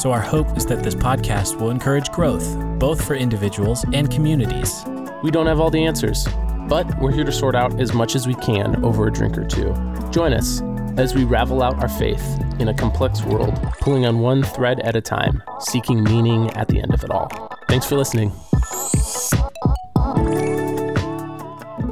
so 0.00 0.12
our 0.12 0.20
hope 0.20 0.56
is 0.56 0.64
that 0.64 0.82
this 0.82 0.94
podcast 0.94 1.60
will 1.60 1.68
encourage 1.68 2.10
growth, 2.10 2.56
both 2.78 3.06
for 3.06 3.14
individuals 3.14 3.84
and 3.92 4.10
communities. 4.10 4.82
We 5.22 5.30
don't 5.30 5.46
have 5.46 5.60
all 5.60 5.68
the 5.68 5.84
answers, 5.84 6.26
but 6.68 6.98
we're 6.98 7.12
here 7.12 7.24
to 7.24 7.32
sort 7.32 7.54
out 7.54 7.78
as 7.78 7.92
much 7.92 8.16
as 8.16 8.26
we 8.26 8.34
can 8.36 8.82
over 8.82 9.06
a 9.06 9.12
drink 9.12 9.36
or 9.36 9.44
two. 9.44 9.74
Join 10.10 10.32
us 10.32 10.62
as 10.96 11.14
we 11.14 11.24
ravel 11.24 11.62
out 11.62 11.78
our 11.80 11.88
faith 11.88 12.24
in 12.58 12.68
a 12.68 12.74
complex 12.74 13.22
world, 13.24 13.54
pulling 13.80 14.06
on 14.06 14.20
one 14.20 14.42
thread 14.42 14.80
at 14.80 14.96
a 14.96 15.02
time, 15.02 15.42
seeking 15.58 16.02
meaning 16.02 16.48
at 16.52 16.68
the 16.68 16.80
end 16.80 16.94
of 16.94 17.04
it 17.04 17.10
all. 17.10 17.28
Thanks 17.68 17.84
for 17.84 17.96
listening. 17.96 18.32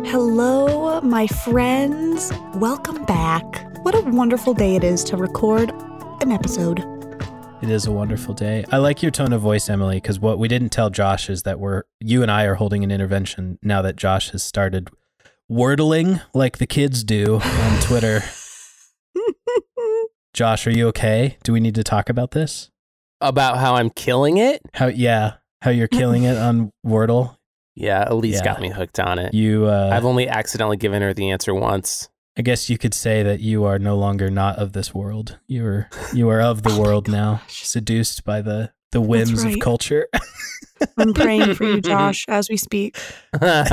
Hello, 0.07 0.99
my 1.03 1.27
friends. 1.27 2.33
Welcome 2.55 3.05
back. 3.05 3.45
What 3.85 3.95
a 3.95 4.01
wonderful 4.01 4.55
day 4.55 4.77
it 4.77 4.83
is 4.83 5.05
to 5.05 5.19
record 5.19 5.71
an 6.23 6.33
episode. 6.33 6.98
It 7.61 7.71
is 7.71 7.87
a 7.87 7.93
wonderful 7.93 8.35
day. 8.35 8.65
I 8.71 8.77
like 8.79 9.03
your 9.03 9.11
tone 9.11 9.33
of 9.33 9.41
voice, 9.41 9.69
Emily, 9.69 9.97
because 9.97 10.21
what 10.21 10.39
we 10.39 10.47
didn't 10.47 10.69
tell 10.71 10.91
Josh 10.91 11.29
is 11.29 11.43
that 11.43 11.59
we're 11.59 11.83
you 12.01 12.23
and 12.23 12.31
I 12.31 12.45
are 12.45 12.55
holding 12.55 12.85
an 12.85 12.91
intervention 12.93 13.59
now 13.63 13.83
that 13.83 13.97
Josh 13.97 14.31
has 14.31 14.43
started 14.45 14.89
wordling 15.51 16.23
like 16.35 16.59
the 16.59 16.67
kids 16.67 17.03
do 17.03 17.41
on 17.43 17.81
Twitter. 17.81 18.23
Josh, 20.35 20.67
are 20.69 20.71
you 20.71 20.87
okay? 20.89 21.37
Do 21.43 21.53
we 21.53 21.59
need 21.61 21.75
to 21.75 21.83
talk 21.85 22.09
about 22.09 22.31
this? 22.31 22.71
About 23.21 23.59
how 23.59 23.75
I'm 23.75 23.91
killing 23.91 24.37
it? 24.37 24.63
How 24.75 24.87
yeah, 24.87 25.35
how 25.63 25.71
you're 25.71 25.89
killing 25.89 26.23
it 26.23 26.37
on 26.37 26.73
Wordle? 26.87 27.35
Yeah, 27.81 28.07
Elise 28.09 28.35
Yeah. 28.39 28.45
got 28.45 28.61
me 28.61 28.71
hooked 28.71 28.99
on 28.99 29.21
it. 29.21 29.33
You 29.35 29.67
uh 29.67 29.91
I've 29.93 30.05
only 30.05 30.29
accidentally 30.29 30.77
given 30.77 31.01
her 31.01 31.15
the 31.15 31.31
answer 31.31 31.55
once. 31.55 32.09
I 32.39 32.43
guess 32.43 32.71
you 32.71 32.79
could 32.79 32.95
say 32.95 33.25
that 33.25 33.41
you 33.41 33.65
are 33.65 33.81
no 33.81 33.97
longer 33.97 34.31
not 34.31 34.59
of 34.59 34.73
this 34.73 34.95
world. 34.95 35.41
You 35.49 35.67
are 35.67 35.91
you 36.15 36.29
are 36.29 36.41
of 36.41 36.63
the 36.63 36.71
oh 36.75 36.81
world 36.81 37.09
now, 37.09 37.43
seduced 37.49 38.25
by 38.25 38.43
the 38.43 38.71
the 38.93 39.01
whims 39.01 39.43
of 39.43 39.59
culture. 39.59 40.07
I'm 40.97 41.13
praying 41.13 41.55
for 41.55 41.65
you, 41.65 41.81
Josh, 41.81 42.25
as 42.29 42.49
we 42.49 42.57
speak. 42.57 42.97
no, 43.43 43.65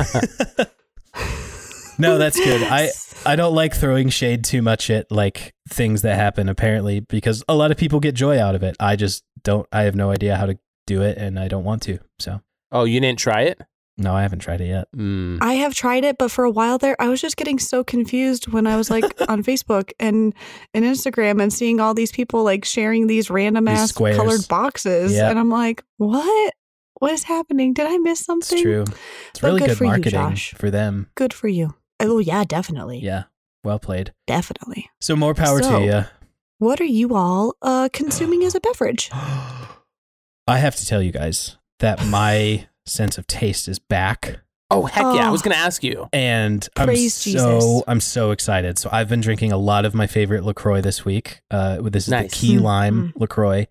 that's 2.17 2.37
good. 2.37 2.63
I 2.63 2.89
I 3.23 3.35
don't 3.35 3.53
like 3.53 3.75
throwing 3.75 4.09
shade 4.09 4.43
too 4.43 4.63
much 4.63 4.89
at 4.89 5.11
like 5.11 5.53
things 5.69 6.01
that 6.01 6.15
happen 6.15 6.49
apparently 6.49 7.01
because 7.01 7.43
a 7.47 7.53
lot 7.53 7.69
of 7.69 7.77
people 7.77 7.99
get 7.99 8.15
joy 8.15 8.41
out 8.41 8.55
of 8.55 8.63
it. 8.63 8.75
I 8.79 8.95
just 8.95 9.23
don't 9.43 9.67
I 9.71 9.83
have 9.83 9.95
no 9.95 10.09
idea 10.09 10.37
how 10.37 10.47
to 10.47 10.57
do 10.87 11.03
it 11.03 11.19
and 11.19 11.37
I 11.37 11.49
don't 11.49 11.63
want 11.63 11.83
to. 11.83 11.99
So, 12.17 12.41
oh, 12.71 12.85
you 12.85 12.99
didn't 12.99 13.19
try 13.19 13.43
it? 13.43 13.61
No, 13.97 14.13
I 14.13 14.21
haven't 14.23 14.39
tried 14.39 14.61
it 14.61 14.67
yet. 14.67 14.87
Mm. 14.95 15.37
I 15.41 15.53
have 15.53 15.73
tried 15.73 16.03
it, 16.03 16.17
but 16.17 16.29
for 16.31 16.43
a 16.43 16.49
while 16.51 16.77
there, 16.77 16.95
I 17.01 17.07
was 17.07 17.21
just 17.21 17.37
getting 17.37 17.59
so 17.59 17.83
confused 17.83 18.47
when 18.51 18.67
I 18.67 18.75
was 18.75 18.89
like 18.89 19.05
on 19.29 19.43
Facebook 19.43 19.91
and 19.99 20.33
and 20.73 20.83
Instagram 20.85 21.41
and 21.41 21.51
seeing 21.53 21.79
all 21.79 21.93
these 21.93 22.11
people 22.11 22.43
like 22.43 22.65
sharing 22.65 23.07
these 23.07 23.29
random 23.29 23.65
These 23.65 23.79
ass 23.79 23.89
squares. 23.89 24.17
colored 24.17 24.47
boxes, 24.49 25.13
Yeah. 25.13 25.29
and 25.29 25.39
I'm 25.39 25.49
like, 25.49 25.83
what? 25.97 26.53
What 26.99 27.11
is 27.11 27.23
happening? 27.23 27.73
Did 27.73 27.87
I 27.87 27.97
miss 27.97 28.19
It's 28.19 28.25
something? 28.25 28.61
true. 28.61 28.81
It's 29.29 29.39
But 29.41 29.47
really 29.47 29.59
good 29.59 29.67
good, 29.69 29.77
for 29.77 29.83
you, 29.83 29.89
marketing 29.89 30.11
Josh. 30.19 30.53
for 30.53 30.71
them. 30.71 31.09
Good 31.15 31.33
for 31.33 31.47
you. 31.47 31.75
Oh 31.99 32.19
yeah, 32.19 32.43
definitely. 32.45 32.99
Yeah. 32.99 33.23
Well 33.63 33.79
played. 33.79 34.13
Definitely. 34.27 34.89
So 35.01 35.15
more 35.15 35.33
power 35.33 35.61
So- 35.61 35.79
to 35.79 35.85
you. 35.85 36.03
What 36.57 36.79
are 36.79 36.85
you 36.85 37.15
all 37.15 37.55
uh, 37.61 37.89
consuming 37.91 38.43
as 38.45 38.55
a 38.55 38.59
beverage? 38.67 39.09
I 40.47 40.57
have 40.59 40.75
to 40.77 40.85
tell 40.85 41.01
you 41.01 41.11
guys 41.11 41.57
that 41.79 42.05
my 42.07 42.67
sense 42.85 43.17
of 43.17 43.27
taste 43.27 43.67
is 43.67 43.79
back. 43.79 44.39
Oh, 44.71 44.85
heck 44.85 45.03
yeah. 45.03 45.27
I 45.27 45.29
was 45.29 45.41
Oh. 45.41 45.45
going 45.45 45.55
to 45.55 45.61
ask 45.61 45.83
you. 45.83 46.09
and 46.11 46.67
I'm 46.75 46.87
so 46.87 46.93
Jesus. 46.95 47.83
I'm 47.87 47.99
so 47.99 48.31
excited. 48.31 48.79
So 48.79 48.89
I've 48.91 49.07
been 49.07 49.21
drinking 49.21 49.51
a 49.51 49.57
lot 49.57 49.85
of 49.85 49.93
my 49.93 50.07
favorite 50.07 50.43
LaCroix 50.43 50.81
this 50.81 51.05
week. 51.05 51.41
Uh, 51.51 51.81
this 51.83 52.05
is 52.05 52.09
Nice. 52.11 52.31
the 52.31 52.35
key 52.35 52.55
Mm, 52.57 52.61
lime 52.61 53.13
LaCroix, 53.15 53.67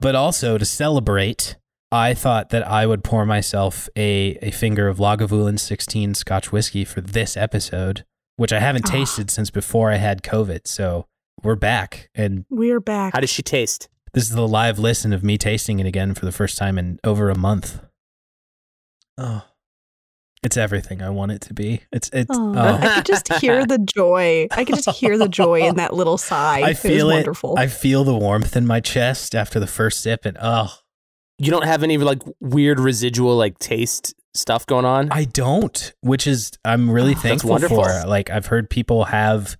but 0.00 0.14
also 0.14 0.58
to 0.58 0.64
celebrate, 0.66 1.56
I 1.90 2.12
thought 2.12 2.50
that 2.50 2.66
I 2.66 2.86
would 2.86 3.02
pour 3.02 3.24
myself 3.24 3.88
a 3.96 4.38
a 4.42 4.50
finger 4.50 4.88
of 4.88 4.98
Lagavulin 4.98 5.58
16 5.58 6.14
Scotch 6.14 6.52
whiskey 6.52 6.84
for 6.84 7.00
this 7.00 7.34
episode, 7.36 8.04
which 8.36 8.52
I 8.52 8.60
haven't 8.60 8.86
Ah. 8.88 8.92
tasted 8.92 9.30
since 9.30 9.50
before 9.50 9.90
I 9.90 9.96
had 9.96 10.22
COVID. 10.22 10.66
So 10.66 11.06
we're 11.42 11.56
back, 11.56 12.10
and 12.14 12.44
We're 12.50 12.80
back. 12.80 13.14
How 13.14 13.20
does 13.20 13.30
she 13.30 13.42
taste? 13.42 13.88
this 14.12 14.24
is 14.24 14.30
the 14.30 14.46
live 14.48 14.78
listen 14.78 15.12
of 15.14 15.22
me 15.24 15.38
tasting 15.38 15.78
it 15.80 15.86
again 15.86 16.14
for 16.14 16.26
the 16.26 16.32
first 16.32 16.58
time 16.58 16.76
in 16.78 16.98
over 17.04 17.30
a 17.30 17.38
month. 17.38 17.80
Oh, 19.18 19.42
it's 20.42 20.56
everything 20.56 21.02
I 21.02 21.10
want 21.10 21.32
it 21.32 21.40
to 21.42 21.54
be. 21.54 21.82
It's 21.92 22.08
it's. 22.12 22.30
Oh, 22.32 22.54
oh. 22.56 22.78
I 22.80 22.94
could 22.96 23.06
just 23.06 23.32
hear 23.34 23.66
the 23.66 23.78
joy. 23.78 24.46
I 24.52 24.64
could 24.64 24.76
just 24.76 24.88
hear 24.90 25.18
the 25.18 25.28
joy 25.28 25.62
in 25.62 25.76
that 25.76 25.92
little 25.94 26.16
sigh. 26.18 26.60
I 26.60 26.70
it 26.70 26.78
feel 26.78 27.06
was 27.08 27.14
it. 27.14 27.18
wonderful. 27.18 27.54
I 27.58 27.66
feel 27.66 28.04
the 28.04 28.14
warmth 28.16 28.56
in 28.56 28.66
my 28.66 28.80
chest 28.80 29.34
after 29.34 29.58
the 29.58 29.66
first 29.66 30.00
sip, 30.00 30.24
and 30.24 30.36
oh, 30.40 30.72
You 31.38 31.50
don't 31.50 31.64
have 31.64 31.82
any 31.82 31.98
like 31.98 32.22
weird 32.40 32.78
residual 32.78 33.36
like 33.36 33.58
taste 33.58 34.14
stuff 34.34 34.64
going 34.66 34.84
on? 34.84 35.08
I 35.10 35.24
don't. 35.24 35.92
Which 36.02 36.26
is 36.28 36.52
I'm 36.64 36.88
really 36.90 37.14
Oh, 37.16 37.18
thankful 37.20 37.50
wonderful. 37.50 37.82
for. 37.82 38.04
Like 38.06 38.30
I've 38.30 38.46
heard 38.46 38.70
people 38.70 39.06
have 39.06 39.56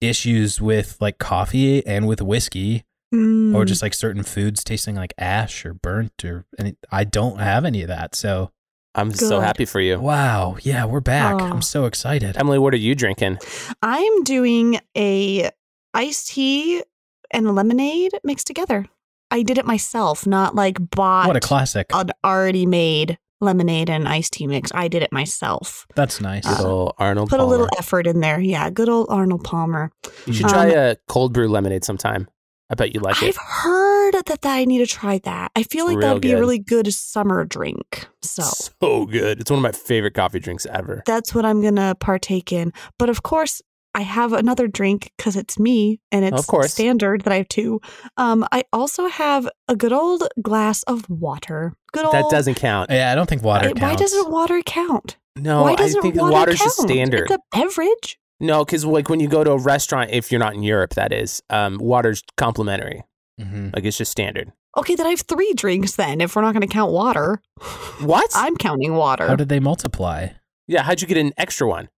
issues 0.00 0.60
with 0.60 0.96
like 1.00 1.18
coffee 1.18 1.86
and 1.86 2.08
with 2.08 2.20
whiskey, 2.20 2.84
or 3.12 3.16
Mm. 3.18 3.66
just 3.66 3.82
like 3.82 3.94
certain 3.94 4.24
foods 4.24 4.64
tasting 4.64 4.96
like 4.96 5.14
ash 5.16 5.64
or 5.64 5.72
burnt, 5.72 6.24
or 6.24 6.44
and 6.58 6.76
I 6.90 7.04
don't 7.04 7.38
have 7.38 7.64
any 7.64 7.82
of 7.82 7.88
that. 7.88 8.16
So 8.16 8.50
I'm 8.96 9.12
so 9.12 9.40
happy 9.40 9.66
for 9.66 9.80
you. 9.80 9.98
wow, 10.00 10.56
yeah, 10.62 10.84
we're 10.86 11.00
back. 11.00 11.34
Oh. 11.34 11.44
I'm 11.44 11.62
so 11.62 11.84
excited. 11.84 12.36
Emily, 12.38 12.58
what 12.58 12.72
are 12.72 12.78
you 12.78 12.94
drinking? 12.94 13.38
I'm 13.82 14.24
doing 14.24 14.80
a 14.96 15.50
iced 15.92 16.28
tea 16.28 16.82
and 17.30 17.54
lemonade 17.54 18.12
mixed 18.24 18.46
together. 18.46 18.86
I 19.30 19.42
did 19.42 19.58
it 19.58 19.66
myself, 19.66 20.26
not 20.26 20.54
like 20.54 20.78
bought 20.90 21.26
What 21.26 21.36
a 21.36 21.40
classic. 21.40 21.88
an 21.92 22.10
already 22.24 22.64
made 22.64 23.18
lemonade 23.40 23.90
and 23.90 24.08
iced 24.08 24.32
tea 24.34 24.46
mix. 24.46 24.70
I 24.74 24.88
did 24.88 25.02
it 25.02 25.12
myself. 25.12 25.86
That's 25.94 26.20
nice. 26.20 26.46
Good 26.46 26.64
Uh, 26.64 26.68
old 26.68 26.92
Arnold 26.96 27.28
Put 27.28 27.40
a 27.40 27.44
little 27.44 27.68
effort 27.78 28.06
in 28.06 28.20
there. 28.20 28.40
Yeah, 28.40 28.70
good 28.70 28.88
old 28.88 29.08
Arnold 29.10 29.44
Palmer. 29.44 29.90
You 30.24 30.32
should 30.32 30.48
try 30.48 30.70
um, 30.70 30.78
a 30.78 30.96
cold 31.08 31.34
brew 31.34 31.48
lemonade 31.48 31.84
sometime. 31.84 32.28
I 32.68 32.74
bet 32.74 32.94
you 32.94 33.00
like 33.00 33.22
it. 33.22 33.28
I've 33.28 33.36
heard 33.36 34.14
that, 34.14 34.26
that 34.26 34.44
I 34.44 34.64
need 34.64 34.78
to 34.78 34.86
try 34.86 35.18
that. 35.24 35.52
I 35.54 35.62
feel 35.62 35.86
It's 35.86 35.94
like 35.94 36.00
that 36.00 36.06
real 36.06 36.14
would 36.14 36.22
be 36.22 36.32
a 36.32 36.38
really 36.38 36.58
good 36.58 36.92
summer 36.92 37.44
drink. 37.44 38.08
So 38.22 38.42
So 38.42 39.06
good. 39.06 39.40
It's 39.40 39.50
one 39.50 39.58
of 39.58 39.62
my 39.62 39.72
favorite 39.72 40.14
coffee 40.14 40.40
drinks 40.40 40.66
ever. 40.66 41.02
that's 41.06 41.34
what 41.34 41.44
I'm 41.46 41.62
gonna 41.62 41.94
partake 41.94 42.52
in. 42.52 42.72
But 42.98 43.08
of 43.08 43.22
course, 43.22 43.62
I 43.94 44.00
have 44.02 44.32
another 44.34 44.66
drink 44.68 45.10
because 45.16 45.36
it's 45.36 45.58
me 45.58 46.00
and 46.12 46.24
it's 46.24 46.38
Of 46.38 46.46
course. 46.48 46.72
standard 46.72 47.22
that 47.22 47.32
I 47.32 47.36
have 47.36 47.48
two. 47.48 47.80
Um, 48.18 48.44
I 48.52 48.64
also 48.72 49.06
have 49.06 49.48
a 49.68 49.76
good 49.76 49.92
old 49.92 50.24
glass 50.42 50.82
of 50.82 51.08
water. 51.08 51.72
Good 51.92 52.04
old. 52.04 52.14
That 52.14 52.28
doesn't 52.30 52.56
count. 52.56 52.90
yeah, 52.90 53.10
I 53.10 53.14
don't 53.14 53.26
think 53.28 53.42
water 53.42 53.68
Uh, 53.68 53.72
Why 53.78 53.94
doesn't 53.94 54.30
water 54.30 54.60
count? 54.66 55.16
No, 55.36 55.62
Why 55.62 55.76
doesn't 55.76 56.02
think 56.02 56.16
water 56.16 56.32
water's 56.32 56.58
count? 56.58 56.66
just 56.66 56.80
standard. 56.82 57.30
It's 57.30 57.38
a 57.52 57.56
beverage. 57.58 58.18
No, 58.40 58.64
because 58.64 58.84
like 58.84 59.08
when 59.08 59.20
you 59.20 59.28
go 59.28 59.42
to 59.44 59.52
a 59.52 59.58
restaurant, 59.58 60.10
if 60.12 60.30
you're 60.30 60.38
not 60.38 60.54
in 60.54 60.62
Europe, 60.62 60.94
that 60.94 61.12
is, 61.12 61.42
um, 61.50 61.78
water's 61.78 62.22
complimentary. 62.36 63.02
Mm-hmm. 63.40 63.70
Like 63.74 63.84
it's 63.84 63.96
just 63.98 64.10
standard. 64.12 64.52
Okay, 64.76 64.94
then 64.94 65.06
I 65.06 65.10
have 65.10 65.22
three 65.22 65.54
drinks. 65.54 65.96
Then, 65.96 66.20
if 66.20 66.36
we're 66.36 66.42
not 66.42 66.52
going 66.52 66.60
to 66.60 66.66
count 66.66 66.92
water, 66.92 67.40
What? 68.00 68.30
I'm 68.34 68.56
counting 68.58 68.94
water. 68.94 69.26
How 69.26 69.36
did 69.36 69.48
they 69.48 69.60
multiply? 69.60 70.28
yeah, 70.68 70.82
how'd 70.82 71.00
you 71.00 71.08
get 71.08 71.16
an 71.16 71.32
extra 71.36 71.66
one? 71.68 71.88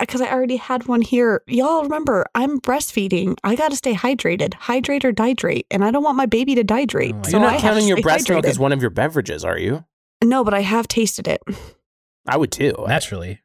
because 0.00 0.20
I 0.20 0.30
already 0.30 0.56
had 0.56 0.86
one 0.86 1.00
here. 1.00 1.42
Y'all 1.46 1.82
remember, 1.84 2.26
I'm 2.34 2.60
breastfeeding. 2.60 3.38
I 3.44 3.54
got 3.54 3.70
to 3.70 3.76
stay 3.76 3.94
hydrated, 3.94 4.52
hydrate 4.54 5.04
or 5.04 5.12
dihydrate, 5.12 5.64
and 5.70 5.82
I 5.84 5.90
don't 5.92 6.02
want 6.02 6.16
my 6.16 6.26
baby 6.26 6.54
to 6.56 6.64
dihydrate. 6.64 7.12
Oh 7.12 7.16
my 7.18 7.22
so 7.22 7.30
You're 7.30 7.40
not 7.40 7.54
I 7.54 7.60
counting 7.60 7.86
your 7.88 7.96
stay 7.98 8.02
breast 8.02 8.28
milk 8.28 8.44
hydrated. 8.44 8.48
as 8.48 8.58
one 8.58 8.72
of 8.72 8.82
your 8.82 8.90
beverages, 8.90 9.44
are 9.44 9.56
you? 9.56 9.84
No, 10.22 10.42
but 10.44 10.52
I 10.52 10.60
have 10.60 10.88
tasted 10.88 11.26
it 11.28 11.40
I 12.26 12.36
would 12.36 12.50
too. 12.52 12.74
Naturally, 12.86 13.40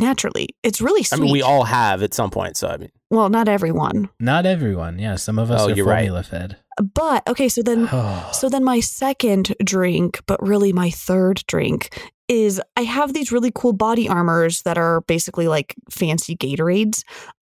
naturally. 0.00 0.48
It's 0.62 0.80
really 0.80 1.02
sweet. 1.02 1.18
I 1.18 1.22
mean, 1.22 1.32
we 1.32 1.42
all 1.42 1.64
have 1.64 2.02
at 2.02 2.14
some 2.14 2.30
point. 2.30 2.56
So 2.56 2.68
I 2.68 2.76
mean, 2.76 2.90
well, 3.10 3.28
not 3.28 3.48
everyone, 3.48 4.08
not 4.20 4.46
everyone. 4.46 4.98
Yeah, 4.98 5.16
some 5.16 5.38
of 5.38 5.50
us 5.50 5.60
Oh, 5.62 5.68
are 5.70 5.74
you're 5.74 5.86
right. 5.86 6.00
formula 6.06 6.22
fed. 6.22 6.56
but 6.94 7.26
okay. 7.28 7.48
So 7.48 7.62
then, 7.62 7.88
so 8.32 8.48
then 8.48 8.64
my 8.64 8.80
second 8.80 9.54
drink, 9.64 10.20
but 10.26 10.42
really 10.42 10.72
my 10.72 10.90
third 10.90 11.42
drink 11.46 12.10
is 12.28 12.60
I 12.76 12.82
have 12.82 13.12
these 13.12 13.30
really 13.30 13.52
cool 13.54 13.72
body 13.74 14.08
armors 14.08 14.62
that 14.62 14.78
are 14.78 15.02
basically 15.02 15.46
like 15.48 15.74
fancy 15.90 16.34
Gatorades, 16.36 17.02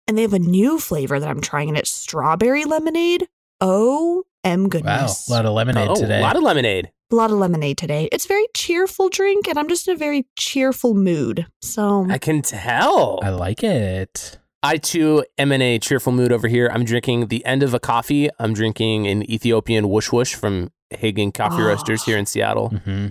and 0.07 0.17
they 0.17 0.21
have 0.21 0.33
a 0.33 0.39
new 0.39 0.77
flavor 0.79 1.19
that 1.19 1.29
I'm 1.29 1.41
trying, 1.41 1.69
and 1.69 1.77
it's 1.77 1.89
strawberry 1.91 2.63
lemonade. 2.65 3.27
Oh, 3.59 4.23
m 4.43 4.63
wow, 4.63 4.67
goodness! 4.69 5.27
a 5.27 5.31
lot 5.31 5.45
of 5.47 5.53
lemonade 5.53 5.87
oh, 5.89 5.95
today. 5.95 6.19
a 6.19 6.21
lot 6.21 6.35
of 6.37 6.43
lemonade. 6.43 6.91
A 7.11 7.15
lot 7.15 7.31
of 7.31 7.37
lemonade 7.37 7.77
today. 7.77 8.09
It's 8.11 8.25
a 8.25 8.27
very 8.27 8.47
cheerful 8.53 9.09
drink, 9.09 9.47
and 9.47 9.57
I'm 9.57 9.67
just 9.67 9.87
in 9.87 9.93
a 9.93 9.97
very 9.97 10.27
cheerful 10.37 10.93
mood. 10.93 11.45
So 11.61 12.05
I 12.09 12.17
can 12.17 12.41
tell. 12.41 13.19
I 13.23 13.29
like 13.29 13.63
it. 13.63 14.39
I 14.63 14.77
too 14.77 15.23
am 15.37 15.51
in 15.51 15.61
a 15.61 15.79
cheerful 15.79 16.11
mood 16.11 16.31
over 16.31 16.47
here. 16.47 16.69
I'm 16.73 16.83
drinking 16.83 17.27
the 17.27 17.45
end 17.45 17.63
of 17.63 17.73
a 17.73 17.79
coffee. 17.79 18.29
I'm 18.39 18.53
drinking 18.53 19.07
an 19.07 19.29
Ethiopian 19.29 19.87
whoosh 19.89 20.11
whoosh 20.11 20.33
from 20.35 20.71
Hagen 20.89 21.31
Coffee 21.31 21.61
Oh. 21.61 21.67
Roasters 21.67 22.03
here 22.03 22.17
in 22.17 22.25
Seattle, 22.25 22.69
hmm 22.69 23.07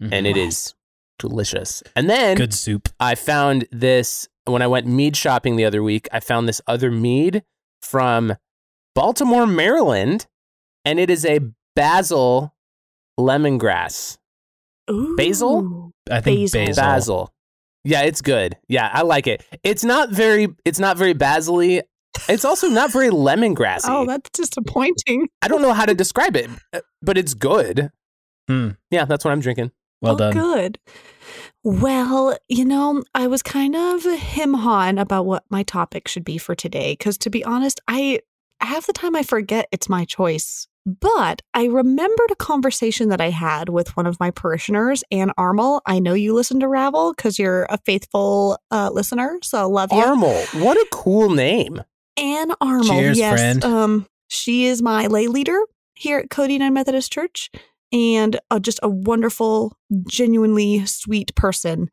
and 0.00 0.26
it 0.28 0.36
is 0.36 0.74
delicious. 1.18 1.82
And 1.96 2.08
then 2.08 2.36
good 2.36 2.54
soup. 2.54 2.88
I 3.00 3.16
found 3.16 3.66
this 3.72 4.28
when 4.44 4.62
I 4.62 4.68
went 4.68 4.86
mead 4.86 5.16
shopping 5.16 5.56
the 5.56 5.64
other 5.64 5.82
week. 5.82 6.08
I 6.12 6.20
found 6.20 6.48
this 6.48 6.60
other 6.68 6.90
mead 6.90 7.42
from 7.82 8.36
Baltimore, 8.94 9.46
Maryland, 9.46 10.26
and 10.84 11.00
it 11.00 11.10
is 11.10 11.24
a 11.26 11.40
basil 11.74 12.54
lemongrass. 13.18 14.18
Ooh. 14.90 15.16
Basil? 15.16 15.92
I 16.10 16.20
think 16.20 16.40
Basil. 16.40 16.60
basil. 16.60 16.82
Basil. 16.82 17.34
Yeah, 17.84 18.02
it's 18.02 18.20
good. 18.20 18.56
Yeah, 18.68 18.90
I 18.92 19.02
like 19.02 19.26
it. 19.26 19.44
It's 19.62 19.84
not 19.84 20.10
very 20.10 20.48
it's 20.64 20.78
not 20.78 20.96
very 20.96 21.12
basil 21.12 21.60
It's 21.60 22.44
also 22.44 22.68
not 22.68 22.92
very 22.92 23.10
lemongrassy. 23.10 23.86
Oh, 23.88 24.06
that's 24.06 24.30
disappointing. 24.30 25.28
I 25.42 25.48
don't 25.48 25.62
know 25.62 25.72
how 25.72 25.86
to 25.86 25.94
describe 25.94 26.36
it, 26.36 26.50
but 27.02 27.16
it's 27.16 27.34
good. 27.34 27.90
Hmm. 28.48 28.70
Yeah, 28.90 29.04
that's 29.04 29.24
what 29.24 29.32
I'm 29.32 29.40
drinking. 29.40 29.72
Well 30.00 30.14
oh, 30.14 30.18
done. 30.18 30.32
Good. 30.32 30.78
Well, 31.64 32.36
you 32.48 32.64
know, 32.64 33.02
I 33.14 33.26
was 33.26 33.42
kind 33.42 33.74
of 33.74 34.04
him 34.04 34.54
hawing 34.54 34.98
about 34.98 35.26
what 35.26 35.44
my 35.50 35.62
topic 35.62 36.08
should 36.08 36.24
be 36.24 36.38
for 36.38 36.54
today. 36.54 36.92
Because 36.92 37.18
to 37.18 37.30
be 37.30 37.44
honest, 37.44 37.80
I 37.88 38.20
half 38.60 38.86
the 38.86 38.92
time 38.92 39.16
I 39.16 39.22
forget 39.22 39.68
it's 39.72 39.88
my 39.88 40.04
choice. 40.04 40.68
But 40.88 41.42
I 41.52 41.66
remembered 41.66 42.30
a 42.30 42.36
conversation 42.36 43.10
that 43.10 43.20
I 43.20 43.28
had 43.28 43.68
with 43.68 43.94
one 43.94 44.06
of 44.06 44.18
my 44.18 44.30
parishioners, 44.30 45.04
Ann 45.10 45.32
Armel. 45.36 45.82
I 45.84 45.98
know 45.98 46.14
you 46.14 46.32
listen 46.32 46.60
to 46.60 46.68
Ravel 46.68 47.12
because 47.12 47.38
you're 47.38 47.66
a 47.68 47.76
faithful 47.84 48.58
uh, 48.70 48.88
listener, 48.90 49.38
so 49.42 49.58
I 49.58 49.64
love 49.64 49.92
you. 49.92 49.98
Armel. 49.98 50.46
What 50.54 50.78
a 50.78 50.86
cool 50.90 51.28
name. 51.28 51.82
Ann 52.16 52.52
Armel. 52.62 52.88
Cheers, 52.88 53.18
yes. 53.18 53.38
friend. 53.38 53.64
Um, 53.64 54.06
she 54.28 54.64
is 54.64 54.80
my 54.80 55.08
lay 55.08 55.26
leader 55.26 55.60
here 55.94 56.20
at 56.20 56.30
Cody 56.30 56.54
United 56.54 56.72
Methodist 56.72 57.12
Church 57.12 57.50
and 57.92 58.38
uh, 58.50 58.58
just 58.58 58.80
a 58.82 58.88
wonderful, 58.88 59.76
genuinely 60.08 60.86
sweet 60.86 61.34
person. 61.34 61.90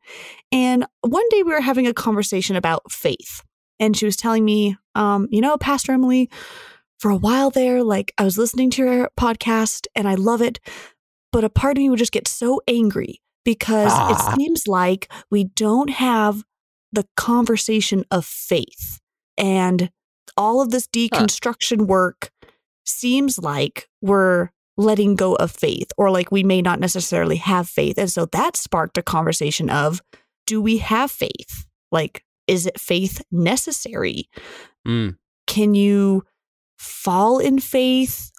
And 0.50 0.86
one 1.02 1.28
day 1.30 1.42
we 1.42 1.52
were 1.52 1.60
having 1.60 1.86
a 1.86 1.94
conversation 1.94 2.56
about 2.56 2.90
faith. 2.90 3.42
And 3.78 3.94
she 3.94 4.06
was 4.06 4.16
telling 4.16 4.44
me, 4.44 4.76
um, 4.94 5.28
you 5.30 5.42
know, 5.42 5.58
Pastor 5.58 5.92
Emily, 5.92 6.30
for 6.98 7.10
a 7.10 7.16
while 7.16 7.50
there, 7.50 7.82
like 7.82 8.12
I 8.18 8.24
was 8.24 8.38
listening 8.38 8.70
to 8.70 8.84
your 8.84 9.10
podcast 9.18 9.86
and 9.94 10.08
I 10.08 10.14
love 10.14 10.40
it, 10.42 10.58
but 11.32 11.44
a 11.44 11.50
part 11.50 11.76
of 11.76 11.82
me 11.82 11.90
would 11.90 11.98
just 11.98 12.12
get 12.12 12.28
so 12.28 12.60
angry 12.66 13.20
because 13.44 13.92
Ah. 13.92 14.32
it 14.32 14.36
seems 14.36 14.66
like 14.66 15.10
we 15.30 15.44
don't 15.44 15.90
have 15.90 16.42
the 16.92 17.06
conversation 17.16 18.04
of 18.10 18.24
faith. 18.24 18.98
And 19.36 19.90
all 20.36 20.60
of 20.60 20.70
this 20.70 20.86
deconstruction 20.86 21.86
work 21.86 22.30
seems 22.84 23.38
like 23.38 23.88
we're 24.00 24.50
letting 24.78 25.14
go 25.16 25.34
of 25.36 25.50
faith 25.50 25.90
or 25.96 26.10
like 26.10 26.30
we 26.30 26.42
may 26.42 26.60
not 26.62 26.80
necessarily 26.80 27.36
have 27.36 27.68
faith. 27.68 27.98
And 27.98 28.10
so 28.10 28.26
that 28.26 28.56
sparked 28.56 28.98
a 28.98 29.02
conversation 29.02 29.70
of 29.70 30.00
do 30.46 30.60
we 30.62 30.78
have 30.78 31.10
faith? 31.10 31.66
Like, 31.90 32.22
is 32.46 32.66
it 32.66 32.78
faith 32.80 33.22
necessary? 33.32 34.28
Mm. 34.86 35.16
Can 35.46 35.74
you 35.74 36.24
fall 36.76 37.38
in 37.38 37.58
faith? 37.58 38.30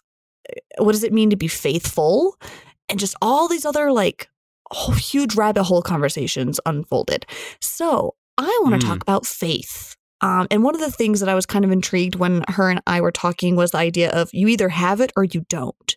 What 0.77 0.93
does 0.93 1.03
it 1.03 1.13
mean 1.13 1.29
to 1.29 1.35
be 1.35 1.47
faithful? 1.47 2.37
And 2.89 2.99
just 2.99 3.15
all 3.21 3.47
these 3.47 3.65
other 3.65 3.91
like 3.91 4.29
whole 4.71 4.95
huge 4.95 5.35
rabbit 5.35 5.63
hole 5.63 5.81
conversations 5.81 6.59
unfolded. 6.65 7.25
So 7.61 8.15
I 8.37 8.59
want 8.63 8.79
to 8.79 8.85
Hmm. 8.85 8.93
talk 8.93 9.01
about 9.01 9.25
faith. 9.25 9.95
Um, 10.21 10.47
and 10.49 10.63
one 10.63 10.73
of 10.73 10.81
the 10.81 10.91
things 10.91 11.19
that 11.19 11.29
I 11.29 11.35
was 11.35 11.45
kind 11.45 11.63
of 11.63 11.71
intrigued 11.71 12.15
when 12.15 12.43
her 12.49 12.69
and 12.69 12.81
I 12.87 13.01
were 13.01 13.11
talking 13.11 13.55
was 13.55 13.71
the 13.71 13.77
idea 13.77 14.09
of 14.11 14.29
you 14.33 14.47
either 14.47 14.69
have 14.69 14.99
it 14.99 15.11
or 15.15 15.23
you 15.23 15.45
don't. 15.47 15.95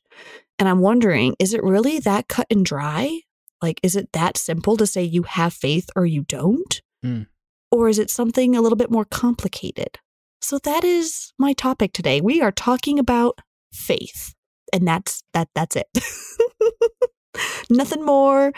And 0.59 0.69
I'm 0.69 0.81
wondering, 0.81 1.35
is 1.39 1.55
it 1.55 1.63
really 1.65 2.01
that 2.01 2.29
cut 2.29 2.47
and 2.51 2.65
dry? 2.65 3.21
Like, 3.63 3.81
is 3.83 3.97
it 3.97 4.13
that 4.13 4.37
simple 4.37 4.77
to 4.77 4.87
say 4.87 5.03
you 5.03 5.23
have 5.23 5.55
faith 5.55 5.89
or 5.97 6.05
you 6.07 6.23
don't? 6.25 6.83
Hmm. 7.03 7.23
Or 7.71 7.89
is 7.89 7.99
it 7.99 8.11
something 8.11 8.55
a 8.55 8.61
little 8.61 8.77
bit 8.77 8.91
more 8.91 9.05
complicated? 9.07 9.99
So 10.41 10.59
that 10.59 10.85
is 10.85 11.33
my 11.39 11.53
topic 11.53 11.93
today. 11.93 12.21
We 12.21 12.41
are 12.41 12.53
talking 12.53 12.99
about 12.99 13.41
faith. 13.73 14.35
And 14.73 14.87
that's 14.87 15.23
that 15.35 15.49
that's 15.55 15.77
it. 15.77 15.87
nothing 17.71 18.05
more, 18.05 18.53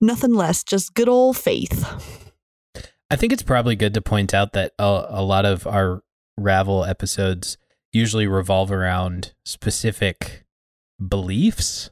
nothing 0.00 0.34
less, 0.34 0.62
just 0.62 0.94
good 0.94 1.08
old 1.08 1.36
faith. 1.36 1.84
I 3.10 3.16
think 3.16 3.32
it's 3.32 3.42
probably 3.42 3.76
good 3.76 3.94
to 3.94 4.02
point 4.02 4.34
out 4.34 4.52
that 4.52 4.72
a, 4.78 5.06
a 5.08 5.22
lot 5.22 5.44
of 5.44 5.66
our 5.66 6.02
Ravel 6.36 6.84
episodes 6.84 7.56
usually 7.92 8.26
revolve 8.26 8.72
around 8.72 9.34
specific 9.44 10.44
beliefs. 11.06 11.90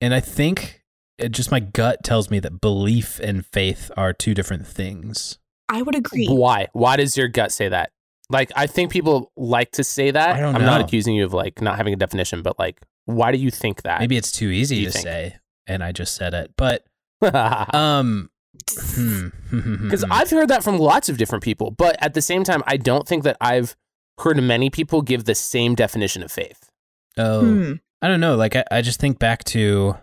And 0.00 0.14
I 0.14 0.20
think 0.20 0.82
it 1.18 1.32
just 1.32 1.50
my 1.50 1.60
gut 1.60 2.02
tells 2.02 2.30
me 2.30 2.40
that 2.40 2.60
belief 2.60 3.20
and 3.20 3.44
faith 3.44 3.90
are 3.96 4.12
two 4.12 4.34
different 4.34 4.66
things. 4.66 5.38
I 5.68 5.82
would 5.82 5.94
agree. 5.94 6.26
Why? 6.26 6.68
Why 6.72 6.96
does 6.96 7.16
your 7.16 7.28
gut 7.28 7.52
say 7.52 7.68
that? 7.68 7.92
Like, 8.32 8.50
I 8.56 8.66
think 8.66 8.90
people 8.90 9.30
like 9.36 9.70
to 9.72 9.84
say 9.84 10.10
that. 10.10 10.36
I 10.36 10.40
don't 10.40 10.56
I'm 10.56 10.62
not 10.64 10.80
accusing 10.80 11.14
you 11.14 11.24
of 11.24 11.32
like 11.32 11.60
not 11.62 11.76
having 11.76 11.92
a 11.92 11.96
definition, 11.96 12.42
but 12.42 12.58
like, 12.58 12.80
why 13.04 13.30
do 13.32 13.38
you 13.38 13.50
think 13.50 13.82
that? 13.82 14.00
Maybe 14.00 14.16
it's 14.16 14.32
too 14.32 14.48
easy 14.48 14.84
to 14.84 14.90
think? 14.90 15.02
say, 15.04 15.36
and 15.66 15.84
I 15.84 15.92
just 15.92 16.14
said 16.14 16.34
it. 16.34 16.52
But 16.56 16.84
because 17.20 17.74
um, 17.74 18.30
hmm. 18.68 19.28
I've 20.10 20.30
heard 20.30 20.48
that 20.48 20.64
from 20.64 20.78
lots 20.78 21.08
of 21.08 21.18
different 21.18 21.44
people, 21.44 21.70
but 21.70 21.96
at 22.02 22.14
the 22.14 22.22
same 22.22 22.42
time, 22.44 22.62
I 22.66 22.76
don't 22.76 23.06
think 23.06 23.24
that 23.24 23.36
I've 23.40 23.76
heard 24.18 24.42
many 24.42 24.70
people 24.70 25.02
give 25.02 25.24
the 25.24 25.34
same 25.34 25.74
definition 25.74 26.22
of 26.22 26.30
faith. 26.32 26.70
oh, 27.18 27.40
Hmm. 27.40 27.72
I 28.00 28.08
don't 28.08 28.20
know. 28.20 28.34
Like 28.34 28.56
I, 28.56 28.64
I 28.70 28.82
just 28.82 28.98
think 28.98 29.20
back 29.20 29.44
to 29.44 29.96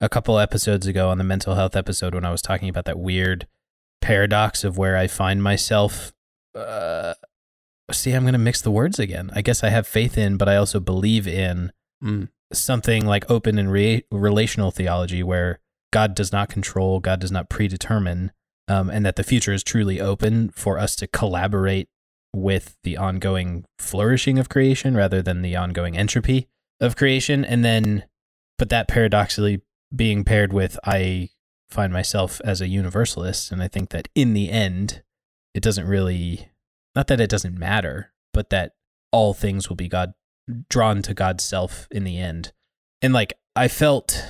a 0.00 0.08
couple 0.08 0.38
episodes 0.38 0.86
ago 0.88 1.10
on 1.10 1.18
the 1.18 1.24
mental 1.24 1.54
health 1.54 1.76
episode 1.76 2.12
when 2.14 2.24
I 2.24 2.30
was 2.32 2.42
talking 2.42 2.68
about 2.68 2.84
that 2.86 2.98
weird 2.98 3.46
paradox 4.00 4.64
of 4.64 4.76
where 4.76 4.96
I 4.96 5.06
find 5.06 5.42
myself. 5.42 6.12
Uh, 6.56 7.14
see, 7.92 8.12
I'm 8.12 8.22
going 8.24 8.32
to 8.32 8.38
mix 8.38 8.60
the 8.60 8.70
words 8.70 8.98
again. 8.98 9.30
I 9.34 9.42
guess 9.42 9.62
I 9.62 9.68
have 9.70 9.86
faith 9.86 10.18
in, 10.18 10.36
but 10.36 10.48
I 10.48 10.56
also 10.56 10.80
believe 10.80 11.26
in 11.28 11.72
Mm. 12.04 12.28
something 12.52 13.06
like 13.06 13.30
open 13.30 13.58
and 13.58 13.72
re- 13.72 14.04
relational 14.10 14.70
theology 14.70 15.22
where 15.22 15.60
God 15.92 16.14
does 16.14 16.30
not 16.30 16.50
control, 16.50 17.00
God 17.00 17.20
does 17.20 17.32
not 17.32 17.48
predetermine, 17.48 18.32
um, 18.68 18.90
and 18.90 19.06
that 19.06 19.16
the 19.16 19.24
future 19.24 19.52
is 19.54 19.62
truly 19.62 19.98
open 20.00 20.50
for 20.50 20.78
us 20.78 20.94
to 20.96 21.06
collaborate 21.06 21.88
with 22.34 22.76
the 22.82 22.98
ongoing 22.98 23.64
flourishing 23.78 24.38
of 24.38 24.50
creation 24.50 24.94
rather 24.94 25.22
than 25.22 25.40
the 25.40 25.56
ongoing 25.56 25.96
entropy 25.96 26.48
of 26.80 26.96
creation. 26.96 27.44
And 27.46 27.64
then, 27.64 28.04
but 28.58 28.68
that 28.68 28.88
paradoxically 28.88 29.62
being 29.94 30.22
paired 30.22 30.52
with, 30.52 30.78
I 30.84 31.30
find 31.70 31.92
myself 31.94 32.42
as 32.44 32.60
a 32.60 32.68
universalist. 32.68 33.50
And 33.50 33.62
I 33.62 33.68
think 33.68 33.88
that 33.90 34.08
in 34.14 34.34
the 34.34 34.50
end, 34.50 35.02
it 35.54 35.62
doesn't 35.62 35.86
really, 35.86 36.50
not 36.96 37.06
that 37.08 37.20
it 37.20 37.30
doesn't 37.30 37.58
matter, 37.58 38.12
but 38.32 38.50
that 38.50 38.72
all 39.12 39.34
things 39.34 39.68
will 39.68 39.76
be 39.76 39.88
God 39.88 40.14
drawn 40.68 41.02
to 41.02 41.14
God's 41.14 41.44
self 41.44 41.86
in 41.90 42.04
the 42.04 42.18
end. 42.18 42.52
And 43.02 43.12
like 43.12 43.34
I 43.54 43.68
felt 43.68 44.24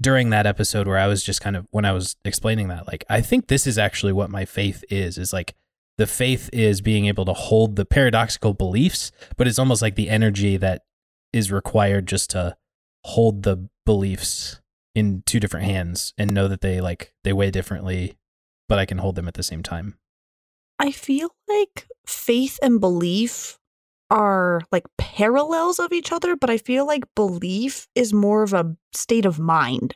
during 0.00 0.30
that 0.30 0.46
episode 0.46 0.86
where 0.86 0.98
I 0.98 1.06
was 1.06 1.24
just 1.24 1.40
kind 1.40 1.56
of 1.56 1.66
when 1.70 1.84
I 1.84 1.92
was 1.92 2.16
explaining 2.24 2.68
that, 2.68 2.86
like 2.86 3.04
I 3.08 3.20
think 3.20 3.48
this 3.48 3.66
is 3.66 3.78
actually 3.78 4.12
what 4.12 4.30
my 4.30 4.44
faith 4.44 4.84
is, 4.90 5.18
is 5.18 5.32
like 5.32 5.54
the 5.98 6.06
faith 6.06 6.48
is 6.52 6.80
being 6.80 7.06
able 7.06 7.24
to 7.24 7.32
hold 7.32 7.76
the 7.76 7.84
paradoxical 7.84 8.54
beliefs, 8.54 9.12
but 9.36 9.46
it's 9.46 9.58
almost 9.58 9.82
like 9.82 9.96
the 9.96 10.08
energy 10.08 10.56
that 10.56 10.82
is 11.32 11.52
required 11.52 12.06
just 12.06 12.30
to 12.30 12.56
hold 13.04 13.42
the 13.42 13.68
beliefs 13.86 14.60
in 14.94 15.22
two 15.24 15.40
different 15.40 15.66
hands 15.66 16.12
and 16.18 16.32
know 16.32 16.48
that 16.48 16.60
they 16.60 16.80
like 16.80 17.14
they 17.24 17.32
weigh 17.32 17.50
differently, 17.50 18.18
but 18.68 18.78
I 18.78 18.86
can 18.86 18.98
hold 18.98 19.14
them 19.14 19.28
at 19.28 19.34
the 19.34 19.42
same 19.42 19.62
time. 19.62 19.96
I 20.80 20.92
feel 20.92 21.28
like 21.46 21.86
faith 22.06 22.58
and 22.62 22.80
belief 22.80 23.58
are 24.10 24.62
like 24.72 24.86
parallels 24.96 25.78
of 25.78 25.92
each 25.92 26.10
other, 26.10 26.36
but 26.36 26.48
I 26.48 26.56
feel 26.56 26.86
like 26.86 27.04
belief 27.14 27.86
is 27.94 28.14
more 28.14 28.42
of 28.42 28.54
a 28.54 28.74
state 28.94 29.26
of 29.26 29.38
mind 29.38 29.94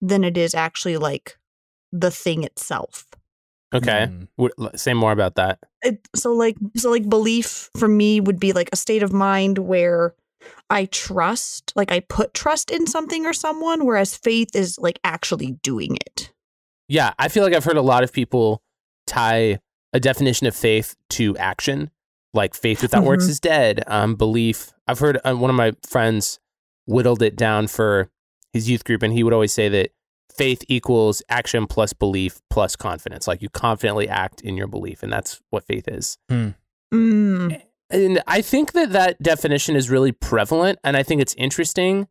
than 0.00 0.24
it 0.24 0.36
is 0.36 0.52
actually 0.52 0.96
like 0.96 1.38
the 1.92 2.10
thing 2.10 2.42
itself. 2.42 3.06
Okay. 3.72 4.08
Mm. 4.38 4.78
Say 4.78 4.92
more 4.92 5.12
about 5.12 5.36
that. 5.36 5.60
It, 5.82 6.06
so 6.16 6.32
like 6.32 6.56
so 6.76 6.90
like 6.90 7.08
belief 7.08 7.70
for 7.76 7.86
me 7.86 8.20
would 8.20 8.40
be 8.40 8.52
like 8.52 8.70
a 8.72 8.76
state 8.76 9.04
of 9.04 9.12
mind 9.12 9.58
where 9.58 10.14
I 10.68 10.86
trust, 10.86 11.72
like 11.76 11.92
I 11.92 12.00
put 12.00 12.34
trust 12.34 12.72
in 12.72 12.88
something 12.88 13.24
or 13.24 13.32
someone, 13.32 13.86
whereas 13.86 14.16
faith 14.16 14.54
is 14.54 14.78
like 14.78 14.98
actually 15.04 15.52
doing 15.62 15.96
it. 15.96 16.32
Yeah, 16.88 17.14
I 17.20 17.28
feel 17.28 17.44
like 17.44 17.54
I've 17.54 17.64
heard 17.64 17.76
a 17.76 17.82
lot 17.82 18.02
of 18.02 18.12
people 18.12 18.62
tie 19.06 19.60
a 19.94 20.00
definition 20.00 20.46
of 20.46 20.54
faith 20.54 20.94
to 21.08 21.34
action, 21.38 21.90
like 22.34 22.54
faith 22.54 22.82
without 22.82 23.04
works 23.04 23.24
Mhm. 23.24 23.30
is 23.30 23.40
dead. 23.40 23.82
Um, 23.86 24.16
belief. 24.16 24.72
I've 24.86 24.98
heard 24.98 25.18
uh, 25.24 25.34
one 25.34 25.48
of 25.48 25.56
my 25.56 25.72
friends 25.86 26.38
whittled 26.86 27.22
it 27.22 27.36
down 27.36 27.68
for 27.68 28.10
his 28.52 28.68
youth 28.68 28.84
group, 28.84 29.02
and 29.02 29.12
he 29.12 29.22
would 29.22 29.32
always 29.32 29.52
say 29.54 29.68
that 29.70 29.92
faith 30.36 30.62
equals 30.68 31.22
action 31.28 31.66
plus 31.66 31.92
belief 31.92 32.40
plus 32.50 32.74
confidence. 32.76 33.26
Like 33.28 33.40
you 33.40 33.48
confidently 33.48 34.08
act 34.08 34.40
in 34.42 34.56
your 34.56 34.66
belief, 34.66 35.02
and 35.02 35.12
that's 35.12 35.40
what 35.50 35.64
faith 35.64 35.86
is. 35.88 36.18
Mm. 36.30 36.54
And 37.90 38.22
I 38.26 38.40
think 38.42 38.72
that 38.72 38.90
that 38.92 39.22
definition 39.22 39.76
is 39.76 39.88
really 39.90 40.12
prevalent, 40.12 40.78
and 40.82 40.96
I 40.96 41.02
think 41.04 41.20
it's 41.20 41.34
interesting. 41.34 42.08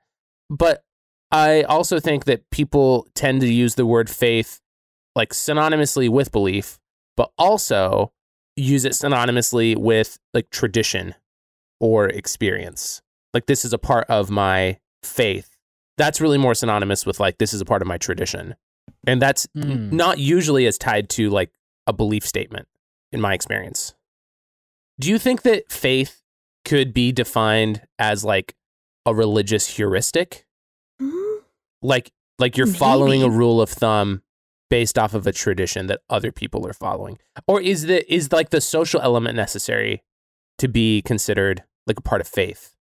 But 0.49 0.83
I 1.31 1.63
also 1.63 1.99
think 1.99 2.25
that 2.25 2.49
people 2.51 3.07
tend 3.15 3.41
to 3.41 3.51
use 3.51 3.75
the 3.75 3.85
word 3.85 4.09
faith 4.09 4.61
like 5.15 5.29
synonymously 5.33 6.09
with 6.09 6.31
belief, 6.31 6.79
but 7.17 7.31
also 7.37 8.11
use 8.55 8.85
it 8.85 8.91
synonymously 8.93 9.75
with 9.77 10.19
like 10.33 10.49
tradition 10.49 11.15
or 11.79 12.07
experience. 12.07 13.01
Like 13.33 13.45
this 13.47 13.65
is 13.65 13.73
a 13.73 13.77
part 13.77 14.07
of 14.09 14.29
my 14.29 14.77
faith. 15.01 15.57
That's 15.97 16.21
really 16.21 16.37
more 16.37 16.53
synonymous 16.55 17.05
with 17.05 17.19
like 17.19 17.37
this 17.37 17.53
is 17.53 17.61
a 17.61 17.65
part 17.65 17.81
of 17.81 17.87
my 17.87 17.97
tradition. 17.97 18.55
And 19.05 19.21
that's 19.21 19.47
n- 19.55 19.63
Mm. 19.89 19.91
not 19.93 20.17
usually 20.19 20.65
as 20.67 20.77
tied 20.77 21.09
to 21.11 21.29
like 21.29 21.51
a 21.87 21.93
belief 21.93 22.25
statement 22.25 22.67
in 23.11 23.19
my 23.21 23.33
experience. 23.33 23.93
Do 24.99 25.09
you 25.09 25.17
think 25.19 25.41
that 25.43 25.71
faith 25.71 26.21
could 26.65 26.93
be 26.93 27.11
defined 27.11 27.81
as 27.99 28.23
like 28.23 28.55
a 29.05 29.13
religious 29.13 29.67
heuristic? 29.75 30.45
Mm. 31.01 31.39
Like 31.81 32.11
like 32.39 32.55
you're 32.57 32.67
following 32.67 33.21
a 33.23 33.29
rule 33.29 33.61
of 33.61 33.69
thumb 33.69 34.21
based 34.69 34.97
off 34.97 35.13
of 35.13 35.27
a 35.27 35.31
tradition 35.31 35.87
that 35.87 36.01
other 36.09 36.31
people 36.31 36.65
are 36.67 36.73
following? 36.73 37.19
Or 37.47 37.61
is 37.61 37.83
the 37.83 38.11
is 38.13 38.31
like 38.31 38.49
the 38.49 38.61
social 38.61 39.01
element 39.01 39.35
necessary 39.35 40.03
to 40.59 40.67
be 40.67 41.01
considered 41.03 41.63
like 41.87 41.97
a 41.99 42.01
part 42.01 42.21
of 42.21 42.27
faith? 42.27 42.75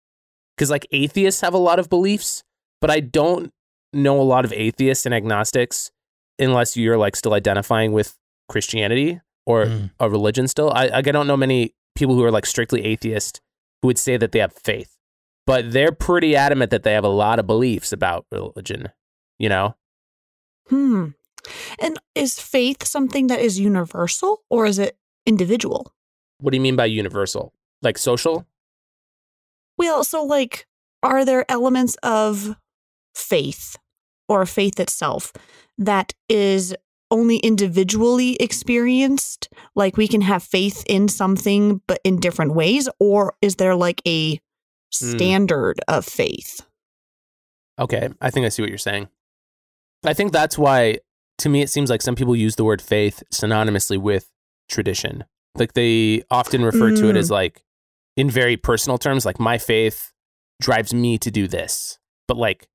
Cuz 0.58 0.70
like 0.70 0.88
atheists 0.92 1.42
have 1.42 1.54
a 1.54 1.58
lot 1.58 1.80
of 1.80 1.90
beliefs, 1.90 2.44
but 2.80 2.90
I 2.92 3.00
don't 3.00 3.52
know 3.94 4.20
a 4.22 4.24
lot 4.24 4.46
of 4.46 4.54
atheists 4.54 5.06
and 5.06 5.14
agnostics 5.16 5.92
unless 6.40 6.78
you're 6.78 6.98
like 6.98 7.16
still 7.16 7.34
identifying 7.34 7.92
with 7.92 8.18
Christianity 8.50 9.20
or 9.46 9.66
Mm. 9.66 9.92
a 10.00 10.10
religion 10.10 10.48
still. 10.48 10.72
I 10.72 10.90
I 10.94 11.02
don't 11.02 11.28
know 11.28 11.38
many 11.38 11.74
people 11.96 12.16
who 12.16 12.24
are 12.24 12.32
like 12.32 12.46
strictly 12.46 12.86
atheist 12.86 13.42
who 13.82 13.88
would 13.88 13.98
say 13.98 14.16
that 14.18 14.32
they 14.32 14.40
have 14.40 14.54
faith, 14.54 14.96
but 15.46 15.72
they're 15.74 15.92
pretty 15.92 16.36
adamant 16.36 16.72
that 16.72 16.84
they 16.84 16.94
have 16.94 17.04
a 17.04 17.10
lot 17.10 17.38
of 17.40 17.48
beliefs 17.48 17.92
about 17.92 18.26
religion. 18.32 18.90
You 19.40 19.50
know, 19.50 19.76
Hmm. 20.70 21.10
And 21.80 21.98
is 22.16 22.40
faith 22.40 22.84
something 22.86 23.28
that 23.28 23.40
is 23.40 23.60
universal 23.60 24.44
or 24.50 24.66
is 24.66 24.80
it 24.80 24.98
individual? 25.26 25.94
what 26.40 26.50
do 26.52 26.58
you 26.58 26.62
mean 26.62 26.76
by 26.76 26.86
universal? 26.86 27.54
Like 27.84 28.00
social? 28.00 28.48
Well, 29.78 30.04
so 30.04 30.24
like, 30.24 30.66
are 31.04 31.24
there 31.24 31.46
elements 31.50 31.96
of 32.02 32.56
faith 33.16 33.76
or 34.28 34.46
faith 34.48 34.80
itself 34.80 35.34
that 35.78 36.14
is 36.30 36.76
only 37.12 37.38
individually 37.38 38.36
experienced? 38.38 39.50
Like, 39.76 39.98
we 39.98 40.08
can 40.08 40.22
have 40.22 40.42
faith 40.44 40.84
in 40.88 41.08
something, 41.08 41.82
but 41.88 42.00
in 42.04 42.20
different 42.20 42.56
ways? 42.56 42.90
Or 43.00 43.36
is 43.42 43.58
there 43.58 43.76
like 43.76 44.02
a 44.08 44.40
Hmm. 45.00 45.12
standard 45.12 45.80
of 45.88 46.06
faith? 46.06 46.62
Okay, 47.80 48.10
I 48.20 48.30
think 48.32 48.46
I 48.46 48.50
see 48.50 48.62
what 48.62 48.70
you're 48.70 48.78
saying. 48.78 49.10
I 50.04 50.14
think 50.14 50.32
that's 50.32 50.58
why, 50.58 51.00
to 51.42 51.50
me, 51.50 51.62
it 51.62 51.70
seems 51.70 51.90
like 51.90 52.02
some 52.02 52.16
people 52.16 52.36
use 52.36 52.56
the 52.56 52.64
word 52.64 52.82
faith 52.82 53.24
synonymously 53.34 53.98
with 53.98 54.30
tradition. 54.70 55.24
Like 55.56 55.74
they 55.74 56.24
often 56.32 56.64
refer 56.64 56.92
to 56.92 57.10
it 57.10 57.16
Mm. 57.16 57.20
as 57.20 57.30
like, 57.30 57.64
in 58.16 58.30
very 58.30 58.58
personal 58.58 58.98
terms, 58.98 59.26
like 59.26 59.40
my 59.40 59.58
faith 59.58 60.12
drives 60.62 60.94
me 60.94 61.18
to 61.18 61.32
do 61.32 61.48
this. 61.48 62.00
But 62.28 62.38
like, 62.38 62.68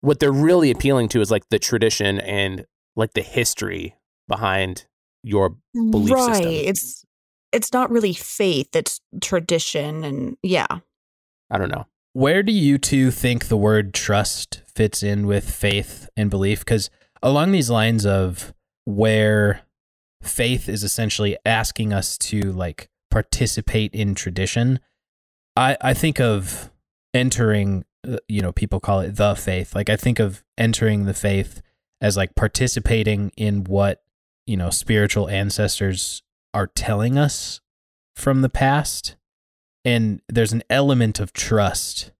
what 0.00 0.20
they're 0.20 0.32
really 0.32 0.70
appealing 0.70 1.08
to 1.10 1.20
is 1.20 1.30
like 1.30 1.48
the 1.50 1.58
tradition 1.58 2.20
and 2.20 2.66
like 2.96 3.12
the 3.14 3.22
history 3.22 3.96
behind 4.28 4.86
your 5.22 5.56
belief 5.74 6.14
right. 6.14 6.34
system. 6.34 6.52
It's 6.52 7.04
it's 7.52 7.72
not 7.72 7.90
really 7.90 8.12
faith, 8.12 8.74
it's 8.74 9.00
tradition 9.20 10.04
and 10.04 10.36
yeah. 10.42 10.66
I 11.50 11.58
don't 11.58 11.70
know. 11.70 11.86
Where 12.12 12.42
do 12.42 12.52
you 12.52 12.78
two 12.78 13.10
think 13.10 13.48
the 13.48 13.56
word 13.56 13.92
trust 13.92 14.62
fits 14.66 15.02
in 15.02 15.26
with 15.26 15.50
faith 15.50 16.08
and 16.16 16.30
belief? 16.30 16.60
Because 16.60 16.90
along 17.22 17.52
these 17.52 17.70
lines 17.70 18.06
of 18.06 18.54
where 18.84 19.62
faith 20.22 20.68
is 20.68 20.84
essentially 20.84 21.36
asking 21.44 21.92
us 21.92 22.18
to 22.18 22.52
like 22.52 22.88
participate 23.10 23.94
in 23.94 24.14
tradition, 24.14 24.80
I, 25.56 25.76
I 25.80 25.94
think 25.94 26.20
of 26.20 26.70
entering, 27.14 27.84
uh, 28.06 28.18
you 28.28 28.42
know, 28.42 28.52
people 28.52 28.80
call 28.80 29.00
it 29.00 29.16
the 29.16 29.34
faith. 29.34 29.74
Like 29.74 29.90
I 29.90 29.96
think 29.96 30.18
of 30.18 30.44
entering 30.56 31.04
the 31.04 31.14
faith 31.14 31.62
as 32.00 32.16
like 32.16 32.34
participating 32.34 33.32
in 33.36 33.64
what, 33.64 34.02
you 34.46 34.56
know, 34.56 34.70
spiritual 34.70 35.28
ancestors 35.28 36.22
are 36.54 36.66
telling 36.66 37.18
us 37.18 37.60
from 38.16 38.42
the 38.42 38.48
past 38.48 39.16
and 39.84 40.20
there's 40.28 40.52
an 40.52 40.62
element 40.68 41.20
of 41.20 41.32
trust 41.32 42.12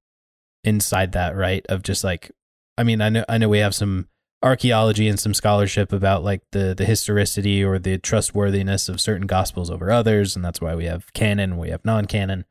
inside 0.65 1.13
that 1.13 1.37
right 1.37 1.65
of 1.69 1.83
just 1.83 2.05
like 2.05 2.31
i 2.77 2.85
mean 2.85 3.01
i 3.01 3.09
know 3.09 3.25
i 3.29 3.39
know 3.39 3.49
we 3.49 3.59
have 3.59 3.75
some 3.75 4.09
archaeology 4.43 5.07
and 5.09 5.21
some 5.21 5.35
scholarship 5.35 5.93
about 5.93 6.25
like 6.25 6.43
the 6.53 6.75
the 6.75 6.85
historicity 6.85 7.63
or 7.63 7.79
the 7.79 7.99
trustworthiness 7.99 8.89
of 8.89 9.01
certain 9.01 9.27
gospels 9.27 9.71
over 9.71 9.91
others 9.91 10.35
and 10.35 10.45
that's 10.45 10.61
why 10.61 10.75
we 10.75 10.87
have 10.87 11.13
canon 11.13 11.59
we 11.59 11.69
have 11.69 11.85
non-canon 11.85 12.47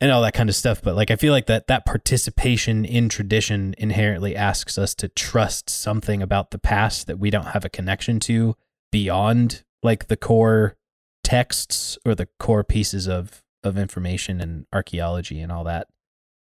and 0.00 0.10
all 0.10 0.20
that 0.20 0.34
kind 0.34 0.48
of 0.48 0.56
stuff 0.56 0.82
but 0.82 0.96
like 0.96 1.12
i 1.12 1.16
feel 1.16 1.32
like 1.32 1.46
that 1.46 1.68
that 1.68 1.86
participation 1.86 2.84
in 2.84 3.08
tradition 3.08 3.72
inherently 3.78 4.34
asks 4.34 4.76
us 4.76 4.96
to 4.96 5.08
trust 5.08 5.70
something 5.70 6.22
about 6.22 6.50
the 6.50 6.58
past 6.58 7.06
that 7.06 7.20
we 7.20 7.30
don't 7.30 7.46
have 7.46 7.64
a 7.64 7.68
connection 7.68 8.18
to 8.18 8.56
beyond 8.90 9.62
like 9.82 10.08
the 10.08 10.16
core 10.16 10.76
texts 11.22 11.98
or 12.04 12.14
the 12.14 12.28
core 12.38 12.64
pieces 12.64 13.06
of 13.06 13.42
of 13.62 13.76
information 13.76 14.40
and 14.40 14.66
archaeology 14.72 15.40
and 15.40 15.52
all 15.52 15.64
that. 15.64 15.88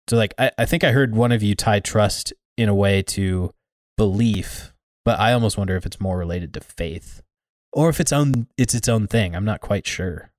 So 0.10 0.16
like 0.16 0.34
I, 0.38 0.52
I 0.58 0.66
think 0.66 0.84
I 0.84 0.92
heard 0.92 1.16
one 1.16 1.32
of 1.32 1.44
you 1.44 1.56
tie 1.56 1.80
trust 1.80 2.34
in 2.58 2.70
a 2.70 2.76
way 2.76 3.02
to 3.04 3.52
belief, 3.98 4.74
but 5.08 5.22
I 5.22 5.32
almost 5.32 5.58
wonder 5.58 5.78
if 5.78 5.86
it's 5.86 6.02
more 6.02 6.18
related 6.18 6.54
to 6.56 6.60
faith. 6.60 7.22
Or 7.72 7.88
if 7.88 8.02
it's 8.02 8.12
own 8.12 8.48
it's 8.58 8.76
its 8.76 8.90
own 8.90 9.08
thing. 9.08 9.38
I'm 9.38 9.46
not 9.46 9.62
quite 9.62 9.88
sure. 9.88 10.32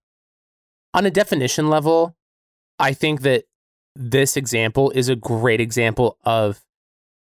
on 0.92 1.06
a 1.06 1.10
definition 1.10 1.70
level, 1.70 2.14
I 2.78 2.92
think 2.92 3.22
that 3.22 3.44
this 3.96 4.36
example 4.36 4.90
is 4.90 5.08
a 5.08 5.16
great 5.16 5.58
example 5.58 6.18
of 6.22 6.66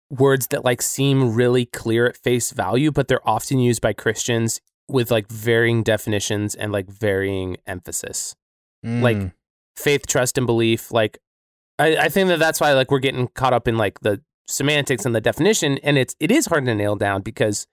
words 0.09 0.47
that 0.47 0.65
like 0.65 0.81
seem 0.81 1.35
really 1.35 1.67
clear 1.67 2.07
at 2.07 2.17
face 2.17 2.49
value, 2.49 2.91
but 2.91 3.07
they're 3.07 3.29
often 3.29 3.59
used 3.59 3.81
by 3.81 3.93
Christians 3.93 4.59
with 4.87 5.11
like 5.11 5.27
varying 5.29 5.83
definitions 5.83 6.55
and 6.55 6.71
like 6.71 6.87
varying 6.89 7.57
emphasis. 7.67 8.35
Like, 8.83 9.17
Mm. 9.17 9.33
Faith, 9.77 10.07
trust, 10.07 10.37
and 10.39 10.47
belief. 10.47 10.91
Like, 10.91 11.19
I, 11.77 11.97
I 11.97 12.09
think 12.09 12.29
that 12.29 12.39
that's 12.39 12.59
why 12.61 12.73
like 12.73 12.89
we're 12.89 12.99
getting 13.07 13.27
caught 13.27 13.53
up 13.53 13.67
in 13.67 13.77
like 13.77 13.99
the 13.99 14.21
semantics 14.47 15.05
and 15.05 15.15
the 15.15 15.21
definition, 15.21 15.77
and 15.83 15.97
it's 15.97 16.15
it 16.19 16.31
is 16.31 16.45
hard 16.47 16.65
to 16.65 16.75
nail 16.75 16.95
down 16.95 17.21
because 17.21 17.67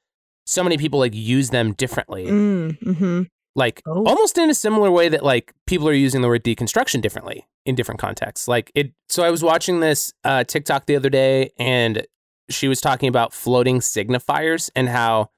so 0.46 0.62
many 0.62 0.76
people 0.76 0.98
like 0.98 1.14
use 1.14 1.50
them 1.50 1.72
differently. 1.74 2.26
Mm, 2.26 2.96
hmm 2.96 3.22
like 3.54 3.82
Oh. 3.86 4.04
almost 4.06 4.38
in 4.38 4.48
a 4.48 4.54
similar 4.54 4.90
way 4.90 5.10
that 5.10 5.22
like 5.22 5.52
people 5.66 5.86
are 5.86 5.92
using 5.92 6.22
the 6.22 6.28
word 6.28 6.42
deconstruction 6.42 7.02
differently 7.02 7.46
in 7.66 7.74
different 7.74 8.00
contexts. 8.00 8.48
Like 8.48 8.72
it 8.74 8.92
so 9.10 9.22
i 9.22 9.30
was 9.30 9.42
watching 9.42 9.80
this 9.80 10.12
uh 10.24 10.42
tiktok 10.44 10.86
the 10.86 10.96
other 10.96 11.10
day 11.10 11.50
and 11.58 12.06
she 12.48 12.66
was 12.66 12.80
talking 12.80 13.10
about 13.10 13.34
floating 13.34 13.80
signifiers 13.80 14.70
and 14.74 14.88
how 14.88 15.28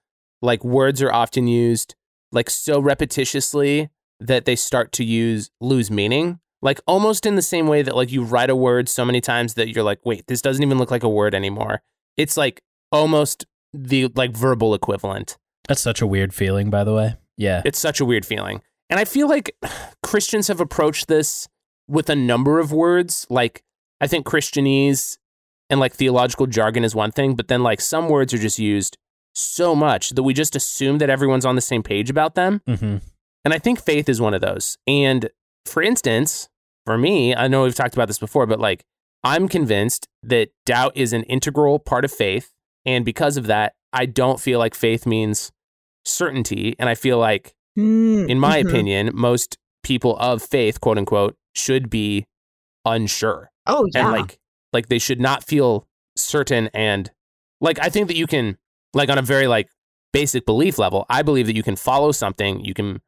like 0.42 0.62
words 0.64 1.02
are 1.02 1.12
often 1.12 1.48
used 1.48 1.96
like 2.30 2.48
so 2.48 2.80
repetitiously 2.80 3.90
that 4.20 4.44
they 4.44 4.54
start 4.56 4.92
to 4.92 5.04
use 5.04 5.50
lose 5.60 5.90
meaning 5.90 6.38
like 6.64 6.80
almost 6.87 7.25
in 7.26 7.37
the 7.37 7.42
same 7.42 7.68
way 7.68 7.83
that 7.83 7.94
like 7.94 8.11
you 8.11 8.25
write 8.25 8.50
a 8.50 8.56
word 8.56 8.88
so 8.88 9.04
many 9.04 9.21
times 9.21 9.54
that 9.54 9.68
you're 9.68 9.85
like 9.85 10.00
wait 10.04 10.26
this 10.26 10.42
doesn't 10.42 10.62
even 10.64 10.78
look 10.78 10.90
like 10.90 11.04
a 11.04 11.09
word 11.09 11.35
anymore 11.35 11.83
it's 12.16 12.37
like 12.37 12.62
almost 12.90 13.47
the 13.73 14.09
like 14.16 14.33
verbal 14.33 14.75
equivalent 14.75 15.37
That's 15.68 15.80
such 15.80 16.00
a 16.02 16.06
weird 16.06 16.33
feeling, 16.35 16.71
by 16.71 16.85
the 16.85 16.94
way. 16.94 17.16
Yeah. 17.37 17.62
it's 17.64 17.78
such 17.78 18.00
a 18.00 18.04
weird 18.04 18.25
feeling. 18.26 18.62
And 18.90 19.00
I 19.00 19.04
feel 19.04 19.28
like 19.28 19.56
Christians 20.02 20.49
have 20.49 20.61
approached 20.61 21.09
this 21.09 21.49
with 21.88 22.09
a 22.11 22.14
number 22.14 22.61
of 22.61 22.71
words. 22.71 23.26
Like, 23.30 23.64
I 24.00 24.06
think 24.06 24.26
Christianese 24.26 25.18
and 25.71 25.80
like 25.80 25.92
theological 25.94 26.47
jargon 26.47 26.85
is 26.85 26.94
one 26.94 27.11
thing, 27.11 27.35
but 27.35 27.49
then 27.49 27.62
like 27.62 27.80
some 27.80 28.09
words 28.09 28.33
are 28.35 28.38
just 28.38 28.59
used 28.59 28.97
so 29.35 29.75
much 29.75 30.11
that 30.11 30.23
we 30.23 30.33
just 30.35 30.54
assume 30.54 30.99
that 30.99 31.11
everyone's 31.11 31.47
on 31.47 31.56
the 31.56 31.61
same 31.61 31.83
page 31.83 32.11
about 32.11 32.35
them. 32.37 32.61
hmm 32.68 32.99
And 33.44 33.52
I 33.52 33.59
think 33.59 33.80
faith 33.83 34.09
is 34.09 34.21
one 34.21 34.35
of 34.35 34.40
those. 34.40 34.78
And 34.87 35.30
for 35.66 35.83
instance, 35.83 36.49
for 36.86 36.98
me, 36.98 37.34
I 37.34 37.48
know 37.48 37.62
we've 37.64 37.74
talked 37.74 37.94
about 37.94 38.08
this 38.08 38.18
before, 38.18 38.46
but 38.46 38.60
like 38.60 38.84
I'm 39.22 39.48
convinced 39.48 40.08
that 40.22 40.50
doubt 40.66 40.92
is 40.96 41.12
an 41.12 41.22
integral 41.24 41.78
part 41.78 42.04
of 42.04 42.12
faith. 42.12 42.52
And 42.84 43.04
because 43.04 43.36
of 43.36 43.46
that, 43.46 43.74
I 43.92 44.06
don't 44.06 44.40
feel 44.40 44.58
like 44.58 44.74
faith 44.74 45.06
means 45.06 45.50
certainty. 46.04 46.76
And 46.78 46.88
I 46.88 46.94
feel 46.94 47.18
like 47.18 47.54
Mm, 47.76 48.30
in 48.30 48.38
my 48.38 48.62
mhm. 48.62 48.68
opinion, 48.68 49.10
most 49.14 49.58
people 49.82 50.16
of 50.18 50.42
faith, 50.42 50.80
quote 50.80 50.96
unquote, 50.96 51.36
should 51.54 51.90
be 51.90 52.26
unsure. 52.84 53.50
Oh 53.66 53.88
yeah. 53.92 54.02
And 54.04 54.12
like 54.12 54.38
like 54.72 54.88
they 54.88 54.98
should 54.98 55.20
not 55.20 55.42
feel 55.44 55.86
certain 56.16 56.70
and 56.72 57.10
Like 57.60 57.78
I 57.80 57.88
think 57.88 58.08
that 58.08 58.16
you 58.16 58.26
can 58.26 58.58
like 58.92 59.08
on 59.08 59.18
a 59.18 59.22
very 59.22 59.46
like 59.48 59.68
basic 60.12 60.46
belief 60.46 60.78
level, 60.78 61.04
I 61.08 61.22
believe 61.22 61.46
that 61.46 61.56
you 61.56 61.62
can 61.64 61.76
follow 61.76 62.12
something, 62.12 62.64
you 62.64 62.74
can 62.74 63.00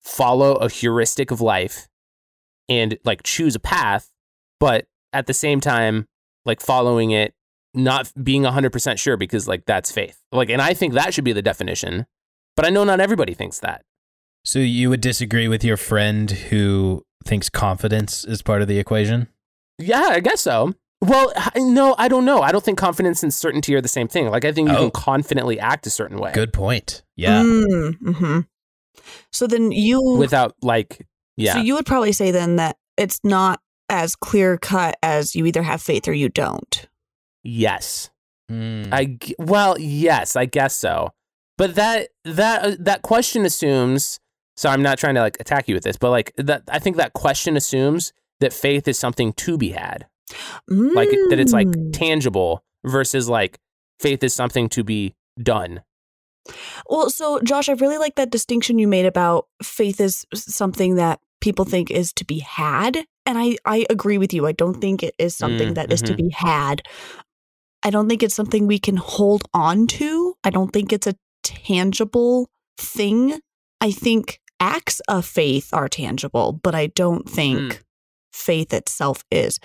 follow 0.00 0.54
a 0.54 0.70
heuristic 0.70 1.30
of 1.30 1.40
life 1.40 1.88
and 2.68 2.98
like 3.04 3.22
choose 3.22 3.54
a 3.54 3.60
path, 3.60 4.10
but 4.60 4.86
at 5.12 5.26
the 5.26 5.34
same 5.34 5.60
time 5.60 6.06
like 6.44 6.60
following 6.60 7.10
it 7.10 7.34
not 7.74 8.12
being 8.22 8.42
100% 8.42 8.98
sure 8.98 9.16
because 9.16 9.48
like 9.48 9.64
that's 9.66 9.90
faith. 9.90 10.20
Like 10.32 10.48
and 10.50 10.62
I 10.62 10.74
think 10.74 10.94
that 10.94 11.12
should 11.14 11.24
be 11.24 11.32
the 11.32 11.42
definition. 11.42 12.06
But 12.56 12.64
I 12.66 12.70
know 12.70 12.84
not 12.84 13.00
everybody 13.00 13.34
thinks 13.34 13.58
that. 13.60 13.82
So 14.44 14.58
you 14.58 14.90
would 14.90 15.00
disagree 15.00 15.48
with 15.48 15.64
your 15.64 15.76
friend 15.76 16.30
who 16.30 17.04
thinks 17.24 17.48
confidence 17.48 18.24
is 18.24 18.42
part 18.42 18.62
of 18.62 18.68
the 18.68 18.78
equation? 18.78 19.28
Yeah, 19.78 20.08
I 20.10 20.20
guess 20.20 20.40
so. 20.42 20.74
Well, 21.00 21.32
no, 21.56 21.94
I 21.98 22.08
don't 22.08 22.24
know. 22.24 22.40
I 22.42 22.52
don't 22.52 22.64
think 22.64 22.78
confidence 22.78 23.22
and 23.22 23.34
certainty 23.34 23.74
are 23.74 23.80
the 23.80 23.88
same 23.88 24.06
thing. 24.08 24.28
Like 24.30 24.44
I 24.44 24.52
think 24.52 24.68
you 24.68 24.76
Oh. 24.76 24.80
can 24.82 24.90
confidently 24.92 25.58
act 25.58 25.86
a 25.86 25.90
certain 25.90 26.18
way 26.18 26.32
Good 26.32 26.52
point. 26.52 27.02
Yeah. 27.16 27.42
Mm-hmm. 27.42 28.40
So 29.32 29.46
then 29.46 29.72
you 29.72 30.00
without 30.02 30.54
like 30.62 31.06
yeah. 31.36 31.54
So 31.54 31.58
you 31.60 31.74
would 31.74 31.86
probably 31.86 32.12
say 32.12 32.30
then 32.30 32.56
that 32.56 32.76
it's 32.96 33.18
not 33.24 33.60
as 33.88 34.16
clear 34.16 34.56
cut 34.56 34.96
as 35.02 35.34
you 35.36 35.46
either 35.46 35.62
have 35.62 35.82
faith 35.82 36.08
or 36.08 36.12
you 36.12 36.28
don't. 36.28 36.86
yes. 37.42 38.10
Mm. 38.50 38.92
I 38.92 39.04
g- 39.06 39.34
well, 39.38 39.78
yes, 39.80 40.36
I 40.36 40.44
guess 40.44 40.76
so. 40.76 41.10
But 41.56 41.76
that 41.76 42.08
that 42.24 42.62
uh, 42.64 42.76
that 42.78 43.00
question 43.02 43.46
assumes. 43.46 44.20
So 44.56 44.68
I'm 44.68 44.82
not 44.82 44.98
trying 44.98 45.14
to 45.14 45.22
like 45.22 45.38
attack 45.40 45.66
you 45.66 45.74
with 45.74 45.82
this, 45.84 45.96
but 45.96 46.10
like 46.10 46.32
that, 46.36 46.62
I 46.68 46.78
think 46.78 46.96
that 46.98 47.14
question 47.14 47.56
assumes 47.56 48.12
that 48.40 48.52
faith 48.52 48.86
is 48.86 48.98
something 48.98 49.32
to 49.32 49.56
be 49.56 49.70
had, 49.70 50.06
like 50.68 51.08
that 51.30 51.38
it's 51.40 51.52
like 51.54 51.68
Mm. 51.68 51.92
tangible 51.94 52.62
versus 52.84 53.28
like 53.30 53.58
faith 53.98 54.22
is 54.22 54.34
something 54.34 54.68
to 54.68 54.84
be 54.84 55.14
done. 55.42 55.80
Well, 56.88 57.10
so 57.10 57.40
Josh, 57.40 57.68
I 57.68 57.72
really 57.72 57.98
like 57.98 58.16
that 58.16 58.30
distinction 58.30 58.78
you 58.78 58.88
made 58.88 59.06
about 59.06 59.46
faith 59.62 60.00
is 60.00 60.26
something 60.34 60.96
that 60.96 61.20
people 61.40 61.64
think 61.64 61.90
is 61.90 62.12
to 62.14 62.24
be 62.24 62.40
had. 62.40 62.96
And 63.26 63.38
I, 63.38 63.56
I 63.64 63.86
agree 63.90 64.18
with 64.18 64.32
you. 64.34 64.46
I 64.46 64.52
don't 64.52 64.80
think 64.80 65.02
it 65.02 65.14
is 65.18 65.36
something 65.36 65.70
Mm, 65.70 65.74
that 65.76 65.92
is 65.92 66.02
to 66.02 66.12
mhm. 66.12 66.16
be 66.16 66.30
had. 66.30 66.82
I 67.82 67.90
don't 67.90 68.08
think 68.08 68.22
it's 68.22 68.34
something 68.34 68.66
we 68.66 68.78
can 68.78 68.96
hold 68.96 69.44
on 69.52 69.86
to. 69.88 70.34
I 70.44 70.50
don't 70.50 70.72
think 70.72 70.92
it's 70.92 71.06
a 71.06 71.16
tangible 71.42 72.48
thing. 72.78 73.40
I 73.80 73.90
think 73.90 74.40
acts 74.60 75.00
of 75.08 75.26
faith 75.26 75.68
are 75.72 75.88
tangible, 75.88 76.52
but 76.62 76.74
I 76.74 76.86
don't 76.88 77.28
think 77.28 77.60
Mm. 77.60 77.78
faith 78.32 78.72
itself 78.72 79.24
is. 79.30 79.58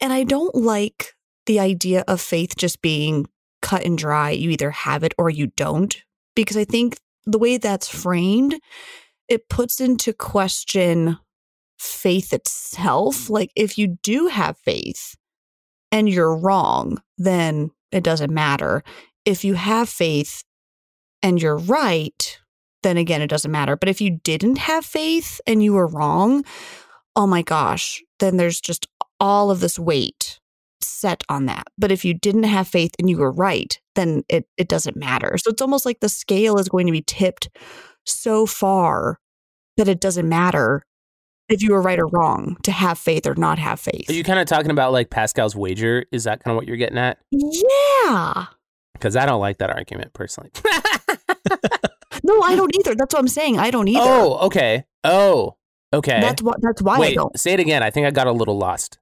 And 0.00 0.12
I 0.12 0.24
don't 0.24 0.54
like 0.54 1.14
the 1.46 1.60
idea 1.60 2.04
of 2.06 2.20
faith 2.20 2.56
just 2.56 2.82
being 2.82 3.26
cut 3.64 3.84
and 3.84 3.96
dry. 3.96 4.30
You 4.30 4.50
either 4.50 4.70
have 4.70 5.02
it 5.02 5.14
or 5.16 5.30
you 5.30 5.48
don't. 5.56 5.96
Because 6.36 6.56
I 6.56 6.64
think 6.64 6.98
the 7.24 7.38
way 7.38 7.56
that's 7.56 7.88
framed, 7.88 8.60
it 9.26 9.48
puts 9.48 9.80
into 9.80 10.12
question 10.12 11.18
faith 11.78 12.32
itself. 12.32 13.30
Like 13.30 13.50
if 13.56 13.78
you 13.78 13.96
do 14.02 14.26
have 14.26 14.58
faith 14.58 15.16
and 15.90 16.08
you're 16.08 16.36
wrong, 16.36 17.00
then 17.16 17.70
it 17.90 18.04
doesn't 18.04 18.32
matter. 18.32 18.82
If 19.24 19.44
you 19.44 19.54
have 19.54 19.88
faith 19.88 20.44
and 21.22 21.40
you're 21.40 21.56
right, 21.56 22.38
then 22.82 22.98
again, 22.98 23.22
it 23.22 23.30
doesn't 23.30 23.50
matter. 23.50 23.76
But 23.76 23.88
if 23.88 24.02
you 24.02 24.18
didn't 24.22 24.58
have 24.58 24.84
faith 24.84 25.40
and 25.46 25.64
you 25.64 25.72
were 25.72 25.86
wrong, 25.86 26.44
oh 27.16 27.26
my 27.26 27.40
gosh, 27.40 28.02
then 28.18 28.36
there's 28.36 28.60
just 28.60 28.86
all 29.18 29.50
of 29.50 29.60
this 29.60 29.78
weight 29.78 30.38
set 30.86 31.24
on 31.28 31.46
that. 31.46 31.64
But 31.78 31.92
if 31.92 32.04
you 32.04 32.14
didn't 32.14 32.44
have 32.44 32.68
faith 32.68 32.92
and 32.98 33.08
you 33.08 33.18
were 33.18 33.32
right, 33.32 33.78
then 33.94 34.24
it, 34.28 34.46
it 34.56 34.68
doesn't 34.68 34.96
matter. 34.96 35.36
So 35.38 35.50
it's 35.50 35.62
almost 35.62 35.86
like 35.86 36.00
the 36.00 36.08
scale 36.08 36.58
is 36.58 36.68
going 36.68 36.86
to 36.86 36.92
be 36.92 37.02
tipped 37.02 37.48
so 38.04 38.46
far 38.46 39.18
that 39.76 39.88
it 39.88 40.00
doesn't 40.00 40.28
matter 40.28 40.84
if 41.48 41.62
you 41.62 41.72
were 41.72 41.82
right 41.82 41.98
or 41.98 42.06
wrong 42.06 42.56
to 42.62 42.72
have 42.72 42.98
faith 42.98 43.26
or 43.26 43.34
not 43.34 43.58
have 43.58 43.80
faith. 43.80 44.08
Are 44.08 44.14
you 44.14 44.24
kind 44.24 44.38
of 44.38 44.46
talking 44.46 44.70
about 44.70 44.92
like 44.92 45.10
Pascal's 45.10 45.54
wager? 45.56 46.06
Is 46.12 46.24
that 46.24 46.42
kind 46.42 46.52
of 46.52 46.56
what 46.56 46.66
you're 46.66 46.76
getting 46.76 46.98
at? 46.98 47.18
yeah. 47.30 48.46
Because 48.94 49.16
I 49.16 49.26
don't 49.26 49.40
like 49.40 49.58
that 49.58 49.70
argument 49.70 50.12
personally. 50.12 50.50
No, 52.24 52.40
I 52.40 52.56
don't 52.56 52.74
either. 52.74 52.94
That's 52.94 53.12
what 53.14 53.20
I'm 53.20 53.28
saying. 53.28 53.58
I 53.58 53.70
don't 53.70 53.86
either. 53.86 54.00
oh, 54.02 54.38
okay. 54.46 54.84
Oh, 55.04 55.56
okay. 55.92 56.20
That's 56.20 56.42
what 56.42 56.56
that's 56.62 56.80
why 56.80 56.96
I 56.96 56.98
Wait, 56.98 57.14
don't. 57.14 57.38
say 57.38 57.52
it 57.52 57.60
again. 57.60 57.82
I 57.82 57.90
think 57.90 58.06
I 58.06 58.10
got 58.10 58.26
a 58.26 58.32
little 58.32 58.56
lost. 58.56 58.98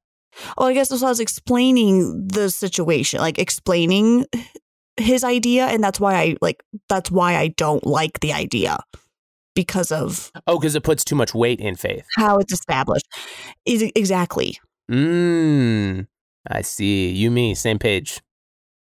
Oh, 0.59 0.66
I 0.66 0.75
guess 0.75 0.88
that's 0.88 1.03
why 1.03 1.09
I 1.09 1.11
was 1.11 1.21
explaining 1.21 2.27
the 2.29 2.51
situation, 2.51 3.21
like 3.21 3.38
explaining 3.38 4.27
his 4.97 5.25
idea, 5.25 5.66
and 5.66 5.83
that's 5.83 6.01
why 6.01 6.14
I 6.14 6.37
like 6.40 6.62
that's 6.88 7.11
why 7.11 7.37
I 7.37 7.49
don't 7.49 7.87
like 7.87 8.21
the 8.21 8.33
idea 8.33 8.79
because 9.55 9.92
of 9.92 10.31
Oh, 10.47 10.59
because 10.59 10.75
it 10.75 10.83
puts 10.83 11.05
too 11.05 11.14
much 11.16 11.35
weight 11.35 11.61
in 11.61 11.75
faith. 11.77 12.07
how 12.16 12.38
it's 12.38 12.53
established. 12.53 13.07
Is 13.66 13.83
exactly. 13.95 14.59
Mmm. 14.90 16.07
I 16.51 16.62
see. 16.62 17.09
You, 17.11 17.31
me, 17.31 17.55
same 17.55 17.79
page. 17.79 18.21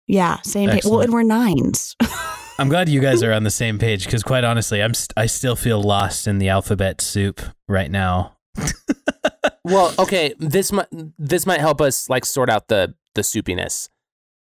Yeah, 0.07 0.39
same. 0.43 0.71
Page. 0.71 0.85
Well, 0.85 1.01
and 1.01 1.13
we're 1.13 1.23
nines. 1.25 1.97
I'm 2.59 2.69
glad 2.69 2.89
you 2.89 3.01
guys 3.01 3.23
are 3.23 3.33
on 3.33 3.43
the 3.45 3.51
same 3.51 3.79
page 3.79 4.05
because, 4.05 4.23
quite 4.23 4.45
honestly, 4.45 4.83
I'm 4.83 4.95
st- 4.95 5.13
I 5.17 5.27
still 5.27 5.57
feel 5.57 5.83
lost 5.83 6.27
in 6.27 6.39
the 6.39 6.49
alphabet 6.49 7.01
soup 7.01 7.41
right 7.69 7.91
now. 7.91 8.37
Well, 9.68 9.94
okay. 9.98 10.35
This 10.38 10.72
might 10.72 10.88
this 11.18 11.46
might 11.46 11.61
help 11.61 11.81
us 11.81 12.09
like 12.09 12.24
sort 12.24 12.50
out 12.50 12.68
the 12.68 12.94
the 13.14 13.22
soupiness. 13.22 13.88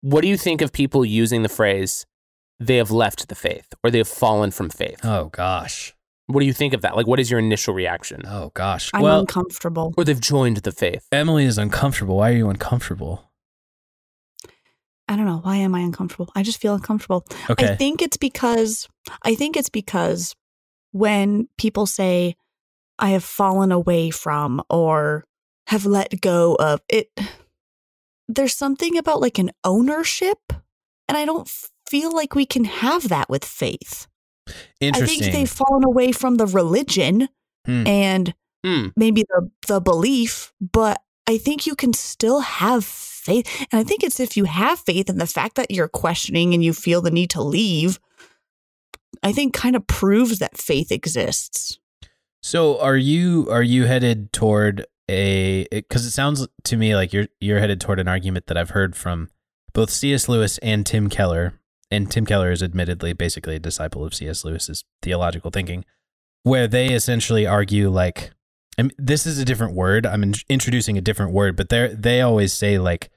What 0.01 0.23
do 0.23 0.29
you 0.29 0.37
think 0.37 0.61
of 0.63 0.73
people 0.73 1.05
using 1.05 1.43
the 1.43 1.49
phrase 1.49 2.07
"they 2.59 2.77
have 2.77 2.91
left 2.91 3.29
the 3.29 3.35
faith" 3.35 3.75
or 3.83 3.91
"they 3.91 3.99
have 3.99 4.09
fallen 4.09 4.51
from 4.51 4.71
faith"? 4.71 5.01
Oh 5.05 5.27
gosh. 5.27 5.95
What 6.27 6.41
do 6.41 6.47
you 6.47 6.53
think 6.53 6.75
of 6.75 6.83
that? 6.83 6.97
Like, 6.97 7.09
what 7.09 7.19
is 7.19 7.29
your 7.29 7.41
initial 7.41 7.75
reaction? 7.75 8.23
Oh 8.27 8.53
gosh. 8.55 8.91
I'm 8.95 9.03
well, 9.03 9.21
uncomfortable. 9.21 9.93
Or 9.97 10.05
they've 10.05 10.21
joined 10.21 10.59
the 10.59 10.73
faith? 10.73 11.07
Emily 11.11 11.45
is 11.45 11.59
uncomfortable. 11.59 12.19
Why 12.19 12.31
are 12.31 12.37
you 12.37 12.49
uncomfortable? 12.49 13.31
I 15.09 15.17
don't 15.17 15.27
know 15.27 15.41
why 15.43 15.57
am 15.57 15.75
I 15.75 15.81
uncomfortable. 15.81 16.31
I 16.37 16.45
just 16.45 16.61
feel 16.61 16.75
uncomfortable. 16.75 17.27
Okay. 17.51 17.73
I 17.73 17.75
think 17.75 18.01
it's 18.01 18.17
because 18.17 18.89
I 19.23 19.35
think 19.35 19.57
it's 19.57 19.69
because 19.69 20.37
when 20.93 21.49
people 21.59 21.87
say 21.87 22.37
I 23.01 23.11
have 23.11 23.25
fallen 23.25 23.73
away 23.73 24.11
from 24.11 24.63
or 24.71 25.25
have 25.67 25.87
let 25.87 26.21
go 26.21 26.55
of 26.57 26.81
it 26.89 27.11
there's 28.29 28.55
something 28.55 28.97
about 28.97 29.21
like 29.21 29.39
an 29.39 29.51
ownership 29.65 30.39
and 31.09 31.19
I 31.19 31.25
don't 31.25 31.49
feel 31.89 32.15
like 32.15 32.35
we 32.37 32.47
can 32.47 32.65
have 32.65 33.09
that 33.09 33.29
with 33.29 33.45
faith. 33.45 34.07
I 34.95 35.01
think 35.07 35.23
they've 35.33 35.51
fallen 35.51 35.85
away 35.85 36.13
from 36.13 36.37
the 36.37 36.47
religion 36.47 37.29
Hmm. 37.67 37.87
and 37.87 38.35
Hmm. 38.65 38.89
maybe 38.97 39.23
the 39.29 39.51
the 39.67 39.81
belief, 39.81 40.53
but 40.61 41.03
I 41.27 41.39
think 41.39 41.67
you 41.67 41.75
can 41.75 41.93
still 41.93 42.41
have 42.41 42.85
faith. 42.85 43.67
And 43.71 43.81
I 43.81 43.85
think 43.85 44.03
it's 44.03 44.21
if 44.21 44.37
you 44.37 44.45
have 44.45 44.79
faith 44.81 45.09
and 45.11 45.21
the 45.21 45.27
fact 45.27 45.57
that 45.57 45.71
you're 45.71 45.89
questioning 45.89 46.55
and 46.55 46.63
you 46.65 46.73
feel 46.73 47.01
the 47.03 47.11
need 47.11 47.31
to 47.31 47.43
leave, 47.43 47.99
I 49.23 49.33
think 49.33 49.55
kind 49.55 49.77
of 49.77 49.87
proves 49.87 50.39
that 50.39 50.57
faith 50.59 50.91
exists. 50.93 51.79
So 52.43 52.81
are 52.81 52.97
you 52.97 53.49
are 53.51 53.63
you 53.63 53.85
headed 53.85 54.33
toward 54.33 54.87
a 55.09 55.67
because 55.71 56.07
it 56.07 56.13
sounds 56.13 56.47
to 56.65 56.77
me 56.77 56.95
like 56.95 57.13
you're 57.13 57.27
you're 57.41 57.59
headed 57.59 57.81
toward 57.81 58.01
an 58.01 58.09
argument 58.09 58.47
that 58.47 58.57
I've 58.57 58.71
heard 58.71 58.97
from 58.97 59.29
both 59.73 59.91
C.S. 59.91 60.29
Lewis 60.29 60.59
and 60.59 60.85
Tim 60.85 61.09
Keller, 61.09 61.55
and 61.91 62.11
Tim 62.11 62.27
Keller 62.27 62.51
is 62.51 62.63
admittedly 62.63 63.13
basically 63.13 63.57
a 63.57 63.61
disciple 63.61 64.05
of 64.05 64.15
C.S. 64.15 64.45
Lewis's 64.45 64.85
theological 65.03 65.51
thinking, 65.51 65.85
where 66.43 66.67
they 66.67 66.89
essentially 66.89 67.47
argue 67.47 67.89
like, 67.89 68.33
and 68.79 68.93
this 68.99 69.27
is 69.27 69.39
a 69.39 69.45
different 69.45 69.75
word. 69.75 70.07
I'm 70.07 70.23
in- 70.23 70.35
introducing 70.49 70.97
a 70.99 71.03
different 71.03 71.33
word, 71.33 71.57
but 71.57 71.69
they 71.69 71.95
they 71.95 72.21
always 72.21 72.53
say 72.53 72.79
like, 72.79 73.11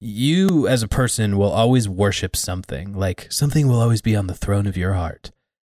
you 0.00 0.68
as 0.68 0.82
a 0.82 0.88
person 0.88 1.36
will 1.36 1.50
always 1.50 1.88
worship 1.88 2.36
something. 2.36 2.94
Like 2.94 3.26
something 3.30 3.66
will 3.68 3.80
always 3.80 4.02
be 4.02 4.14
on 4.14 4.28
the 4.28 4.34
throne 4.34 4.66
of 4.66 4.76
your 4.76 4.94
heart, 4.94 5.32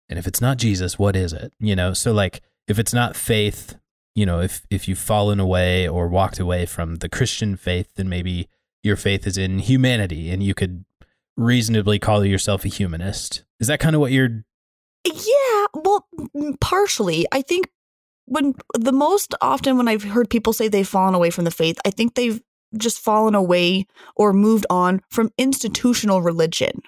and 0.09 0.19
if 0.19 0.27
it's 0.27 0.41
not 0.41 0.59
Jesus, 0.59 0.99
what 0.99 1.15
is 1.15 1.33
it? 1.33 1.53
You 1.61 1.77
know, 1.77 1.93
so 1.93 2.13
like 2.13 2.43
if 2.69 2.79
it's 2.79 2.95
not 2.95 3.17
faith, 3.17 3.77
you 4.15 4.27
know, 4.27 4.41
if 4.41 4.63
if 4.71 4.87
you've 4.87 4.99
fallen 4.99 5.41
away 5.41 5.89
or 5.89 6.09
walked 6.09 6.39
away 6.39 6.67
from 6.67 6.97
the 6.97 7.09
Christian 7.09 7.57
faith, 7.57 7.95
then 7.97 8.09
maybe 8.09 8.49
your 8.83 8.97
faith 8.97 9.27
is 9.27 9.37
in 9.37 9.59
humanity 9.59 10.31
and 10.31 10.43
you 10.43 10.55
could 10.55 10.85
reasonably 11.37 11.99
call 11.99 12.25
yourself 12.25 12.65
a 12.65 12.69
humanist. 12.69 13.45
Is 13.59 13.67
that 13.69 13.81
kind 13.81 13.95
of 13.95 14.01
what 14.01 14.13
you're 14.13 14.45
Yeah, 15.05 15.67
well, 15.75 16.07
partially. 16.61 17.27
I 17.33 17.43
think 17.43 17.71
when 18.27 18.55
the 18.75 18.93
most 18.93 19.35
often 19.41 19.79
when 19.79 19.89
I've 19.89 20.05
heard 20.05 20.29
people 20.29 20.53
say 20.53 20.69
they've 20.69 20.87
fallen 20.87 21.15
away 21.15 21.31
from 21.31 21.45
the 21.45 21.51
faith, 21.51 21.79
I 21.87 21.91
think 21.91 22.15
they've 22.15 22.43
just 22.77 22.99
fallen 22.99 23.35
away 23.35 23.87
or 24.15 24.33
moved 24.33 24.67
on 24.69 25.01
from 25.09 25.31
institutional 25.39 26.21
religion. 26.21 26.83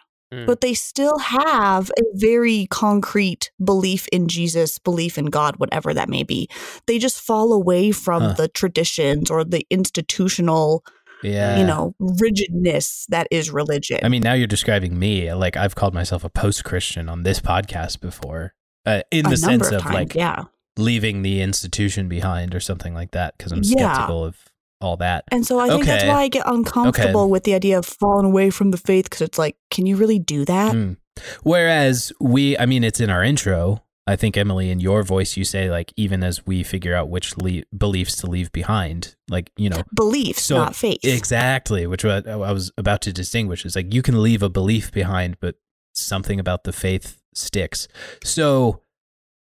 But 0.47 0.61
they 0.61 0.75
still 0.75 1.19
have 1.19 1.90
a 1.99 2.03
very 2.14 2.66
concrete 2.71 3.51
belief 3.62 4.07
in 4.12 4.29
Jesus, 4.29 4.79
belief 4.79 5.19
in 5.19 5.27
God, 5.27 5.57
whatever 5.57 5.93
that 5.93 6.09
may 6.09 6.23
be. 6.23 6.49
They 6.87 6.99
just 6.99 7.21
fall 7.21 7.53
away 7.53 7.90
from 7.90 8.23
Huh. 8.23 8.33
the 8.35 8.49
traditions 8.49 9.29
or 9.31 9.43
the 9.45 9.66
institutional 9.71 10.85
Yeah. 11.23 11.59
you 11.59 11.66
know, 11.66 11.95
rigidness 11.99 13.07
that 13.09 13.27
is 13.31 13.51
religion. 13.51 13.99
I 14.03 14.09
mean, 14.09 14.23
now 14.23 14.33
you're 14.35 14.47
describing 14.47 14.99
me. 14.99 15.33
Like 15.35 15.57
I've 15.57 15.75
called 15.75 15.95
myself 15.95 16.25
a 16.25 16.31
post-Christian 16.31 17.09
on 17.09 17.25
this 17.25 17.40
podcast 17.40 18.01
before, 18.01 18.55
uh, 18.87 19.03
in 19.11 19.27
a 19.27 19.31
the 19.31 19.37
sense 19.37 19.71
of 19.71 19.83
times, 19.83 19.95
like 19.95 20.14
yeah. 20.14 20.45
leaving 20.77 21.23
the 21.23 21.43
institution 21.43 22.09
behind 22.09 22.55
or 22.55 22.61
something 22.61 22.95
like 22.95 23.11
that 23.11 23.37
because 23.37 23.53
I'm 23.53 23.62
Yeah. 23.64 23.93
skeptical 23.93 24.25
of 24.25 24.37
all 24.81 24.97
that. 24.99 25.25
And 25.31 25.47
so 25.47 25.59
I 25.59 25.69
think 25.69 25.85
that's 25.87 26.05
why 26.05 26.23
I 26.23 26.29
get 26.29 26.47
uncomfortable 26.47 27.29
with 27.31 27.45
the 27.45 27.55
idea 27.55 27.79
of 27.79 27.87
falling 27.87 28.27
away 28.27 28.51
from 28.51 28.71
the 28.71 28.79
faith 28.79 29.05
because 29.05 29.21
it's 29.23 29.38
like, 29.38 29.57
can 29.71 29.87
you 29.87 29.97
really 29.97 30.19
do 30.19 30.45
that? 30.47 30.75
Mm. 30.75 30.97
Whereas 31.43 32.12
we, 32.21 32.57
I 32.59 32.66
mean, 32.66 32.85
it's 32.85 33.01
in 33.01 33.11
our 33.11 33.23
intro. 33.23 33.83
I 34.07 34.16
think 34.16 34.37
Emily, 34.37 34.71
in 34.71 34.81
your 34.81 35.03
voice, 35.03 35.37
you 35.37 35.45
say 35.45 35.71
like 35.71 35.93
even 35.97 36.23
as 36.25 36.45
we 36.47 36.62
figure 36.64 36.95
out 36.97 37.09
which 37.11 37.37
le- 37.37 37.62
beliefs 37.77 38.16
to 38.16 38.27
leave 38.27 38.51
behind, 38.51 39.14
like 39.29 39.53
you 39.57 39.69
know, 39.69 39.83
Beliefs, 39.95 40.43
So, 40.43 40.57
not 40.57 40.75
faith. 40.75 40.99
exactly, 41.05 41.87
which 41.87 42.03
what 42.03 42.27
I 42.27 42.37
was 42.53 42.73
about 42.77 43.03
to 43.03 43.12
distinguish 43.12 43.64
is 43.64 43.77
like 43.77 43.93
you 43.95 44.03
can 44.03 44.21
leave 44.23 44.43
a 44.43 44.49
belief 44.49 44.90
behind, 44.90 45.37
but 45.38 45.57
something 45.95 46.40
about 46.40 46.64
the 46.64 46.73
faith 46.73 47.21
sticks. 47.35 47.87
So, 48.25 48.81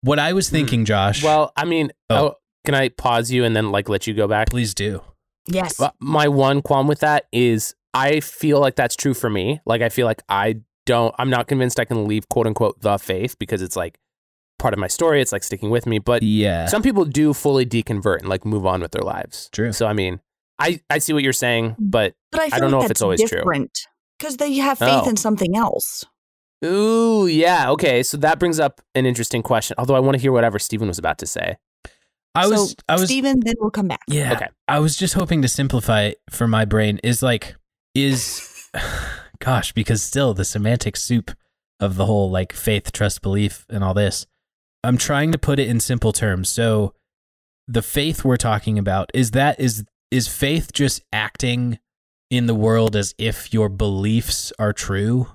what 0.01 0.19
I 0.19 0.33
was 0.33 0.49
Hmm. 0.49 0.55
thinking, 0.55 0.85
Josh, 0.85 1.23
Well, 1.23 1.53
I 1.55 1.63
mean, 1.63 1.91
Oh. 2.09 2.15
oh, 2.17 2.35
can 2.65 2.73
I 2.75 2.89
pause 2.89 3.31
you 3.31 3.45
and 3.45 3.55
then 3.55 3.71
like 3.71 3.87
let 3.87 4.05
you 4.07 4.13
go 4.13 4.27
back? 4.27 4.49
please 4.49 4.73
do. 4.73 5.01
Yes. 5.47 5.79
Well, 5.79 5.93
My 5.99 6.27
one 6.27 6.61
qualm 6.61 6.87
with 6.87 6.99
that 6.99 7.25
is 7.31 7.75
I 7.93 8.19
feel 8.19 8.59
like 8.59 8.75
that's 8.75 8.95
true 8.95 9.13
for 9.13 9.29
me. 9.29 9.59
Like 9.65 9.81
I 9.81 9.89
feel 9.89 10.05
like 10.05 10.21
I 10.29 10.61
don't 10.85 11.13
I'm 11.17 11.29
not 11.29 11.47
convinced 11.47 11.79
I 11.79 11.85
can 11.85 12.07
leave 12.07 12.29
quote 12.29 12.47
unquote 12.47 12.81
the 12.81 12.97
faith 12.97 13.37
because 13.39 13.61
it's 13.61 13.75
like 13.75 13.99
part 14.59 14.73
of 14.73 14.79
my 14.79 14.87
story. 14.87 15.21
It's 15.21 15.31
like 15.31 15.43
sticking 15.43 15.69
with 15.69 15.85
me. 15.85 15.99
But 15.99 16.23
Yeah, 16.23 16.65
some 16.67 16.81
people 16.81 17.05
do 17.05 17.33
fully 17.33 17.65
deconvert 17.65 18.19
and 18.19 18.29
like 18.29 18.45
move 18.45 18.65
on 18.65 18.81
with 18.81 18.91
their 18.91 19.03
lives. 19.03 19.49
True. 19.51 19.71
So 19.73 19.85
I 19.87 19.93
mean, 19.93 20.19
I, 20.59 20.81
I 20.89 20.97
see 20.99 21.13
what 21.13 21.23
you're 21.23 21.33
saying, 21.33 21.71
mm. 21.71 21.75
but 21.79 22.15
but 22.31 22.41
I, 22.41 22.49
feel 22.49 22.59
don't 22.59 22.71
like 22.71 22.79
know 22.79 22.85
if 22.85 22.91
it's 22.91 23.01
always 23.01 23.19
true. 23.21 23.39
different 23.39 23.79
Because 24.17 24.37
they 24.37 24.53
have 24.55 24.79
faith 24.79 25.03
Oh. 25.05 25.09
in 25.09 25.17
something 25.17 25.55
else. 25.55 26.03
ooh, 26.65 27.27
yeah, 27.27 27.69
okay. 27.71 28.01
So 28.03 28.17
that 28.17 28.39
brings 28.39 28.59
up 28.59 28.81
an 28.95 29.05
interesting 29.05 29.43
question. 29.43 29.75
Although 29.77 29.95
I 29.95 29.99
want 29.99 30.15
to 30.15 30.21
hear 30.21 30.31
whatever 30.31 30.57
Stephen 30.59 30.87
was 30.87 30.97
about 30.97 31.17
to 31.19 31.27
say. 31.27 31.57
I 32.37 32.47
was, 32.47 32.71
so, 32.71 32.75
I 32.87 32.93
was, 32.95 33.05
Stephen, 33.05 33.39
then 33.41 33.55
we'll 33.59 33.71
come 33.71 33.87
back. 33.87 34.01
yeah, 34.07 34.33
Okay. 34.33 34.47
I 34.67 34.79
was 34.79 34.95
just 34.95 35.13
hoping 35.13 35.41
to 35.41 35.47
simplify 35.47 36.03
it 36.03 36.21
for 36.29 36.47
my 36.47 36.65
brain. 36.65 36.99
Is 37.03 37.21
like, 37.23 37.55
is, 37.95 38.69
gosh, 39.39 39.71
because 39.73 40.01
still 40.03 40.33
the 40.33 40.45
semantic 40.45 40.95
soup 40.97 41.31
of 41.79 41.95
the 41.95 42.05
whole 42.05 42.29
like 42.29 42.53
faith, 42.53 42.91
trust, 42.91 43.21
belief, 43.21 43.65
and 43.69 43.83
all 43.83 43.93
this. 43.93 44.25
I'm 44.83 44.97
trying 44.97 45.31
to 45.31 45.37
put 45.37 45.59
it 45.59 45.67
in 45.67 45.79
simple 45.79 46.13
terms. 46.13 46.49
So, 46.49 46.93
the 47.67 47.81
faith 47.81 48.23
we're 48.23 48.37
talking 48.37 48.79
about 48.79 49.11
is 49.13 49.31
that 49.31 49.59
is 49.59 49.83
is 50.11 50.27
faith 50.29 50.71
just 50.71 51.01
acting 51.11 51.79
in 52.29 52.45
the 52.45 52.55
world 52.55 52.95
as 52.95 53.13
if 53.17 53.53
your 53.53 53.67
beliefs 53.69 54.53
are 54.57 54.71
true? 54.73 55.27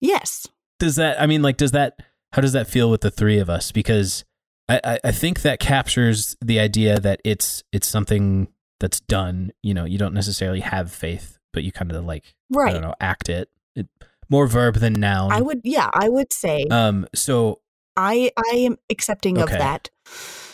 Yes. 0.00 0.46
does 0.78 0.96
that 0.96 1.20
i 1.20 1.26
mean 1.26 1.42
like 1.42 1.56
does 1.56 1.72
that 1.72 1.98
how 2.32 2.42
does 2.42 2.52
that 2.52 2.66
feel 2.66 2.90
with 2.90 3.00
the 3.00 3.10
three 3.10 3.38
of 3.38 3.48
us 3.48 3.72
because 3.72 4.24
I, 4.68 4.80
I 4.84 4.98
i 5.04 5.12
think 5.12 5.42
that 5.42 5.60
captures 5.60 6.36
the 6.40 6.58
idea 6.60 6.98
that 7.00 7.20
it's 7.24 7.62
it's 7.72 7.86
something 7.86 8.48
that's 8.80 9.00
done 9.00 9.52
you 9.62 9.72
know 9.74 9.84
you 9.84 9.96
don't 9.98 10.14
necessarily 10.14 10.60
have 10.60 10.90
faith 10.92 11.38
but 11.52 11.62
you 11.64 11.72
kind 11.72 11.90
of 11.92 12.04
like 12.04 12.24
i 12.26 12.58
Right. 12.58 12.72
don't 12.72 12.82
know 12.82 12.94
act 13.00 13.28
it, 13.28 13.48
it 13.74 13.86
more 14.28 14.46
verb 14.46 14.76
than 14.76 14.94
noun 14.94 15.30
I 15.32 15.40
would, 15.40 15.60
yeah, 15.64 15.88
I 15.94 16.08
would 16.08 16.32
say 16.32 16.64
um 16.70 17.06
so 17.14 17.60
I 17.96 18.30
I 18.36 18.56
am 18.56 18.76
accepting 18.90 19.38
Okay. 19.38 19.54
of 19.54 19.58
that. 19.58 19.90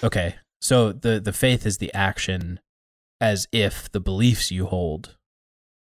okay 0.05 0.37
so 0.61 0.93
the 0.93 1.19
the 1.21 1.33
faith 1.33 1.65
is 1.67 1.79
the 1.79 1.93
action 1.95 2.61
as 3.21 3.47
if 3.51 3.91
the 3.93 4.01
beliefs 4.01 4.51
you 4.51 4.67
hold 4.67 5.17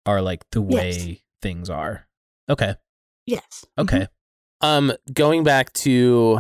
are 0.06 0.22
like 0.22 0.50
the 0.52 0.62
way 0.62 0.92
Yes. 0.92 1.18
things 1.42 1.70
are 1.70 2.08
okay 2.50 2.76
Yes. 3.26 3.66
okay 3.78 4.08
Um, 4.62 4.94
going 5.14 5.44
back 5.44 5.74
to 5.74 6.40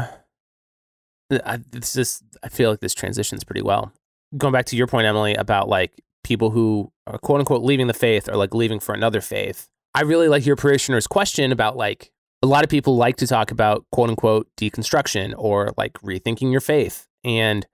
I, 1.31 1.59
this 1.71 1.95
is 1.95 2.23
I 2.43 2.49
feel 2.49 2.69
like 2.69 2.79
this 2.79 2.93
transitions 2.93 3.43
pretty 3.43 3.61
well. 3.61 3.91
Going 4.37 4.53
back 4.53 4.65
to 4.67 4.75
your 4.75 4.87
point, 4.87 5.05
Emily, 5.05 5.35
about 5.35 5.67
like 5.67 6.01
people 6.23 6.51
who 6.51 6.91
are 7.07 7.17
quote 7.17 7.39
unquote 7.39 7.63
leaving 7.63 7.87
the 7.87 7.93
faith 7.93 8.29
or 8.29 8.35
like 8.35 8.53
leaving 8.53 8.79
for 8.79 8.93
another 8.93 9.21
faith. 9.21 9.67
I 9.93 10.01
really 10.01 10.27
like 10.27 10.45
your 10.45 10.55
parishioner's 10.55 11.07
question 11.07 11.51
about 11.51 11.75
like 11.75 12.11
a 12.41 12.47
lot 12.47 12.63
of 12.63 12.69
people 12.69 12.95
like 12.95 13.17
to 13.17 13.27
talk 13.27 13.51
about 13.51 13.85
quote 13.91 14.09
unquote 14.09 14.47
deconstruction 14.57 15.33
or 15.37 15.73
like 15.77 15.93
rethinking 16.01 16.51
your 16.51 16.61
faith. 16.61 17.07
And 17.23 17.65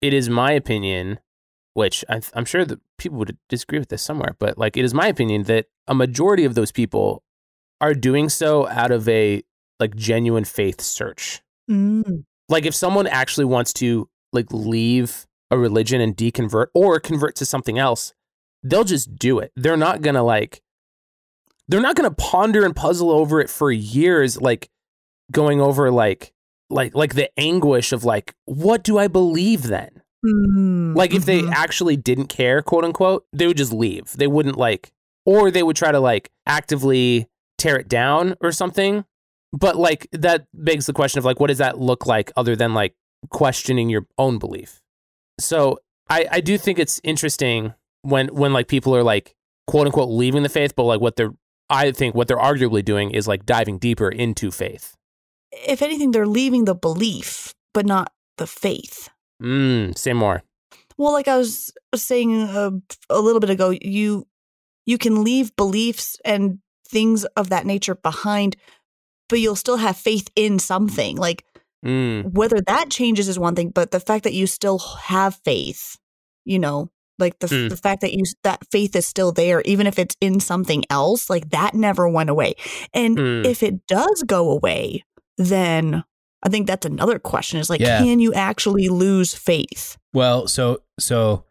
it 0.00 0.12
is 0.12 0.28
my 0.28 0.52
opinion, 0.52 1.18
which 1.74 2.04
I, 2.08 2.20
I'm 2.34 2.44
sure 2.44 2.64
that 2.64 2.80
people 2.98 3.18
would 3.18 3.36
disagree 3.48 3.78
with 3.78 3.88
this 3.88 4.02
somewhere, 4.02 4.36
but 4.38 4.58
like 4.58 4.76
it 4.76 4.84
is 4.84 4.94
my 4.94 5.08
opinion 5.08 5.44
that 5.44 5.66
a 5.88 5.94
majority 5.94 6.44
of 6.44 6.54
those 6.54 6.72
people 6.72 7.22
are 7.80 7.94
doing 7.94 8.28
so 8.28 8.68
out 8.68 8.90
of 8.90 9.08
a 9.08 9.42
like 9.80 9.96
genuine 9.96 10.44
faith 10.44 10.80
search. 10.80 11.42
Mm. 11.70 12.24
Like 12.48 12.66
if 12.66 12.74
someone 12.74 13.06
actually 13.06 13.46
wants 13.46 13.72
to 13.74 14.08
like 14.32 14.46
leave 14.50 15.26
a 15.50 15.58
religion 15.58 16.00
and 16.00 16.16
deconvert 16.16 16.66
or 16.74 17.00
convert 17.00 17.36
to 17.36 17.46
something 17.46 17.78
else, 17.78 18.12
they'll 18.62 18.84
just 18.84 19.16
do 19.16 19.38
it. 19.38 19.52
They're 19.56 19.76
not 19.76 20.02
going 20.02 20.14
to 20.14 20.22
like 20.22 20.60
they're 21.68 21.80
not 21.80 21.96
going 21.96 22.08
to 22.08 22.14
ponder 22.14 22.64
and 22.64 22.76
puzzle 22.76 23.10
over 23.10 23.40
it 23.40 23.48
for 23.48 23.72
years 23.72 24.40
like 24.40 24.68
going 25.32 25.60
over 25.60 25.90
like 25.90 26.32
like 26.70 26.94
like 26.94 27.14
the 27.14 27.30
anguish 27.38 27.92
of 27.92 28.04
like 28.04 28.34
what 28.44 28.82
do 28.84 28.98
I 28.98 29.08
believe 29.08 29.62
then? 29.62 30.02
Mm, 30.24 30.96
Like 30.96 31.14
if 31.14 31.24
they 31.26 31.42
mhm. 31.42 31.52
actually 31.52 31.96
didn't 31.96 32.28
care, 32.28 32.62
quote 32.62 32.84
unquote, 32.84 33.26
they 33.32 33.46
would 33.46 33.56
just 33.58 33.72
leave. 33.72 34.12
They 34.12 34.26
wouldn't 34.26 34.56
like, 34.56 34.92
or 35.26 35.50
they 35.50 35.62
would 35.62 35.76
try 35.76 35.92
to 35.92 36.00
like 36.00 36.30
actively 36.46 37.28
tear 37.58 37.76
it 37.78 37.88
down 37.88 38.34
or 38.40 38.50
something. 38.52 39.04
But 39.56 39.76
like 39.76 40.08
that 40.10 40.46
begs 40.52 40.86
the 40.86 40.92
question 40.92 41.18
of 41.18 41.24
like, 41.24 41.38
what 41.38 41.46
does 41.46 41.58
that 41.58 41.78
look 41.78 42.06
like 42.06 42.32
other 42.36 42.56
than 42.56 42.74
like 42.74 42.94
questioning 43.30 43.88
your 43.88 44.06
own 44.18 44.38
belief? 44.38 44.80
So 45.38 45.78
I, 46.10 46.26
I 46.30 46.40
do 46.40 46.58
think 46.58 46.78
it's 46.78 47.00
interesting 47.04 47.72
when 48.02 48.28
when 48.28 48.52
like 48.52 48.66
people 48.66 48.96
are 48.96 49.04
like 49.04 49.34
quote 49.68 49.86
unquote 49.86 50.10
leaving 50.10 50.42
the 50.42 50.48
faith, 50.48 50.74
but 50.74 50.84
like 50.84 51.00
what 51.00 51.16
they're 51.16 51.34
I 51.70 51.92
think 51.92 52.14
what 52.14 52.28
they're 52.28 52.36
arguably 52.36 52.84
doing 52.84 53.10
is 53.12 53.28
like 53.28 53.46
diving 53.46 53.78
deeper 53.78 54.08
into 54.08 54.50
faith. 54.50 54.96
if 55.52 55.82
anything, 55.82 56.10
they're 56.10 56.26
leaving 56.26 56.64
the 56.64 56.74
belief, 56.74 57.54
but 57.72 57.86
not 57.86 58.12
the 58.38 58.46
faith. 58.46 59.08
Mm, 59.42 59.96
say 59.96 60.12
more. 60.12 60.42
Well, 60.96 61.12
like 61.12 61.28
I 61.28 61.36
was 61.36 61.72
saying 61.94 62.42
a, 62.42 62.72
a 63.08 63.20
little 63.20 63.40
bit 63.40 63.50
ago, 63.50 63.70
you 63.70 64.26
you 64.86 64.98
can 64.98 65.24
leave 65.24 65.56
beliefs 65.56 66.18
and 66.24 66.58
things 66.86 67.24
of 67.36 67.48
that 67.50 67.66
nature 67.66 67.94
behind, 67.94 68.56
but 69.28 69.40
you'll 69.40 69.56
still 69.56 69.76
have 69.78 69.96
faith 69.96 70.28
in 70.36 70.58
something. 70.58 71.16
Like 71.16 71.44
Mm, 71.84 72.32
whether 72.32 72.62
that 72.66 72.88
changes 72.90 73.28
is 73.28 73.38
one 73.38 73.54
thing, 73.54 73.68
but 73.68 73.90
the 73.90 74.00
fact 74.00 74.24
that 74.24 74.32
you 74.32 74.46
still 74.46 74.78
have 74.78 75.38
faith, 75.44 75.98
you 76.46 76.58
know, 76.58 76.90
like 77.18 77.38
the 77.40 77.46
Mm. 77.46 77.68
the 77.68 77.76
fact 77.76 78.00
that 78.00 78.14
you 78.14 78.24
that 78.42 78.62
faith 78.72 78.96
is 78.96 79.06
still 79.06 79.32
there, 79.32 79.60
even 79.66 79.86
if 79.86 79.98
it's 79.98 80.16
in 80.20 80.40
something 80.40 80.84
else, 80.88 81.28
like 81.28 81.50
that 81.50 81.74
never 81.74 82.08
went 82.08 82.30
away. 82.30 82.54
And 82.94 83.18
Mm. 83.18 83.44
if 83.46 83.62
it 83.62 83.86
does 83.86 84.22
go 84.26 84.50
away, 84.50 85.04
then 85.36 86.04
I 86.42 86.48
think 86.48 86.66
that's 86.66 86.86
another 86.86 87.18
question: 87.18 87.60
is 87.60 87.68
like, 87.68 87.80
Yeah. 87.82 87.98
can 87.98 88.18
you 88.18 88.32
actually 88.32 88.88
lose 88.88 89.34
faith? 89.34 89.98
Well, 90.14 90.48
so 90.48 90.80
so 90.98 91.44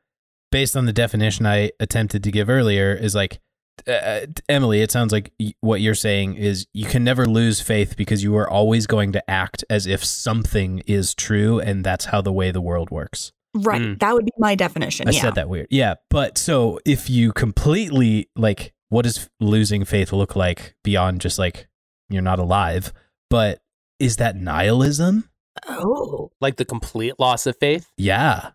based 0.52 0.76
on 0.76 0.86
the 0.86 0.94
definition 0.94 1.46
I 1.46 1.72
attempted 1.80 2.24
to 2.24 2.32
give 2.32 2.50
earlier 2.50 2.94
is 2.94 3.14
like 3.14 3.40
uh, 3.88 4.22
Emily, 4.50 4.82
it 4.82 4.92
sounds 4.92 5.12
like 5.12 5.32
y- 5.40 5.54
what 5.62 5.82
you're 5.82 5.96
saying 5.96 6.36
is 6.36 6.68
you 6.74 6.86
can 6.86 7.04
never 7.04 7.26
lose 7.26 7.62
faith 7.62 7.96
because 7.98 8.24
you 8.24 8.36
are 8.36 8.50
always 8.50 8.88
going 8.88 9.12
to 9.14 9.30
act 9.30 9.64
as 9.70 9.88
if 9.88 10.04
something 10.04 10.80
is 10.86 11.14
true 11.14 11.60
and 11.60 11.84
that's 11.84 12.06
how 12.06 12.22
the 12.22 12.32
way 12.32 12.52
the 12.52 12.62
world 12.62 12.92
works. 12.92 13.32
Right. 13.56 13.82
Mm. 13.82 14.00
That 14.00 14.14
would 14.14 14.26
be 14.26 14.32
my 14.38 14.56
definition. 14.56 15.08
I 15.08 15.12
yeah. 15.12 15.22
said 15.22 15.36
that 15.36 15.50
weird. 15.50 15.68
Yeah, 15.70 15.96
but 16.10 16.38
so 16.38 16.80
if 16.86 17.10
you 17.10 17.32
completely 17.34 18.30
like 18.36 18.74
what 18.90 19.04
does 19.04 19.30
losing 19.40 19.86
faith 19.86 20.14
look 20.14 20.36
like 20.36 20.76
beyond 20.84 21.22
just 21.22 21.40
like 21.40 21.68
you're 22.10 22.22
not 22.22 22.40
alive, 22.40 22.94
but 23.30 23.62
is 24.00 24.18
that 24.18 24.36
nihilism? 24.36 25.30
Oh. 25.68 26.32
like 26.42 26.56
the 26.58 26.66
complete 26.66 27.14
loss 27.20 27.46
of 27.46 27.56
faith. 27.58 27.92
Yeah. 27.98 28.52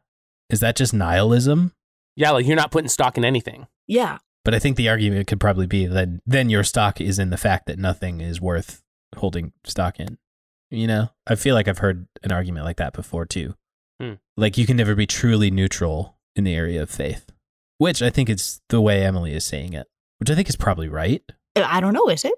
Is 0.51 0.61
that 0.61 0.77
just 0.77 0.93
nihilism? 0.93 1.73
Yeah, 2.17 2.33
like 2.33 2.47
you're 2.47 2.57
not 2.57 2.73
putting 2.73 2.89
stock 2.89 3.17
in 3.17 3.25
anything. 3.25 3.67
Yeah. 3.87 4.19
But 4.49 4.55
I 4.55 4.61
think 4.61 4.79
the 4.79 4.89
argument 4.89 5.27
could 5.27 5.41
probably 5.41 5.67
be 5.67 5.85
that 5.85 6.09
then 6.25 6.49
your 6.49 6.65
stock 6.65 7.03
is 7.03 7.19
in 7.19 7.29
the 7.29 7.37
fact 7.37 7.67
that 7.67 7.79
nothing 7.79 8.23
is 8.23 8.41
worth 8.41 8.83
holding 9.15 9.53
stock 9.65 10.01
in. 10.01 10.17
You 10.71 10.87
know, 10.87 11.11
I 11.27 11.35
feel 11.35 11.55
like 11.55 11.69
I've 11.69 11.81
heard 11.81 12.09
an 12.23 12.33
argument 12.33 12.65
like 12.65 12.79
that 12.79 12.95
before 12.95 13.27
too. 13.27 13.57
Hmm. 14.01 14.15
Like 14.39 14.57
you 14.57 14.65
can 14.65 14.79
never 14.79 14.95
be 14.95 15.07
truly 15.07 15.51
neutral 15.51 16.17
in 16.35 16.45
the 16.45 16.55
area 16.55 16.81
of 16.81 16.89
faith, 16.89 17.31
which 17.77 18.01
I 18.01 18.09
think 18.09 18.31
is 18.31 18.63
the 18.71 18.81
way 18.81 19.05
Emily 19.05 19.35
is 19.35 19.45
saying 19.45 19.75
it, 19.75 19.87
which 20.17 20.31
I 20.31 20.35
think 20.35 20.49
is 20.49 20.57
probably 20.57 20.89
right. 20.89 21.23
I 21.55 21.81
don't 21.81 21.93
know, 21.93 22.09
is 22.09 22.25
it? 22.25 22.33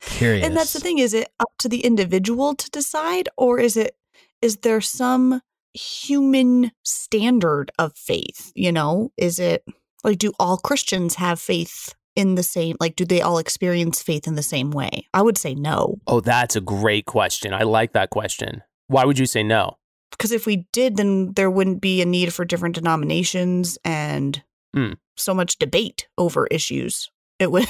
Curious. 0.00 0.44
And 0.44 0.56
that's 0.56 0.72
the 0.72 0.80
thing 0.80 0.98
is 0.98 1.14
it 1.14 1.28
up 1.38 1.52
to 1.60 1.68
the 1.68 1.84
individual 1.84 2.56
to 2.56 2.68
decide 2.70 3.28
or 3.36 3.60
is 3.60 3.76
it 3.76 3.94
is 4.42 4.56
there 4.56 4.80
some 4.80 5.42
human 5.74 6.72
standard 6.82 7.70
of 7.78 7.96
faith, 7.96 8.50
you 8.56 8.72
know? 8.72 9.12
Is 9.16 9.38
it 9.38 9.64
Like, 10.04 10.18
do 10.18 10.32
all 10.38 10.56
Christians 10.56 11.16
have 11.16 11.40
faith 11.40 11.94
in 12.16 12.34
the 12.34 12.42
same, 12.42 12.76
like, 12.80 12.96
do 12.96 13.04
they 13.04 13.20
all 13.22 13.38
experience 13.38 14.02
faith 14.02 14.26
in 14.26 14.34
the 14.34 14.42
same 14.42 14.70
way? 14.70 15.06
I 15.14 15.22
would 15.22 15.38
say 15.38 15.54
no. 15.54 15.98
Oh, 16.06 16.20
that's 16.20 16.56
a 16.56 16.60
great 16.60 17.06
question. 17.06 17.52
I 17.54 17.62
like 17.62 17.92
that 17.92 18.10
question. 18.10 18.62
Why 18.88 19.04
would 19.04 19.18
you 19.18 19.26
say 19.26 19.42
no? 19.42 19.76
Because 20.10 20.32
if 20.32 20.44
we 20.44 20.66
did, 20.72 20.96
then 20.96 21.32
there 21.34 21.50
wouldn't 21.50 21.80
be 21.80 22.02
a 22.02 22.06
need 22.06 22.34
for 22.34 22.44
different 22.44 22.74
denominations 22.74 23.78
and 23.84 24.42
Hmm. 24.74 24.92
so 25.16 25.34
much 25.34 25.58
debate 25.58 26.08
over 26.18 26.46
issues. 26.48 27.10
It 27.38 27.50
would, 27.52 27.66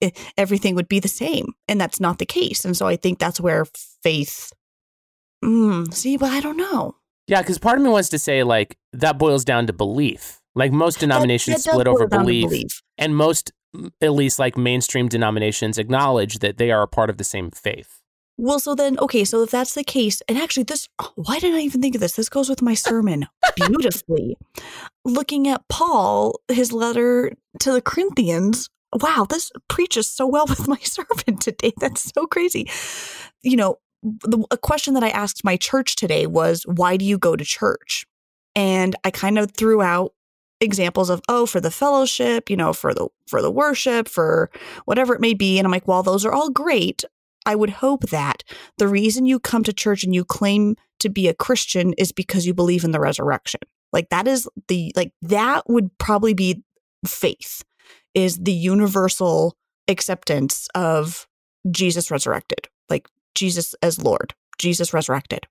it- 0.00 0.16
everything 0.36 0.74
would 0.76 0.88
be 0.88 1.00
the 1.00 1.08
same. 1.08 1.52
And 1.68 1.80
that's 1.80 2.00
not 2.00 2.18
the 2.18 2.26
case. 2.26 2.64
And 2.64 2.76
so 2.76 2.86
I 2.86 2.96
think 2.96 3.18
that's 3.18 3.40
where 3.40 3.64
faith, 4.02 4.52
mm, 5.44 5.92
see, 5.92 6.16
but 6.16 6.30
I 6.30 6.40
don't 6.40 6.56
know. 6.56 6.96
Yeah, 7.28 7.42
because 7.42 7.58
part 7.58 7.78
of 7.78 7.84
me 7.84 7.90
wants 7.90 8.08
to 8.10 8.18
say 8.18 8.42
like 8.44 8.76
that 8.92 9.18
boils 9.18 9.44
down 9.44 9.66
to 9.66 9.72
belief. 9.72 10.40
Like 10.56 10.72
most 10.72 10.98
denominations 10.98 11.58
That- 11.58 11.64
that 11.64 11.72
split 11.72 11.86
over 11.86 12.00
boil 12.00 12.08
down 12.08 12.20
to 12.20 12.24
belief, 12.24 12.50
belief. 12.50 12.82
and 12.98 13.14
most, 13.14 13.52
at 14.00 14.12
least 14.12 14.38
like 14.38 14.56
mainstream 14.56 15.06
denominations, 15.08 15.78
acknowledge 15.78 16.38
that 16.40 16.56
they 16.56 16.70
are 16.72 16.82
a 16.82 16.88
part 16.88 17.10
of 17.10 17.18
the 17.18 17.24
same 17.24 17.50
faith. 17.50 18.00
Well, 18.38 18.58
so 18.58 18.74
then, 18.74 18.98
okay, 18.98 19.24
so 19.24 19.42
if 19.42 19.50
that's 19.50 19.74
the 19.74 19.84
case, 19.84 20.20
and 20.28 20.36
actually, 20.36 20.64
this, 20.64 20.88
why 21.14 21.38
didn't 21.38 21.58
I 21.58 21.62
even 21.62 21.80
think 21.80 21.94
of 21.94 22.02
this? 22.02 22.16
This 22.16 22.28
goes 22.28 22.48
with 22.50 22.60
my 22.60 22.74
sermon 22.74 23.26
beautifully. 23.56 24.36
Looking 25.04 25.48
at 25.48 25.62
Paul, 25.68 26.40
his 26.48 26.70
letter 26.72 27.32
to 27.60 27.72
the 27.72 27.80
Corinthians, 27.80 28.68
wow, 28.92 29.26
this 29.28 29.50
preaches 29.68 30.10
so 30.10 30.26
well 30.26 30.46
with 30.48 30.68
my 30.68 30.78
sermon 30.78 31.38
today. 31.38 31.72
That's 31.80 32.10
so 32.14 32.26
crazy. 32.26 32.68
You 33.42 33.56
know, 33.56 33.76
the, 34.02 34.44
a 34.50 34.58
question 34.58 34.94
that 34.94 35.04
I 35.04 35.08
asked 35.08 35.42
my 35.44 35.56
church 35.56 35.96
today 35.96 36.26
was, 36.26 36.62
why 36.66 36.96
do 36.96 37.04
you 37.04 37.18
go 37.18 37.36
to 37.36 37.44
church? 37.44 38.04
And 38.54 38.96
I 39.04 39.10
kind 39.10 39.38
of 39.38 39.52
threw 39.52 39.80
out 39.82 40.12
examples 40.60 41.10
of 41.10 41.20
oh 41.28 41.44
for 41.44 41.60
the 41.60 41.70
fellowship 41.70 42.48
you 42.48 42.56
know 42.56 42.72
for 42.72 42.94
the 42.94 43.06
for 43.28 43.42
the 43.42 43.50
worship 43.50 44.08
for 44.08 44.50
whatever 44.86 45.14
it 45.14 45.20
may 45.20 45.34
be 45.34 45.58
and 45.58 45.66
i'm 45.66 45.72
like 45.72 45.86
while 45.86 46.02
those 46.02 46.24
are 46.24 46.32
all 46.32 46.48
great 46.50 47.04
I 47.46 47.54
would 47.54 47.70
hope 47.70 48.02
that 48.10 48.42
the 48.76 48.88
reason 48.88 49.24
you 49.24 49.38
come 49.38 49.62
to 49.62 49.72
church 49.72 50.02
and 50.02 50.14
you 50.14 50.24
claim 50.24 50.76
to 50.98 51.08
be 51.08 51.28
a 51.28 51.34
Christian 51.34 51.94
is 51.94 52.10
because 52.10 52.44
you 52.44 52.52
believe 52.52 52.82
in 52.82 52.90
the 52.90 53.00
resurrection. 53.00 53.60
Like 53.92 54.08
that 54.10 54.26
is 54.26 54.48
the 54.68 54.92
like 54.96 55.12
that 55.22 55.62
would 55.68 55.96
probably 55.98 56.34
be 56.34 56.64
faith 57.06 57.62
is 58.14 58.36
the 58.38 58.52
universal 58.52 59.56
acceptance 59.88 60.66
of 60.74 61.28
Jesus 61.70 62.10
resurrected. 62.10 62.68
Like 62.90 63.08
Jesus 63.34 63.74
as 63.80 64.02
Lord, 64.02 64.34
Jesus 64.58 64.92
resurrected. 64.92 65.46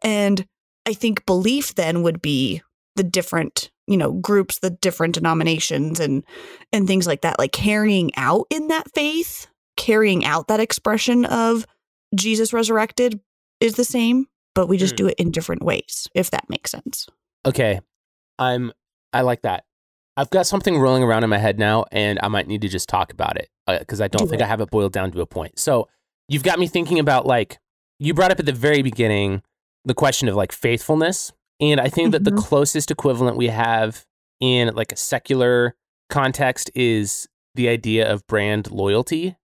And 0.00 0.46
I 0.86 0.94
think 0.94 1.26
belief 1.26 1.74
then 1.74 2.02
would 2.02 2.22
be 2.22 2.62
the 2.94 3.02
different, 3.02 3.70
you 3.92 3.98
know, 3.98 4.12
groups, 4.12 4.58
the 4.58 4.70
different 4.70 5.14
denominations 5.14 6.00
and 6.00 6.24
and 6.72 6.86
things 6.88 7.06
like 7.06 7.20
that, 7.20 7.38
like 7.38 7.52
carrying 7.52 8.10
out 8.16 8.46
in 8.50 8.68
that 8.68 8.92
faith 8.94 9.46
carrying 9.78 10.22
out 10.24 10.48
that 10.48 10.60
expression 10.60 11.24
of 11.24 11.66
Jesus 12.14 12.52
resurrected 12.52 13.18
is 13.58 13.74
the 13.74 13.84
same, 13.84 14.26
but 14.54 14.66
we 14.68 14.76
just 14.76 14.92
Hmm. 14.92 14.96
do 14.96 15.06
it 15.08 15.14
in 15.18 15.30
different 15.30 15.62
ways, 15.62 16.06
if 16.14 16.30
that 16.30 16.44
makes 16.50 16.70
sense. 16.70 17.08
Okay, 17.46 17.80
I'm. 18.38 18.72
I 19.14 19.22
like 19.22 19.42
that. 19.42 19.64
I've 20.16 20.28
got 20.30 20.46
something 20.46 20.78
rolling 20.78 21.02
around 21.02 21.24
in 21.24 21.30
my 21.30 21.38
head 21.38 21.58
now, 21.58 21.86
and 21.90 22.18
I 22.22 22.28
might 22.28 22.46
need 22.46 22.60
to 22.62 22.68
just 22.68 22.88
talk 22.88 23.12
about 23.12 23.38
it 23.38 23.48
because 23.66 24.00
I 24.02 24.08
don't 24.08 24.26
Do 24.26 24.30
think 24.30 24.42
it. 24.42 24.44
I 24.44 24.48
have 24.48 24.60
it 24.60 24.70
boiled 24.70 24.92
down 24.92 25.10
to 25.12 25.20
a 25.22 25.26
point. 25.26 25.58
So 25.58 25.88
you've 26.28 26.42
got 26.42 26.58
me 26.58 26.66
thinking 26.66 26.98
about 26.98 27.24
like 27.26 27.58
you 27.98 28.12
brought 28.12 28.30
up 28.30 28.40
at 28.40 28.46
the 28.46 28.52
very 28.52 28.82
beginning 28.82 29.42
the 29.86 29.94
question 29.94 30.28
of 30.28 30.34
like 30.34 30.52
faithfulness, 30.52 31.32
and 31.62 31.80
I 31.80 31.88
think 31.88 32.12
that 32.12 32.24
the 32.24 32.32
Mhm. 32.32 32.44
closest 32.44 32.90
equivalent 32.90 33.38
we 33.38 33.46
have 33.48 34.04
in 34.40 34.74
like 34.74 34.92
a 34.92 34.96
secular 34.96 35.74
context 36.10 36.70
is 36.74 37.26
the 37.54 37.68
idea 37.68 38.10
of 38.12 38.26
brand 38.26 38.70
loyalty. 38.70 39.36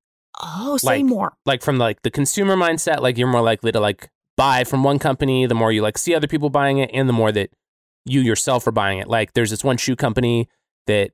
Oh, 0.43 0.77
say 0.77 0.87
Like- 0.99 1.05
more. 1.07 1.37
like 1.47 1.63
from 1.63 1.79
like 1.79 2.03
the 2.03 2.11
consumer 2.11 2.57
mindset, 2.57 3.01
like 3.01 3.17
you're 3.17 3.29
more 3.29 3.41
likely 3.43 3.73
to 3.73 3.81
like 3.81 4.11
buy 4.37 4.65
from 4.65 4.85
one 4.85 4.99
company, 4.99 5.47
the 5.47 5.55
more 5.55 5.73
you 5.73 5.81
like 5.83 5.97
see 5.99 6.15
other 6.15 6.27
people 6.29 6.51
buying 6.51 6.79
it, 6.79 6.91
and 6.93 7.09
the 7.09 7.13
more 7.13 7.33
that 7.33 7.51
you 8.05 8.21
yourself 8.21 8.67
are 8.67 8.73
buying 8.73 8.99
it. 8.99 9.09
Like 9.09 9.33
there's 9.33 9.51
this 9.51 9.65
one 9.65 9.77
shoe 9.77 9.97
company 9.97 10.49
that, 10.87 11.11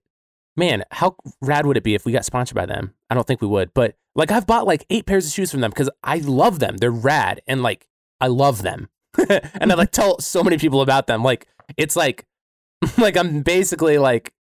man, 0.57 0.85
how 0.93 1.17
rad 1.41 1.67
would 1.67 1.77
it 1.77 1.83
be 1.85 1.95
if 1.95 2.05
we 2.05 2.13
got 2.13 2.25
sponsored 2.25 2.55
by 2.57 2.67
them? 2.67 2.95
I 3.11 3.15
don't 3.15 3.27
think 3.27 3.41
we 3.41 3.49
would, 3.49 3.73
but 3.75 3.97
like 4.15 4.31
I've 4.31 4.47
bought 4.47 4.67
like 4.67 4.85
eight 4.91 5.07
pairs 5.07 5.27
of 5.27 5.33
shoes 5.33 5.51
from 5.51 5.61
them 5.61 5.71
because 5.71 5.91
I 6.03 6.19
love 6.19 6.59
them. 6.59 6.77
They're 6.77 6.91
rad 6.91 7.41
and 7.47 7.63
like 7.63 7.89
I 8.21 8.27
love 8.29 8.63
them, 8.63 8.89
and 9.29 9.73
I 9.73 9.75
like 9.75 9.91
tell 9.91 10.19
so 10.21 10.43
many 10.43 10.59
people 10.59 10.81
about 10.81 11.07
them. 11.07 11.23
Like 11.23 11.47
it's 11.77 11.97
like, 11.97 12.27
like 12.99 13.17
I'm 13.17 13.43
basically 13.43 13.99
like 13.99 14.33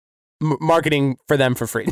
m- 0.42 0.56
marketing 0.60 1.16
for 1.26 1.36
them 1.36 1.54
for 1.54 1.66
free. 1.66 1.88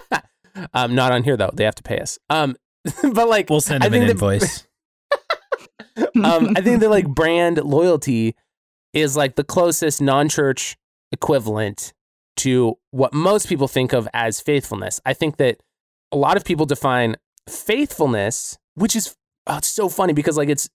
um, 0.74 0.94
not 0.94 1.12
on 1.12 1.22
here 1.24 1.36
though; 1.36 1.50
they 1.52 1.64
have 1.64 1.74
to 1.76 1.82
pay 1.82 1.98
us. 1.98 2.18
Um, 2.30 2.56
but 3.02 3.28
like 3.28 3.50
We'll 3.50 3.60
send 3.60 3.84
I 3.84 3.86
him 3.88 3.94
an 3.94 4.02
invoice. 4.10 4.66
um, 6.24 6.52
I 6.56 6.60
think 6.60 6.80
that 6.80 6.90
like 6.90 7.08
brand 7.08 7.58
loyalty 7.58 8.34
is 8.92 9.16
like 9.16 9.36
the 9.36 9.44
closest 9.44 10.00
non-church 10.02 10.76
equivalent 11.12 11.92
to 12.38 12.78
what 12.90 13.12
most 13.12 13.48
people 13.48 13.68
think 13.68 13.92
of 13.92 14.08
as 14.12 14.40
faithfulness. 14.40 15.00
I 15.04 15.12
think 15.12 15.36
that 15.36 15.62
a 16.10 16.16
lot 16.16 16.36
of 16.36 16.44
people 16.44 16.66
define 16.66 17.16
faithfulness, 17.48 18.58
which 18.74 18.96
is 18.96 19.14
oh, 19.46 19.58
it's 19.58 19.68
so 19.68 19.88
funny 19.88 20.12
because 20.12 20.36
like 20.36 20.48
it's 20.48 20.68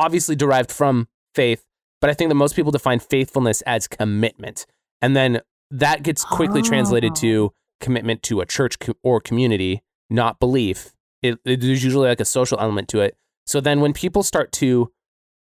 obviously 0.00 0.36
derived 0.36 0.72
from 0.72 1.08
faith, 1.34 1.64
but 2.00 2.10
I 2.10 2.14
think 2.14 2.30
that 2.30 2.34
most 2.34 2.56
people 2.56 2.72
define 2.72 2.98
faithfulness 2.98 3.60
as 3.62 3.86
commitment, 3.86 4.66
and 5.00 5.14
then 5.14 5.40
that 5.70 6.02
gets 6.02 6.24
quickly 6.24 6.62
translated 6.62 7.14
to 7.16 7.52
oh. 7.52 7.54
commitment 7.80 8.22
to 8.24 8.40
a 8.40 8.46
church 8.46 8.78
co- 8.78 8.94
or 9.02 9.20
community, 9.20 9.82
not 10.08 10.40
belief. 10.40 10.92
It, 11.22 11.38
it- 11.44 11.60
there's 11.60 11.84
usually 11.84 12.08
like 12.08 12.20
a 12.20 12.24
social 12.24 12.58
element 12.58 12.88
to 12.88 13.00
it. 13.00 13.16
So 13.46 13.60
then 13.60 13.80
when 13.80 13.92
people 13.92 14.22
start 14.22 14.52
to 14.52 14.92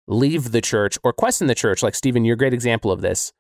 leave 0.07 0.51
the 0.51 0.61
church 0.61 0.97
or 1.03 1.13
question 1.13 1.47
the 1.47 1.55
church, 1.55 1.83
like 1.83 1.95
Stephen, 1.95 2.25
you're 2.25 2.35
a 2.35 2.37
great 2.37 2.53
example 2.53 2.91
of 2.91 3.01
this, 3.01 3.33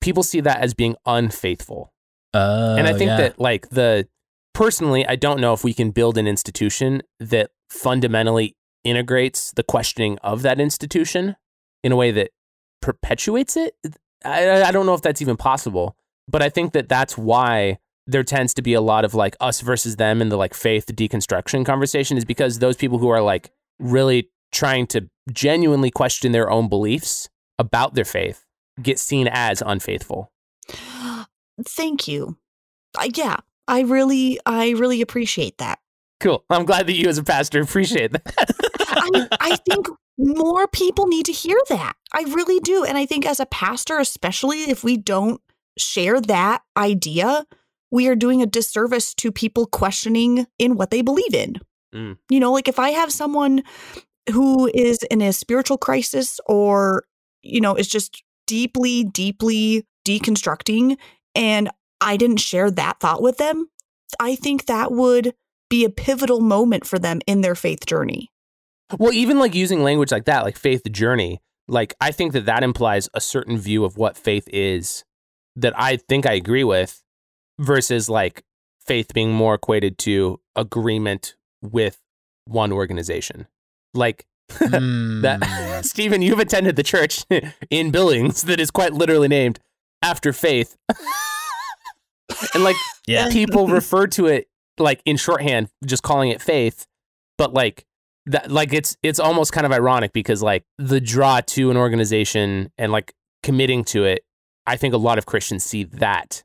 people 0.00 0.22
see 0.22 0.40
that 0.40 0.60
as 0.60 0.74
being 0.74 0.96
unfaithful. 1.06 1.92
Oh, 2.34 2.76
and 2.76 2.86
I 2.86 2.92
think 2.92 3.10
yeah. 3.10 3.16
that 3.18 3.40
like 3.40 3.70
the 3.70 4.08
personally, 4.54 5.06
I 5.06 5.16
don't 5.16 5.40
know 5.40 5.52
if 5.52 5.64
we 5.64 5.74
can 5.74 5.90
build 5.90 6.18
an 6.18 6.26
institution 6.26 7.02
that 7.20 7.50
fundamentally 7.70 8.56
integrates 8.84 9.52
the 9.52 9.62
questioning 9.62 10.18
of 10.18 10.42
that 10.42 10.60
institution 10.60 11.36
in 11.82 11.92
a 11.92 11.96
way 11.96 12.10
that 12.10 12.30
perpetuates 12.80 13.56
it. 13.56 13.74
I, 14.24 14.62
I 14.62 14.72
don't 14.72 14.86
know 14.86 14.94
if 14.94 15.02
that's 15.02 15.22
even 15.22 15.36
possible, 15.36 15.96
but 16.28 16.42
I 16.42 16.48
think 16.48 16.72
that 16.72 16.88
that's 16.88 17.16
why 17.16 17.78
there 18.06 18.24
tends 18.24 18.54
to 18.54 18.62
be 18.62 18.74
a 18.74 18.80
lot 18.80 19.04
of 19.04 19.14
like 19.14 19.36
us 19.40 19.60
versus 19.60 19.96
them 19.96 20.20
in 20.20 20.28
the 20.28 20.36
like 20.36 20.54
faith 20.54 20.86
deconstruction 20.86 21.64
conversation 21.64 22.16
is 22.16 22.24
because 22.24 22.58
those 22.58 22.76
people 22.76 22.98
who 22.98 23.08
are 23.08 23.20
like 23.20 23.50
really 23.78 24.30
trying 24.50 24.86
to 24.88 25.08
genuinely 25.32 25.90
question 25.90 26.32
their 26.32 26.50
own 26.50 26.68
beliefs 26.68 27.28
about 27.58 27.94
their 27.94 28.04
faith 28.04 28.44
get 28.80 28.98
seen 28.98 29.28
as 29.30 29.62
unfaithful. 29.64 30.32
Thank 31.64 32.08
you. 32.08 32.38
Uh, 32.98 33.08
yeah, 33.14 33.36
I 33.68 33.80
really, 33.80 34.38
I 34.46 34.70
really 34.70 35.00
appreciate 35.00 35.58
that. 35.58 35.78
Cool. 36.20 36.44
I'm 36.50 36.64
glad 36.64 36.86
that 36.86 36.94
you 36.94 37.08
as 37.08 37.18
a 37.18 37.24
pastor 37.24 37.60
appreciate 37.60 38.12
that. 38.12 38.54
I, 39.02 39.28
I 39.40 39.56
think 39.56 39.88
more 40.18 40.68
people 40.68 41.06
need 41.06 41.26
to 41.26 41.32
hear 41.32 41.58
that. 41.68 41.94
I 42.12 42.22
really 42.22 42.60
do. 42.60 42.84
And 42.84 42.96
I 42.96 43.06
think 43.06 43.26
as 43.26 43.40
a 43.40 43.46
pastor, 43.46 43.98
especially 43.98 44.62
if 44.70 44.84
we 44.84 44.96
don't 44.96 45.40
share 45.78 46.20
that 46.20 46.62
idea, 46.76 47.44
we 47.90 48.08
are 48.08 48.16
doing 48.16 48.42
a 48.42 48.46
disservice 48.46 49.14
to 49.14 49.32
people 49.32 49.66
questioning 49.66 50.46
in 50.58 50.76
what 50.76 50.90
they 50.90 51.02
believe 51.02 51.34
in. 51.34 51.56
Mm. 51.94 52.18
You 52.30 52.40
know, 52.40 52.52
like 52.52 52.68
if 52.68 52.78
I 52.78 52.90
have 52.90 53.12
someone 53.12 53.62
who 54.30 54.70
is 54.72 54.98
in 55.10 55.20
a 55.20 55.32
spiritual 55.32 55.78
crisis 55.78 56.40
or, 56.46 57.04
you 57.42 57.60
know, 57.60 57.74
is 57.74 57.88
just 57.88 58.22
deeply, 58.46 59.04
deeply 59.04 59.86
deconstructing 60.06 60.96
and 61.34 61.70
I 62.00 62.16
didn't 62.16 62.38
share 62.38 62.70
that 62.70 63.00
thought 63.00 63.22
with 63.22 63.38
them, 63.38 63.68
I 64.20 64.36
think 64.36 64.66
that 64.66 64.92
would 64.92 65.34
be 65.70 65.84
a 65.84 65.90
pivotal 65.90 66.40
moment 66.40 66.86
for 66.86 66.98
them 66.98 67.20
in 67.26 67.40
their 67.40 67.54
faith 67.54 67.86
journey. 67.86 68.30
Well, 68.98 69.12
even 69.12 69.38
like 69.38 69.54
using 69.54 69.82
language 69.82 70.12
like 70.12 70.24
that, 70.24 70.44
like 70.44 70.56
faith 70.56 70.82
journey, 70.90 71.40
like 71.68 71.94
I 72.00 72.12
think 72.12 72.32
that 72.32 72.46
that 72.46 72.62
implies 72.62 73.08
a 73.14 73.20
certain 73.20 73.58
view 73.58 73.84
of 73.84 73.96
what 73.96 74.16
faith 74.16 74.48
is 74.52 75.04
that 75.56 75.74
I 75.78 75.96
think 75.96 76.26
I 76.26 76.32
agree 76.32 76.64
with 76.64 77.02
versus 77.58 78.08
like 78.08 78.42
faith 78.84 79.12
being 79.14 79.32
more 79.32 79.54
equated 79.54 79.98
to 79.98 80.40
agreement 80.56 81.34
with 81.62 81.98
one 82.46 82.72
organization. 82.72 83.46
Like 83.94 84.26
Mm. 84.58 85.22
that, 85.22 85.84
Stephen, 85.84 86.22
you've 86.22 86.38
attended 86.38 86.76
the 86.76 86.82
church 86.82 87.24
in 87.70 87.90
Billings 87.90 88.42
that 88.42 88.60
is 88.60 88.70
quite 88.70 88.92
literally 88.92 89.28
named 89.28 89.60
after 90.02 90.32
faith. 90.32 90.76
and 92.54 92.64
like 92.64 92.76
yeah. 93.06 93.28
people 93.30 93.68
refer 93.68 94.06
to 94.08 94.26
it 94.26 94.48
like 94.78 95.00
in 95.04 95.16
shorthand, 95.16 95.68
just 95.84 96.02
calling 96.02 96.30
it 96.30 96.40
faith, 96.40 96.86
but 97.38 97.52
like 97.52 97.84
that, 98.26 98.50
like 98.50 98.72
it's 98.72 98.96
it's 99.02 99.18
almost 99.18 99.52
kind 99.52 99.66
of 99.66 99.72
ironic 99.72 100.12
because 100.12 100.42
like 100.42 100.64
the 100.78 101.00
draw 101.00 101.40
to 101.40 101.70
an 101.70 101.76
organization 101.76 102.70
and 102.78 102.92
like 102.92 103.12
committing 103.42 103.84
to 103.84 104.04
it, 104.04 104.24
I 104.66 104.76
think 104.76 104.94
a 104.94 104.98
lot 104.98 105.18
of 105.18 105.26
Christians 105.26 105.64
see 105.64 105.84
that 105.84 106.44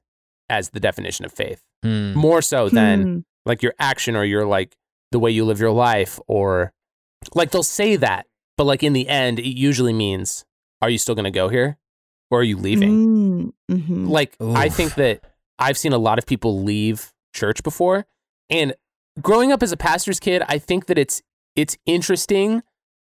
as 0.49 0.69
the 0.71 0.79
definition 0.79 1.25
of 1.25 1.31
faith, 1.31 1.61
Hmm. 1.83 2.13
more 2.13 2.41
so 2.41 2.69
than 2.69 3.01
Hmm. 3.03 3.19
like 3.45 3.61
your 3.61 3.73
action 3.79 4.15
or 4.15 4.23
your 4.23 4.45
like 4.45 4.75
the 5.11 5.19
way 5.19 5.29
you 5.31 5.45
live 5.45 5.59
your 5.59 5.71
life 5.71 6.19
or 6.27 6.73
like 7.35 7.51
they'll 7.51 7.63
say 7.63 7.95
that, 7.97 8.25
but 8.57 8.63
like 8.65 8.83
in 8.83 8.93
the 8.93 9.07
end, 9.07 9.39
it 9.39 9.55
usually 9.57 9.93
means 9.93 10.45
are 10.81 10.89
you 10.89 10.97
still 10.97 11.15
going 11.15 11.25
to 11.25 11.31
go 11.31 11.49
here 11.49 11.77
or 12.31 12.39
are 12.41 12.43
you 12.43 12.57
leaving? 12.57 12.91
Mm, 12.91 13.53
mhm. 13.71 14.09
Like 14.09 14.35
I 14.41 14.69
think 14.69 14.95
that 14.95 15.21
I've 15.59 15.77
seen 15.77 15.93
a 15.93 15.97
lot 15.97 16.17
of 16.19 16.25
people 16.25 16.63
leave 16.63 17.13
church 17.35 17.61
before 17.63 18.05
and 18.49 18.73
growing 19.21 19.51
up 19.51 19.61
as 19.63 19.71
a 19.71 19.77
pastor's 19.77 20.19
kid, 20.19 20.43
I 20.47 20.57
think 20.59 20.85
that 20.87 20.97
it's 20.97 21.21
it's 21.57 21.75
interesting 21.85 22.61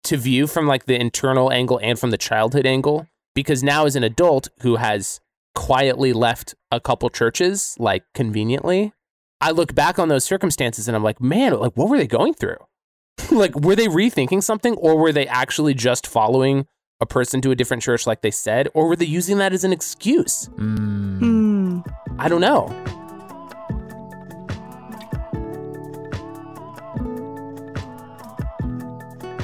to 0.05 0.17
view 0.19 0.47
from 0.47 0.69
like 0.69 0.85
the 0.85 1.01
internal 1.01 1.51
angle 1.51 1.81
and 1.83 1.99
from 1.99 2.11
the 2.11 2.19
childhood 2.19 2.67
angle 2.67 3.09
because 3.35 3.63
now 3.65 3.87
as 3.87 3.97
an 3.97 4.05
adult 4.05 4.49
who 4.61 4.77
has 4.77 5.19
quietly 5.55 6.13
left 6.13 6.55
a 6.71 6.79
couple 6.79 7.09
churches 7.09 7.75
like 7.79 8.05
conveniently, 8.13 8.93
I 9.41 9.51
look 9.51 9.75
back 9.75 9.99
on 9.99 10.09
those 10.09 10.25
circumstances 10.25 10.87
and 10.87 10.97
I'm 10.97 11.03
like, 11.03 11.21
man, 11.21 11.59
like 11.59 11.73
what 11.75 11.89
were 11.89 11.97
they 11.97 12.07
going 12.07 12.35
through? 12.35 12.59
like 13.31 13.59
were 13.59 13.75
they 13.75 13.87
rethinking 13.87 14.43
something 14.43 14.75
or 14.75 14.97
were 14.97 15.13
they 15.13 15.27
actually 15.27 15.73
just 15.73 16.07
following 16.07 16.67
a 17.01 17.07
person 17.07 17.41
to 17.41 17.51
a 17.51 17.57
different 17.57 17.83
church 17.83 18.07
like 18.07 18.21
they 18.21 18.31
said 18.31 18.69
or 18.75 18.89
were 18.89 18.97
they 18.97 19.07
using 19.07 19.39
that 19.39 19.55
as 19.55 19.65
an 19.65 19.73
excuse? 19.73 20.47
Hmm. 20.57 21.19
Hmm. 21.19 21.81
I 22.19 22.29
don't 22.29 22.43
know. 22.43 23.04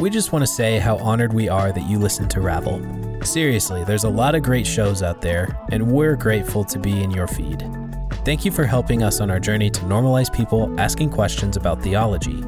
We 0.00 0.08
just 0.08 0.32
want 0.32 0.42
to 0.42 0.46
say 0.46 0.78
how 0.78 0.96
honored 0.96 1.34
we 1.34 1.50
are 1.50 1.72
that 1.72 1.86
you 1.86 1.98
listen 1.98 2.26
to 2.30 2.40
Ravel. 2.40 2.80
Seriously, 3.22 3.84
there's 3.84 4.04
a 4.04 4.08
lot 4.08 4.34
of 4.34 4.42
great 4.42 4.66
shows 4.66 5.02
out 5.02 5.20
there, 5.20 5.54
and 5.70 5.92
we're 5.92 6.16
grateful 6.16 6.64
to 6.64 6.78
be 6.78 7.02
in 7.02 7.10
your 7.10 7.26
feed. 7.26 7.68
Thank 8.24 8.46
you 8.46 8.50
for 8.50 8.64
helping 8.64 9.02
us 9.02 9.20
on 9.20 9.30
our 9.30 9.38
journey 9.38 9.68
to 9.68 9.80
normalize 9.82 10.32
people 10.32 10.74
asking 10.80 11.10
questions 11.10 11.58
about 11.58 11.82
theology. 11.82 12.42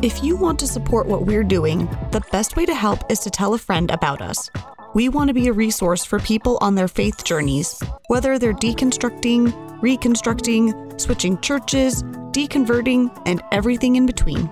If 0.00 0.24
you 0.24 0.36
want 0.36 0.58
to 0.60 0.66
support 0.66 1.06
what 1.06 1.26
we're 1.26 1.44
doing, 1.44 1.84
the 2.12 2.22
best 2.32 2.56
way 2.56 2.64
to 2.64 2.74
help 2.74 3.10
is 3.10 3.20
to 3.20 3.30
tell 3.30 3.52
a 3.52 3.58
friend 3.58 3.90
about 3.90 4.22
us. 4.22 4.50
We 4.94 5.10
want 5.10 5.28
to 5.28 5.34
be 5.34 5.48
a 5.48 5.52
resource 5.52 6.02
for 6.02 6.18
people 6.18 6.56
on 6.62 6.76
their 6.76 6.88
faith 6.88 7.24
journeys, 7.24 7.78
whether 8.06 8.38
they're 8.38 8.54
deconstructing, 8.54 9.82
reconstructing, 9.82 10.98
switching 10.98 11.38
churches, 11.42 12.02
deconverting, 12.32 13.22
and 13.26 13.42
everything 13.52 13.96
in 13.96 14.06
between. 14.06 14.48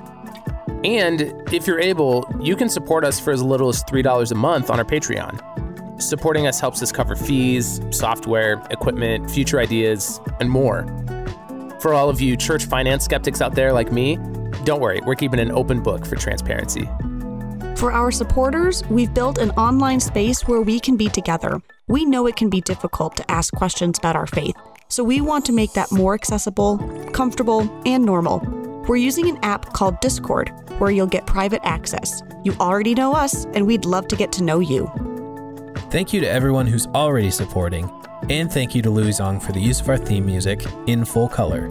And 0.84 1.32
if 1.52 1.66
you're 1.66 1.80
able, 1.80 2.28
you 2.40 2.56
can 2.56 2.68
support 2.68 3.04
us 3.04 3.20
for 3.20 3.32
as 3.32 3.42
little 3.42 3.68
as 3.68 3.84
$3 3.84 4.32
a 4.32 4.34
month 4.34 4.70
on 4.70 4.78
our 4.78 4.84
Patreon. 4.84 6.02
Supporting 6.02 6.46
us 6.46 6.58
helps 6.58 6.82
us 6.82 6.90
cover 6.90 7.14
fees, 7.14 7.80
software, 7.90 8.60
equipment, 8.70 9.30
future 9.30 9.60
ideas, 9.60 10.20
and 10.40 10.50
more. 10.50 10.84
For 11.80 11.94
all 11.94 12.08
of 12.08 12.20
you 12.20 12.36
church 12.36 12.66
finance 12.66 13.04
skeptics 13.04 13.40
out 13.40 13.54
there 13.54 13.72
like 13.72 13.92
me, 13.92 14.16
don't 14.64 14.80
worry, 14.80 15.00
we're 15.04 15.14
keeping 15.14 15.40
an 15.40 15.52
open 15.52 15.82
book 15.82 16.06
for 16.06 16.16
transparency. 16.16 16.88
For 17.76 17.92
our 17.92 18.10
supporters, 18.10 18.82
we've 18.88 19.12
built 19.12 19.38
an 19.38 19.50
online 19.52 20.00
space 20.00 20.46
where 20.46 20.60
we 20.60 20.78
can 20.78 20.96
be 20.96 21.08
together. 21.08 21.60
We 21.88 22.04
know 22.04 22.26
it 22.26 22.36
can 22.36 22.48
be 22.50 22.60
difficult 22.60 23.16
to 23.16 23.30
ask 23.30 23.52
questions 23.54 23.98
about 23.98 24.14
our 24.14 24.26
faith, 24.26 24.56
so 24.88 25.02
we 25.02 25.20
want 25.20 25.44
to 25.46 25.52
make 25.52 25.72
that 25.72 25.90
more 25.90 26.14
accessible, 26.14 26.78
comfortable, 27.12 27.68
and 27.84 28.04
normal. 28.04 28.40
We're 28.88 28.96
using 28.96 29.28
an 29.28 29.38
app 29.44 29.72
called 29.72 30.00
Discord, 30.00 30.50
where 30.78 30.90
you'll 30.90 31.06
get 31.06 31.24
private 31.24 31.60
access. 31.64 32.20
You 32.42 32.54
already 32.58 32.94
know 32.94 33.12
us, 33.12 33.44
and 33.54 33.64
we'd 33.64 33.84
love 33.84 34.08
to 34.08 34.16
get 34.16 34.32
to 34.32 34.42
know 34.42 34.58
you. 34.58 34.90
Thank 35.90 36.12
you 36.12 36.20
to 36.20 36.28
everyone 36.28 36.66
who's 36.66 36.88
already 36.88 37.30
supporting, 37.30 37.88
and 38.28 38.50
thank 38.50 38.74
you 38.74 38.82
to 38.82 38.90
Louie 38.90 39.10
Zong 39.10 39.40
for 39.40 39.52
the 39.52 39.60
use 39.60 39.80
of 39.80 39.88
our 39.88 39.98
theme 39.98 40.26
music 40.26 40.64
in 40.88 41.04
full 41.04 41.28
color. 41.28 41.68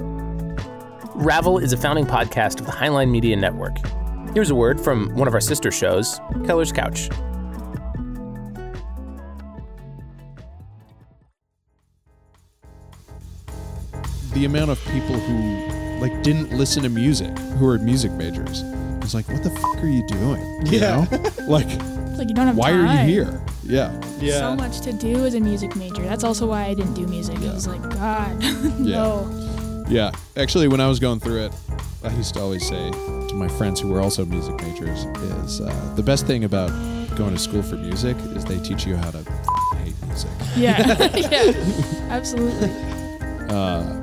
Ravel 1.14 1.58
is 1.58 1.74
a 1.74 1.78
founding 1.78 2.06
podcast 2.06 2.62
of 2.62 2.66
the 2.66 2.72
Highline 2.72 3.12
Media 3.12 3.36
Network. 3.36 3.76
Here's 4.34 4.50
a 4.50 4.56
word 4.56 4.80
from 4.80 5.14
one 5.14 5.28
of 5.28 5.34
our 5.34 5.42
sister 5.42 5.70
shows, 5.70 6.22
Keller's 6.46 6.72
Couch. 6.72 7.10
the 14.34 14.46
amount 14.46 14.72
of 14.72 14.80
people 14.86 15.20
who 15.20 15.71
like 16.02 16.24
didn't 16.24 16.52
listen 16.52 16.84
to 16.84 16.90
music 16.90 17.38
who 17.58 17.68
are 17.68 17.78
music 17.78 18.12
majors. 18.14 18.64
It's 19.04 19.14
like, 19.14 19.28
what 19.30 19.44
the 19.44 19.50
fuck 19.52 19.78
are 19.84 19.88
you 19.88 20.06
doing? 20.08 20.42
You 20.68 20.80
Yeah. 20.80 21.06
know? 21.12 21.18
like, 21.48 21.66
It's 21.70 22.18
like 22.18 22.28
you 22.30 22.36
don't 22.36 22.48
have 22.48 22.58
why 22.58 22.72
are 22.72 22.86
you 23.06 23.08
here? 23.10 23.42
Yeah. 23.64 24.00
Yeah. 24.20 24.40
So 24.40 24.56
much 24.56 24.82
to 24.82 24.94
do 24.94 25.26
as 25.26 25.34
a 25.34 25.40
music 25.40 25.76
major. 25.76 26.02
That's 26.04 26.24
also 26.24 26.48
why 26.48 26.66
I 26.66 26.74
didn't 26.74 26.94
do 26.96 27.08
music. 27.08 27.38
It 27.38 27.54
was 27.54 27.68
like, 27.68 27.82
God, 27.92 28.40
no. 28.80 29.28
Yeah. 29.90 30.12
Actually, 30.38 30.68
when 30.68 30.82
I 30.82 30.88
was 30.88 31.00
going 31.00 31.20
through 31.20 31.46
it, 31.46 31.54
I 32.04 32.10
used 32.16 32.34
to 32.36 32.42
always 32.42 32.68
say 32.68 32.92
to 32.92 33.34
my 33.36 33.48
friends 33.48 33.80
who 33.80 33.90
were 33.90 34.02
also 34.02 34.26
music 34.26 34.60
majors 34.62 35.06
is 35.46 35.62
uh, 35.62 35.94
the 35.96 36.04
best 36.04 36.26
thing 36.28 36.44
about 36.44 36.70
going 37.16 37.34
to 37.34 37.40
school 37.40 37.62
for 37.62 37.76
music 37.76 38.18
is 38.36 38.44
they 38.46 38.60
teach 38.60 38.86
you 38.86 38.96
how 38.96 39.12
to 39.12 39.18
f- 39.20 39.78
hate 39.78 39.96
music. 40.08 40.32
Yeah, 40.56 41.08
yeah, 41.16 42.08
absolutely. 42.10 42.70
Uh, 43.50 43.84
yeah. 43.84 44.01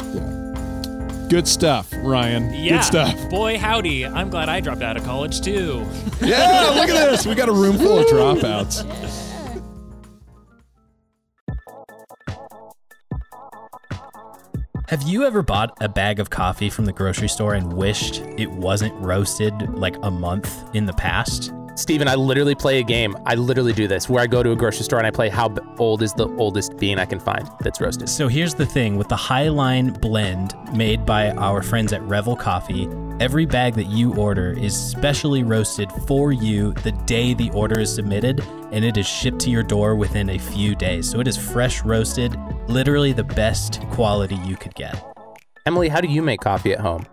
Good 1.28 1.46
stuff, 1.46 1.92
Ryan. 1.98 2.52
Yeah. 2.54 2.76
Good 2.76 2.84
stuff. 2.84 3.28
Boy, 3.30 3.58
howdy. 3.58 4.06
I'm 4.06 4.30
glad 4.30 4.48
I 4.48 4.60
dropped 4.60 4.82
out 4.82 4.96
of 4.96 5.04
college 5.04 5.40
too. 5.40 5.86
Yeah, 6.20 6.72
look 6.74 6.88
at 6.90 7.10
this. 7.12 7.26
We 7.26 7.36
got 7.36 7.48
a 7.48 7.52
room 7.52 7.78
full 7.78 7.98
of 8.00 8.06
dropouts. 8.06 8.84
Have 14.88 15.02
you 15.02 15.24
ever 15.26 15.42
bought 15.42 15.76
a 15.80 15.88
bag 15.88 16.18
of 16.18 16.30
coffee 16.30 16.70
from 16.70 16.86
the 16.86 16.92
grocery 16.92 17.28
store 17.28 17.54
and 17.54 17.72
wished 17.74 18.20
it 18.38 18.50
wasn't 18.50 18.94
roasted 18.94 19.54
like 19.74 19.96
a 20.02 20.10
month 20.10 20.74
in 20.74 20.86
the 20.86 20.94
past? 20.94 21.52
Steven, 21.78 22.08
I 22.08 22.16
literally 22.16 22.56
play 22.56 22.80
a 22.80 22.82
game. 22.82 23.16
I 23.24 23.36
literally 23.36 23.72
do 23.72 23.86
this 23.86 24.08
where 24.08 24.20
I 24.20 24.26
go 24.26 24.42
to 24.42 24.50
a 24.50 24.56
grocery 24.56 24.82
store 24.82 24.98
and 24.98 25.06
I 25.06 25.12
play 25.12 25.28
how 25.28 25.54
old 25.78 26.02
is 26.02 26.12
the 26.12 26.26
oldest 26.30 26.76
bean 26.76 26.98
I 26.98 27.04
can 27.04 27.20
find 27.20 27.48
that's 27.60 27.80
roasted. 27.80 28.08
So 28.08 28.26
here's 28.26 28.52
the 28.52 28.66
thing 28.66 28.96
with 28.96 29.06
the 29.06 29.14
Highline 29.14 30.00
blend 30.00 30.56
made 30.74 31.06
by 31.06 31.30
our 31.30 31.62
friends 31.62 31.92
at 31.92 32.02
Revel 32.02 32.34
Coffee, 32.34 32.88
every 33.20 33.46
bag 33.46 33.74
that 33.74 33.86
you 33.86 34.12
order 34.16 34.58
is 34.58 34.76
specially 34.76 35.44
roasted 35.44 35.92
for 36.08 36.32
you 36.32 36.72
the 36.82 36.90
day 37.06 37.32
the 37.32 37.48
order 37.50 37.78
is 37.78 37.94
submitted, 37.94 38.40
and 38.72 38.84
it 38.84 38.96
is 38.96 39.06
shipped 39.06 39.38
to 39.42 39.50
your 39.50 39.62
door 39.62 39.94
within 39.94 40.30
a 40.30 40.38
few 40.38 40.74
days. 40.74 41.08
So 41.08 41.20
it 41.20 41.28
is 41.28 41.36
fresh 41.36 41.84
roasted, 41.84 42.36
literally 42.66 43.12
the 43.12 43.22
best 43.22 43.80
quality 43.90 44.34
you 44.44 44.56
could 44.56 44.74
get. 44.74 45.00
Emily, 45.64 45.88
how 45.88 46.00
do 46.00 46.08
you 46.08 46.22
make 46.22 46.40
coffee 46.40 46.72
at 46.72 46.80
home? 46.80 47.06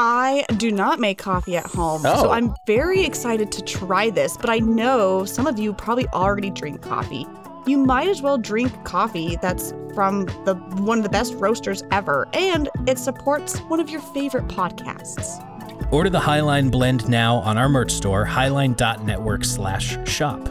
I 0.00 0.44
do 0.58 0.70
not 0.70 1.00
make 1.00 1.18
coffee 1.18 1.56
at 1.56 1.66
home, 1.66 2.02
Oh. 2.06 2.22
so 2.22 2.30
I'm 2.30 2.54
very 2.68 3.04
excited 3.04 3.50
to 3.50 3.62
try 3.62 4.10
this, 4.10 4.36
but 4.36 4.48
I 4.48 4.60
know 4.60 5.24
some 5.24 5.48
of 5.48 5.58
you 5.58 5.72
probably 5.72 6.06
already 6.10 6.50
drink 6.50 6.82
coffee. 6.82 7.26
You 7.66 7.78
might 7.78 8.06
as 8.06 8.22
well 8.22 8.38
drink 8.38 8.72
coffee 8.84 9.36
that's 9.42 9.74
from 9.96 10.26
the 10.44 10.54
one 10.76 10.98
of 10.98 11.02
the 11.02 11.10
best 11.10 11.34
roasters 11.34 11.82
ever, 11.90 12.28
and 12.32 12.68
it 12.86 12.96
supports 12.96 13.58
one 13.62 13.80
of 13.80 13.90
your 13.90 14.00
favorite 14.00 14.46
podcasts. 14.46 15.44
Order 15.92 16.10
the 16.10 16.20
Highline 16.20 16.70
blend 16.70 17.08
now 17.08 17.38
on 17.38 17.58
our 17.58 17.68
merch 17.68 17.90
store, 17.90 18.24
highline.network 18.24 19.44
slash 19.44 19.98
shop. 20.08 20.48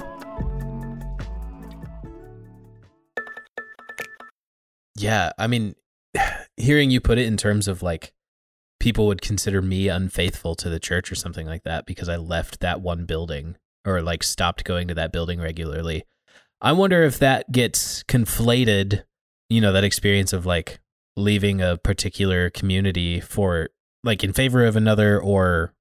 Yeah, 4.98 5.32
I 5.38 5.48
mean, 5.48 5.76
hearing 6.58 6.92
you 6.92 7.00
put 7.00 7.18
it 7.18 7.28
in 7.28 7.38
terms 7.38 7.68
of 7.70 7.82
like 7.82 8.14
people 8.80 9.08
would 9.08 9.22
consider 9.22 9.62
me 9.62 9.88
unfaithful 9.88 10.56
to 10.56 10.70
the 10.70 10.80
church 10.80 11.12
or 11.12 11.16
something 11.16 11.48
like 11.48 11.64
that 11.64 11.86
because 11.86 12.10
I 12.10 12.16
left 12.18 12.60
that 12.60 12.82
one 12.82 13.06
building 13.06 13.58
or 13.86 14.02
like 14.02 14.24
stopped 14.24 14.64
going 14.64 14.88
to 14.88 14.94
that 14.96 15.12
building 15.12 15.40
regularly. 15.40 16.04
I 16.62 16.72
wonder 16.74 17.04
if 17.04 17.20
that 17.20 17.52
gets 17.52 18.04
conflated, 18.04 19.04
you 19.50 19.62
know, 19.62 19.72
that 19.72 19.84
experience 19.84 20.34
of 20.34 20.46
like 20.46 20.80
leaving 21.16 21.62
a 21.62 21.78
particular 21.78 22.50
community 22.50 23.20
for 23.20 23.70
like 24.04 24.24
in 24.24 24.34
favor 24.34 24.66
of 24.66 24.76
another 24.76 25.20
or 25.20 25.74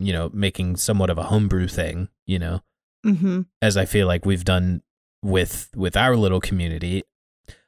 you 0.00 0.12
know, 0.12 0.28
making 0.34 0.74
somewhat 0.76 1.08
of 1.08 1.18
a 1.18 1.22
homebrew 1.24 1.68
thing, 1.68 2.08
you 2.26 2.38
know, 2.38 2.60
Mm-hmm. 3.06 3.42
as 3.60 3.76
I 3.76 3.84
feel 3.84 4.06
like 4.06 4.24
we've 4.24 4.44
done 4.44 4.82
with 5.22 5.70
with 5.76 5.94
our 5.96 6.16
little 6.16 6.40
community. 6.40 7.02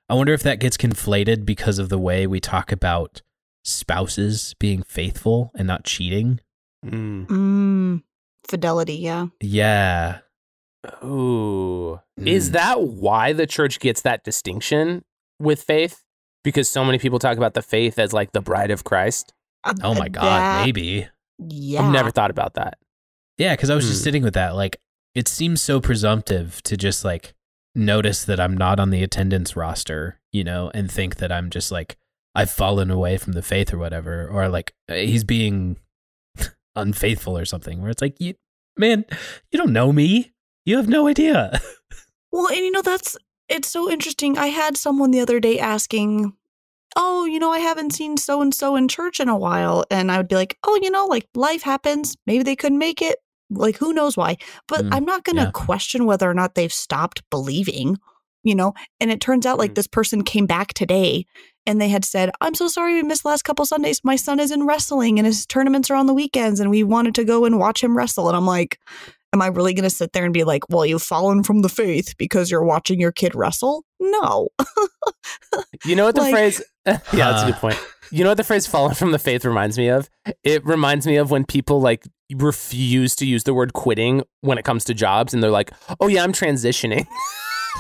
I 0.09 0.15
wonder 0.15 0.33
if 0.33 0.43
that 0.45 0.61
gets 0.61 0.77
conflated 0.79 1.45
because 1.45 1.79
of 1.79 1.89
the 1.91 1.99
way 1.99 2.27
we 2.27 2.41
talk 2.41 2.73
about 2.73 3.21
spouses 3.67 4.55
being 4.61 4.83
faithful 4.83 5.51
and 5.57 5.67
not 5.67 5.85
cheating. 5.85 6.41
Mm. 6.85 7.27
Mm, 7.27 8.03
fidelity, 8.49 8.95
yeah. 8.95 9.27
Yeah. 9.41 10.19
Ooh. 11.05 12.01
Is 12.17 12.51
Mm. 12.51 12.53
that 12.53 12.81
why 12.83 13.33
the 13.33 13.47
church 13.47 13.81
gets 13.81 14.03
that 14.03 14.25
distinction 14.25 15.05
with 15.41 15.63
faith? 15.63 16.03
Because 16.45 16.69
so 16.69 16.85
many 16.85 16.99
people 16.99 17.19
talk 17.19 17.37
about 17.37 17.55
the 17.55 17.63
faith 17.63 17.99
as 17.99 18.13
like 18.13 18.33
the 18.33 18.41
bride 18.41 18.71
of 18.71 18.85
Christ. 18.85 19.33
Oh 19.83 19.95
my 19.95 20.09
god, 20.09 20.23
That- 20.23 20.65
maybe. 20.65 21.09
Yeah. 21.39 21.83
I've 21.83 21.93
never 21.93 22.11
thought 22.13 22.31
about 22.31 22.55
that. 22.55 22.79
Yeah, 23.37 23.55
because 23.55 23.69
I 23.69 23.75
was 23.75 23.87
just 23.87 24.01
Hmm. 24.01 24.05
sitting 24.05 24.23
with 24.23 24.35
that. 24.35 24.55
Like, 24.55 24.77
it 25.15 25.27
seems 25.29 25.61
so 25.61 25.81
presumptive 25.81 26.63
to 26.63 26.77
just 26.77 27.05
like 27.05 27.35
notice 27.75 28.25
that 28.25 28.39
I'm 28.41 28.57
not 28.57 28.79
on 28.79 28.91
the 28.91 29.03
attendance 29.03 29.57
roster, 29.57 30.21
you 30.33 30.45
know, 30.45 30.71
and 30.73 30.91
think 30.91 31.17
that 31.17 31.33
I'm 31.33 31.51
just 31.51 31.73
like 31.73 31.97
I've 32.37 32.51
fallen 32.51 32.91
away 32.91 33.17
from 33.17 33.33
the 33.33 33.43
faith 33.43 33.73
or 33.73 33.79
whatever, 33.79 34.29
or 34.29 34.49
like 34.49 34.75
he's 34.89 35.25
being 35.25 35.79
unfaithful 36.77 37.37
or 37.37 37.45
something. 37.45 37.81
Where 37.81 37.91
it's 37.91 38.03
like, 38.03 38.17
you 38.21 38.35
man, 38.77 39.05
you 39.51 39.59
don't 39.59 39.73
know 39.73 39.93
me. 39.93 40.33
You 40.65 40.77
have 40.77 40.89
no 40.89 41.07
idea. 41.09 41.61
Well, 42.33 42.49
and 42.49 42.59
you 42.59 42.71
know, 42.71 42.83
that's 42.83 43.17
it's 43.49 43.69
so 43.69 43.91
interesting. 43.91 44.37
I 44.37 44.49
had 44.49 44.77
someone 44.77 45.11
the 45.11 45.21
other 45.21 45.41
day 45.41 45.59
asking, 45.59 46.35
Oh, 46.95 47.25
you 47.25 47.39
know, 47.39 47.51
I 47.51 47.61
haven't 47.61 47.93
seen 47.95 48.19
so 48.19 48.43
and 48.43 48.53
so 48.55 48.77
in 48.77 48.89
church 48.89 49.21
in 49.21 49.29
a 49.31 49.39
while. 49.39 49.85
And 49.91 50.13
I 50.13 50.19
would 50.19 50.29
be 50.29 50.35
like, 50.35 50.59
Oh, 50.65 50.79
you 50.83 50.91
know, 50.91 51.07
like 51.07 51.27
life 51.35 51.63
happens. 51.63 52.15
Maybe 52.27 52.43
they 52.43 52.57
couldn't 52.57 52.79
make 52.79 53.01
it. 53.01 53.17
Like, 53.49 53.79
who 53.79 53.95
knows 53.95 54.19
why? 54.19 54.37
But 54.69 54.85
Mm, 54.85 54.89
I'm 54.93 55.05
not 55.07 55.25
going 55.25 55.37
to 55.37 55.45
yeah. 55.45 55.51
question 55.53 56.05
whether 56.05 56.29
or 56.29 56.35
not 56.35 56.57
they've 56.57 56.73
stopped 56.73 57.23
believing, 57.31 57.97
you 58.43 58.55
know? 58.57 58.75
And 59.01 59.11
it 59.11 59.21
turns 59.23 59.47
out 59.47 59.57
like 59.57 59.71
Mm. 59.71 59.77
this 59.77 59.87
person 59.87 60.23
came 60.23 60.45
back 60.47 60.75
today 60.75 61.25
and 61.67 61.81
they 61.81 61.89
had 61.89 62.05
said, 62.05 62.31
I'm 62.41 62.55
so 62.55 62.69
sorry 62.69 62.95
we 62.95 63.03
missed 63.03 63.23
the 63.23 63.29
last 63.29 63.43
couple 63.43 63.65
Sundays. 63.67 64.01
My 64.05 64.17
son 64.17 64.41
is 64.41 64.51
in 64.51 64.67
wrestling 64.67 65.19
and 65.19 65.27
his 65.27 65.47
tournaments 65.47 65.91
are 65.91 65.97
on 65.97 66.07
the 66.07 66.15
weekends 66.15 66.61
and 66.61 66.71
we 66.71 66.83
wanted 66.83 67.15
to 67.17 67.25
go 67.25 67.45
and 67.45 67.59
watch 67.59 67.83
him 67.83 67.97
wrestle. 67.97 68.29
And 68.29 68.37
I'm 68.37 68.47
like, 68.47 68.79
Am 69.33 69.43
I 69.43 69.49
really 69.49 69.75
going 69.75 69.83
to 69.83 69.91
sit 69.91 70.13
there 70.13 70.25
and 70.25 70.33
be 70.33 70.45
like, 70.45 70.63
well, 70.71 70.87
you've 70.87 71.03
fallen 71.03 71.43
from 71.43 71.61
the 71.61 71.69
faith 71.69 72.15
because 72.17 72.51
you're 72.51 72.63
watching 72.65 72.99
your 73.01 73.13
kid 73.13 73.35
wrestle? 73.35 73.85
No. 74.01 74.49
You 75.85 75.95
know 75.97 76.05
what 76.05 76.15
the 76.15 76.23
Like- 76.23 76.33
phrase? 76.33 76.63
yeah, 76.87 77.01
that's 77.13 77.43
a 77.43 77.47
good 77.47 77.57
point. 77.57 77.79
You 78.11 78.23
know 78.25 78.31
what 78.31 78.37
the 78.37 78.45
phrase 78.45 78.67
"fallen 78.67 78.95
from 78.95 79.11
the 79.13 79.19
faith" 79.19 79.45
reminds 79.45 79.77
me 79.77 79.89
of? 79.89 80.09
It 80.45 80.65
reminds 80.65 81.07
me 81.07 81.17
of 81.17 81.31
when 81.31 81.45
people 81.45 81.81
like 81.81 82.05
refuse 82.33 83.17
to 83.17 83.27
use 83.27 83.45
the 83.45 83.53
word 83.55 83.73
quitting 83.73 84.23
when 84.43 84.59
it 84.59 84.65
comes 84.65 84.85
to 84.85 84.95
jobs, 84.95 85.35
and 85.35 85.43
they're 85.43 85.51
like, 85.51 85.71
"Oh 86.01 86.07
yeah, 86.07 86.23
I'm 86.23 86.33
transitioning." 86.33 87.07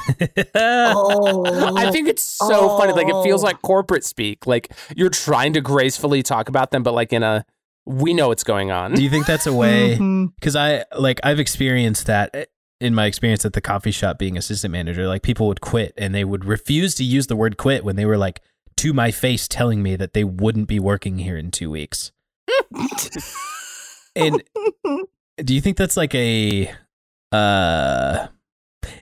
oh. 0.54 1.76
I 1.76 1.90
think 1.90 2.08
it's 2.08 2.22
so 2.22 2.76
funny. 2.78 2.92
Like 2.92 3.08
it 3.08 3.22
feels 3.22 3.42
Oh. 3.42 3.46
like 3.46 3.60
corporate 3.62 4.04
speak. 4.04 4.46
Like 4.46 4.72
you're 4.96 5.10
trying 5.10 5.52
to 5.54 5.60
gracefully 5.60 6.22
talk 6.22 6.48
about 6.48 6.70
them, 6.70 6.82
but 6.82 6.94
like 6.94 7.12
in 7.12 7.22
a 7.22 7.44
we 7.84 8.14
know 8.14 8.28
what's 8.28 8.44
going 8.44 8.70
on. 8.70 8.94
Do 8.94 9.02
you 9.02 9.10
think 9.10 9.26
that's 9.26 9.46
a 9.46 9.52
way? 9.52 9.96
Because 10.36 10.56
I 10.56 10.84
like 10.98 11.20
I've 11.24 11.38
experienced 11.40 12.06
that 12.06 12.30
eh, 12.34 12.44
in 12.80 12.94
my 12.94 13.06
experience 13.06 13.44
at 13.44 13.52
the 13.52 13.60
coffee 13.60 13.90
shop 13.90 14.18
being 14.18 14.36
assistant 14.36 14.72
manager. 14.72 15.06
Like 15.06 15.22
people 15.22 15.46
would 15.48 15.60
quit 15.60 15.92
and 15.96 16.14
they 16.14 16.24
would 16.24 16.44
refuse 16.44 16.94
to 16.96 17.04
use 17.04 17.26
the 17.26 17.36
word 17.36 17.56
quit 17.56 17.84
when 17.84 17.96
they 17.96 18.04
were 18.06 18.18
like 18.18 18.40
to 18.78 18.92
my 18.92 19.10
face 19.10 19.48
telling 19.48 19.82
me 19.82 19.96
that 19.96 20.12
they 20.12 20.24
wouldn't 20.24 20.68
be 20.68 20.78
working 20.78 21.18
here 21.18 21.36
in 21.38 21.50
two 21.50 21.70
weeks. 21.70 22.12
and 24.16 24.42
do 25.44 25.54
you 25.54 25.60
think 25.60 25.76
that's 25.76 25.96
like 25.96 26.14
a 26.14 26.70
uh 27.32 28.26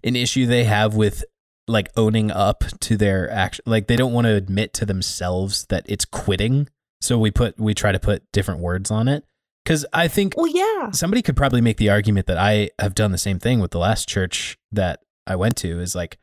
an 0.03 0.17
issue 0.17 0.47
they 0.47 0.65
have 0.65 0.95
with 0.95 1.25
like 1.67 1.89
owning 1.97 2.31
up 2.31 2.65
to 2.81 2.97
their 2.97 3.31
action 3.31 3.63
like 3.67 3.87
they 3.87 3.97
don't 3.97 4.13
want 4.13 4.27
to 4.27 4.35
admit 4.35 4.73
to 4.75 4.85
themselves 4.85 5.67
that 5.71 5.85
it's 5.89 6.05
quitting 6.05 6.69
so 7.01 7.19
we 7.19 7.31
put 7.31 7.59
we 7.59 7.75
try 7.75 7.93
to 7.93 7.99
put 7.99 8.31
different 8.33 8.61
words 8.61 8.91
on 8.91 9.09
it 9.09 9.25
cuz 9.65 9.87
i 9.93 10.07
think 10.07 10.35
well, 10.37 10.47
yeah. 10.47 10.91
somebody 10.91 11.23
could 11.23 11.37
probably 11.37 11.61
make 11.61 11.79
the 11.79 11.89
argument 11.89 12.27
that 12.27 12.39
I 12.39 12.71
have 12.79 12.95
done 12.95 13.13
the 13.13 13.19
same 13.19 13.39
thing 13.39 13.61
with 13.61 13.71
the 13.71 13.79
last 13.79 14.09
church 14.09 14.59
that 14.73 15.01
I 15.27 15.37
went 15.37 15.57
to 15.59 15.81
is 15.81 15.95
like 15.95 16.19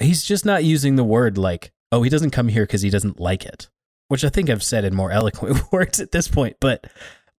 he's 0.00 0.24
just 0.24 0.44
not 0.44 0.64
using 0.64 0.96
the 0.96 1.04
word 1.04 1.36
like 1.36 1.72
oh 1.90 2.02
he 2.02 2.10
doesn't 2.10 2.30
come 2.30 2.48
here 2.48 2.64
because 2.64 2.82
he 2.82 2.90
doesn't 2.90 3.18
like 3.18 3.44
it 3.44 3.68
which 4.08 4.24
I 4.24 4.28
think 4.28 4.48
I've 4.48 4.62
said 4.62 4.84
in 4.84 4.94
more 4.94 5.10
eloquent 5.20 5.60
words 5.72 5.98
at 5.98 6.12
this 6.12 6.28
point 6.28 6.58
but 6.60 6.86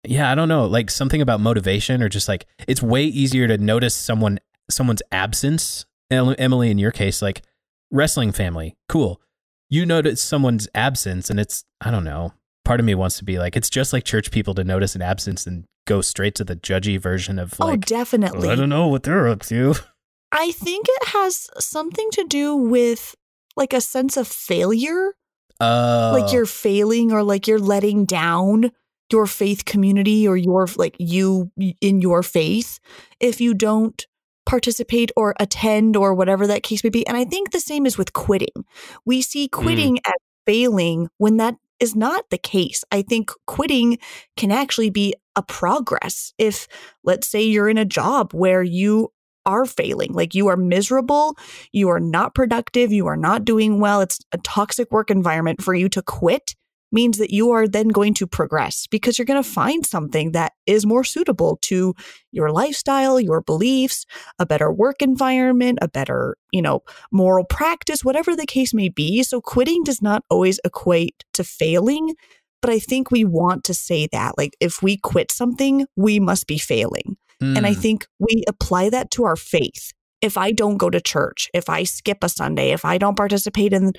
yeah 0.05 0.33
I 0.33 0.35
don't 0.35 0.49
know 0.49 0.67
like 0.67 0.91
something 0.91 1.23
about 1.23 1.41
motivation 1.41 2.03
or 2.03 2.09
just 2.09 2.29
like 2.29 2.47
it's 2.67 2.83
way 2.83 3.05
easier 3.05 3.47
to 3.47 3.57
notice 3.57 3.95
someone 3.95 4.41
someone's 4.69 5.03
absence 5.13 5.87
Emily 6.11 6.71
in 6.71 6.79
your 6.79 6.93
case 6.93 7.21
like 7.23 7.43
wrestling 7.91 8.33
family 8.33 8.77
cool 8.89 9.21
you 9.69 9.85
notice 9.85 10.23
someone's 10.23 10.69
absence 10.75 11.31
and 11.31 11.41
it's 11.41 11.65
I 11.81 11.91
don't 11.91 12.05
know 12.05 12.33
part 12.65 12.81
of 12.81 12.87
me 12.87 12.95
wants 12.95 13.19
to 13.19 13.25
be 13.25 13.39
like 13.39 13.57
it's 13.57 13.71
just 13.71 13.93
like 13.93 14.05
church 14.05 14.31
people 14.31 14.55
to 14.55 14.65
notice 14.65 14.95
an 14.95 15.03
absence 15.03 15.47
and 15.47 15.65
go 15.87 16.01
straight 16.01 16.35
to 16.35 16.45
the 16.45 16.57
judgy 16.57 17.01
version 17.01 17.39
of 17.39 17.59
like, 17.59 17.73
oh, 17.73 17.77
definitely. 17.77 18.49
I 18.51 18.55
don't 18.55 18.69
know 18.69 18.89
what 18.89 19.05
they're 19.05 19.29
up 19.29 19.43
to. 19.45 19.75
I 20.33 20.51
think 20.53 20.87
it 20.89 21.09
has 21.09 21.49
something 21.59 22.11
to 22.13 22.25
do 22.25 22.55
with 22.55 23.15
like 23.57 23.73
a 23.73 23.81
sense 23.81 24.17
of 24.17 24.29
failure, 24.29 25.15
Uh, 25.61 26.19
like 26.19 26.33
you're 26.33 26.45
failing 26.45 27.13
or 27.13 27.23
like 27.23 27.47
you're 27.47 27.59
letting 27.59 28.05
down 28.05 28.73
your 29.11 29.27
faith 29.27 29.65
community 29.65 30.27
or 30.27 30.37
your 30.37 30.67
like 30.77 30.97
you 30.99 31.53
in 31.81 32.01
your 32.01 32.25
faith 32.25 32.81
if 33.21 33.41
you 33.41 33.55
don't 33.55 34.07
participate 34.47 35.11
or 35.17 35.35
attend 35.39 35.97
or 35.97 36.15
whatever 36.15 36.47
that 36.47 36.63
case 36.63 36.83
may 36.83 36.91
be. 36.91 37.07
And 37.07 37.17
I 37.17 37.25
think 37.25 37.51
the 37.51 37.61
same 37.61 37.85
is 37.85 37.99
with 37.99 38.13
quitting. 38.13 38.65
We 39.05 39.21
see 39.21 39.49
mm. 39.49 39.53
quitting 39.53 39.99
as 40.07 40.15
failing 40.47 41.09
when 41.19 41.37
that 41.37 41.57
is 41.81 41.95
not 41.95 42.31
the 42.31 42.39
case. 42.39 42.85
I 42.91 43.03
think 43.03 43.31
quitting 43.47 43.99
can 44.37 44.51
actually 44.51 44.91
be 44.91 45.15
a 45.35 45.43
progress. 45.43 46.33
If, 46.39 46.69
let's 47.05 47.27
say, 47.27 47.43
you're 47.43 47.69
in 47.69 47.77
a 47.77 47.85
job 47.85 48.33
where 48.33 48.63
you 48.63 49.13
are 49.45 49.67
failing, 49.67 50.13
like 50.13 50.35
you 50.35 50.49
are 50.49 50.57
miserable, 50.57 51.37
you 51.73 51.89
are 51.91 52.01
not 52.01 52.35
productive, 52.35 52.93
you 52.93 53.07
are 53.07 53.17
not 53.17 53.45
doing 53.45 53.79
well, 53.79 54.01
it's 54.01 54.21
a 54.33 54.39
toxic 54.39 54.91
work 54.91 55.11
environment 55.11 55.63
for 55.63 55.75
you 55.75 55.89
to 55.91 56.03
quit 56.03 56.55
means 56.93 57.19
that 57.19 57.33
you 57.33 57.51
are 57.51 57.67
then 57.67 57.89
going 57.89 58.15
to 58.15 58.27
progress 58.27 58.87
because 58.87 59.19
you're 59.19 59.27
going 59.27 59.43
to 59.43 59.49
find 59.49 59.85
something 59.85 60.33
that 60.33 60.53
is 60.67 60.87
more 60.87 61.05
suitable 61.05 61.59
to 61.63 61.95
your 62.33 62.51
lifestyle, 62.51 63.21
your 63.21 63.41
beliefs, 63.41 64.07
a 64.39 64.47
better 64.47 64.73
work 64.73 65.03
environment, 65.03 65.79
a 65.83 65.89
better, 65.89 66.37
you 66.53 66.63
know, 66.63 66.83
moral 67.13 67.45
practice, 67.45 68.05
whatever 68.05 68.37
the 68.37 68.47
case 68.47 68.73
may 68.73 68.89
be. 68.89 69.23
So 69.23 69.41
quitting 69.41 69.83
does 69.85 70.01
not 70.01 70.25
always 70.31 70.61
equate 70.65 71.25
to 71.35 71.45
failing, 71.45 72.15
but 72.63 72.71
I 72.71 72.79
think 72.79 73.11
we 73.11 73.25
want 73.25 73.65
to 73.65 73.75
say 73.75 74.09
that 74.13 74.39
like 74.39 74.57
if 74.61 74.83
we 74.83 74.97
quit 74.97 75.31
something, 75.31 75.87
we 75.97 76.21
must 76.21 76.47
be 76.47 76.59
failing. 76.59 77.17
And 77.41 77.67
I 77.67 77.75
Mm. 77.75 77.81
think 77.83 78.07
we 78.19 78.45
apply 78.49 78.91
that 78.91 79.11
to 79.13 79.25
our 79.25 79.37
faith. 79.37 79.93
If 80.23 80.39
I 80.39 80.53
don't 80.53 80.79
go 80.79 80.89
to 80.89 81.01
church, 81.01 81.51
if 81.53 81.69
I 81.69 81.85
skip 81.85 82.19
a 82.23 82.29
Sunday, 82.29 82.71
if 82.71 82.85
I 82.85 82.97
don't 82.97 83.17
participate 83.17 83.73
in 83.75 83.93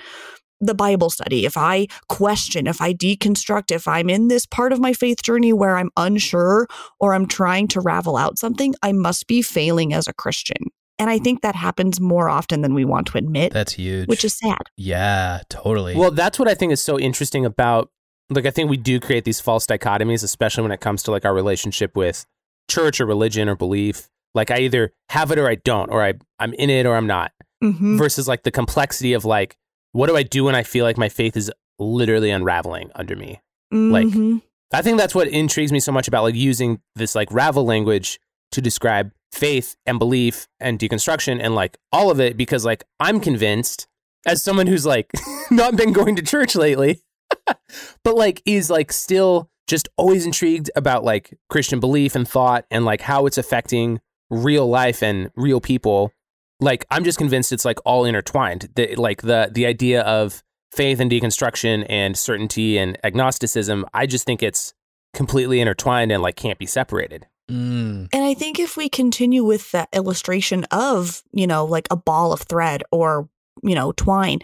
the 0.60 0.74
Bible 0.74 1.10
study, 1.10 1.46
if 1.46 1.56
I 1.58 1.88
question, 2.10 2.68
if 2.68 2.82
I 2.82 2.94
deconstruct, 2.94 3.72
if 3.72 3.88
I'm 3.88 4.10
in 4.10 4.28
this 4.28 4.46
part 4.46 4.74
of 4.74 4.80
my 4.80 4.94
faith 4.94 5.22
journey 5.22 5.54
where 5.54 5.78
I'm 5.78 5.92
unsure 5.98 6.68
or 7.00 7.14
I'm 7.14 7.28
trying 7.28 7.68
to 7.70 7.82
ravel 7.82 8.18
out 8.18 8.38
something, 8.40 8.74
I 8.82 8.92
must 8.92 9.28
be 9.28 9.42
failing 9.42 9.94
as 9.94 10.08
a 10.08 10.14
Christian. 10.14 10.58
And 11.00 11.12
I 11.12 11.20
think 11.20 11.42
that 11.42 11.56
happens 11.56 12.02
more 12.02 12.28
often 12.28 12.62
than 12.62 12.74
we 12.74 12.84
want 12.84 13.06
to 13.08 13.20
admit, 13.20 13.54
that's 13.54 13.74
huge. 13.74 14.08
which 14.10 14.26
is 14.26 14.34
sad. 14.36 14.62
yeah, 14.78 15.42
totally. 15.48 15.96
Well, 15.96 16.10
that's 16.10 16.40
what 16.40 16.48
I 16.48 16.56
think 16.56 16.72
is 16.74 16.82
so 16.82 16.98
interesting 17.00 17.46
about 17.46 17.92
like 18.30 18.46
I 18.46 18.52
think 18.52 18.70
we 18.70 18.78
do 18.78 19.00
create 19.00 19.24
these 19.24 19.40
false 19.40 19.66
dichotomies, 19.68 20.24
especially 20.24 20.64
when 20.64 20.72
it 20.72 20.82
comes 20.82 21.04
to 21.04 21.12
like 21.12 21.24
our 21.24 21.34
relationship 21.34 21.96
with 21.96 22.26
church 22.70 23.00
or 23.00 23.06
religion 23.06 23.48
or 23.48 23.56
belief. 23.56 24.10
Like 24.34 24.52
I 24.52 24.58
either 24.60 24.92
have 25.10 25.32
it 25.32 25.38
or 25.40 25.48
I 25.48 25.56
don't, 25.56 25.90
or 25.92 26.04
I 26.04 26.16
I'm 26.40 26.54
in 26.56 26.70
it 26.70 26.86
or 26.86 26.96
I'm 26.96 27.08
not. 27.08 27.32
Mhm. 27.64 27.98
Versus 27.98 28.28
like 28.28 28.42
the 28.44 28.52
complexity 28.52 29.14
of 29.14 29.24
like, 29.24 29.56
what 29.98 30.08
do 30.08 30.16
I 30.16 30.24
do 30.24 30.44
when 30.46 30.56
I 30.56 30.64
feel 30.64 30.86
like 30.86 30.98
my 30.98 31.10
faith 31.10 31.36
is 31.36 31.52
literally 31.80 32.30
unraveling 32.32 32.92
under 32.96 33.16
me? 33.16 33.42
Like- 33.72 34.08
Mhm. 34.08 34.42
I 34.74 34.82
think 34.82 34.98
that's 34.98 35.16
what 35.16 35.28
intrigues 35.30 35.72
me 35.72 35.80
so 35.80 35.92
much 35.92 36.08
about 36.08 36.24
like 36.24 36.36
using 36.36 36.80
this 36.96 37.16
like 37.16 37.32
ravel 37.32 37.66
language 37.66 38.20
to 38.52 38.62
describe 38.62 39.12
faith 39.32 39.76
and 39.86 39.98
belief 40.00 40.48
and 40.60 40.78
deconstruction 40.80 41.40
and 41.42 41.56
like 41.56 41.78
all 41.92 42.12
of 42.12 42.20
it 42.20 42.38
because 42.38 42.64
like 42.66 42.84
I'm 43.00 43.20
convinced 43.20 43.88
as 44.26 44.42
someone 44.44 44.68
who's 44.68 44.86
like 44.86 45.10
not 45.52 45.76
been 45.76 45.94
going 45.94 46.16
to 46.18 46.22
church 46.22 46.56
lately 46.56 47.02
but 48.04 48.16
like 48.16 48.42
is 48.46 48.70
like 48.70 48.92
still 48.92 49.50
just 49.68 49.88
always 49.98 50.26
intrigued 50.26 50.70
about 50.76 51.04
like 51.04 51.38
Christian 51.50 51.80
belief 51.80 52.16
and 52.16 52.28
thought 52.28 52.66
and 52.72 52.86
like 52.86 53.02
how 53.02 53.26
it's 53.26 53.38
affecting 53.38 54.00
real 54.30 54.68
life 54.68 55.02
and 55.02 55.30
real 55.36 55.60
people 55.62 56.12
like 56.60 56.86
I'm 56.90 57.04
just 57.04 57.18
convinced 57.18 57.52
it's 57.52 57.66
like 57.66 57.80
all 57.86 58.06
intertwined 58.06 58.70
the, 58.76 58.96
like 58.96 59.22
the 59.22 59.50
the 59.52 59.66
idea 59.66 60.02
of 60.02 60.44
faith 60.72 61.00
and 61.00 61.10
deconstruction 61.12 61.86
and 61.90 62.18
certainty 62.18 62.78
and 62.78 62.98
agnosticism 63.04 63.86
I 63.94 64.06
just 64.06 64.26
think 64.26 64.44
it's 64.44 64.74
completely 65.14 65.60
intertwined 65.60 66.12
and 66.12 66.22
like 66.22 66.36
can't 66.36 66.60
be 66.60 66.66
separated 66.66 67.28
Mm. 67.50 68.10
And 68.12 68.24
I 68.24 68.34
think 68.34 68.60
if 68.60 68.76
we 68.76 68.90
continue 68.90 69.44
with 69.44 69.72
that 69.72 69.90
illustration 69.94 70.66
of, 70.66 71.24
you 71.32 71.48
know, 71.48 71.66
like 71.66 71.88
a 71.90 71.96
ball 71.96 72.34
of 72.34 72.42
thread 72.42 72.84
or, 72.92 73.30
you 73.64 73.74
know, 73.74 73.94
twine, 73.94 74.40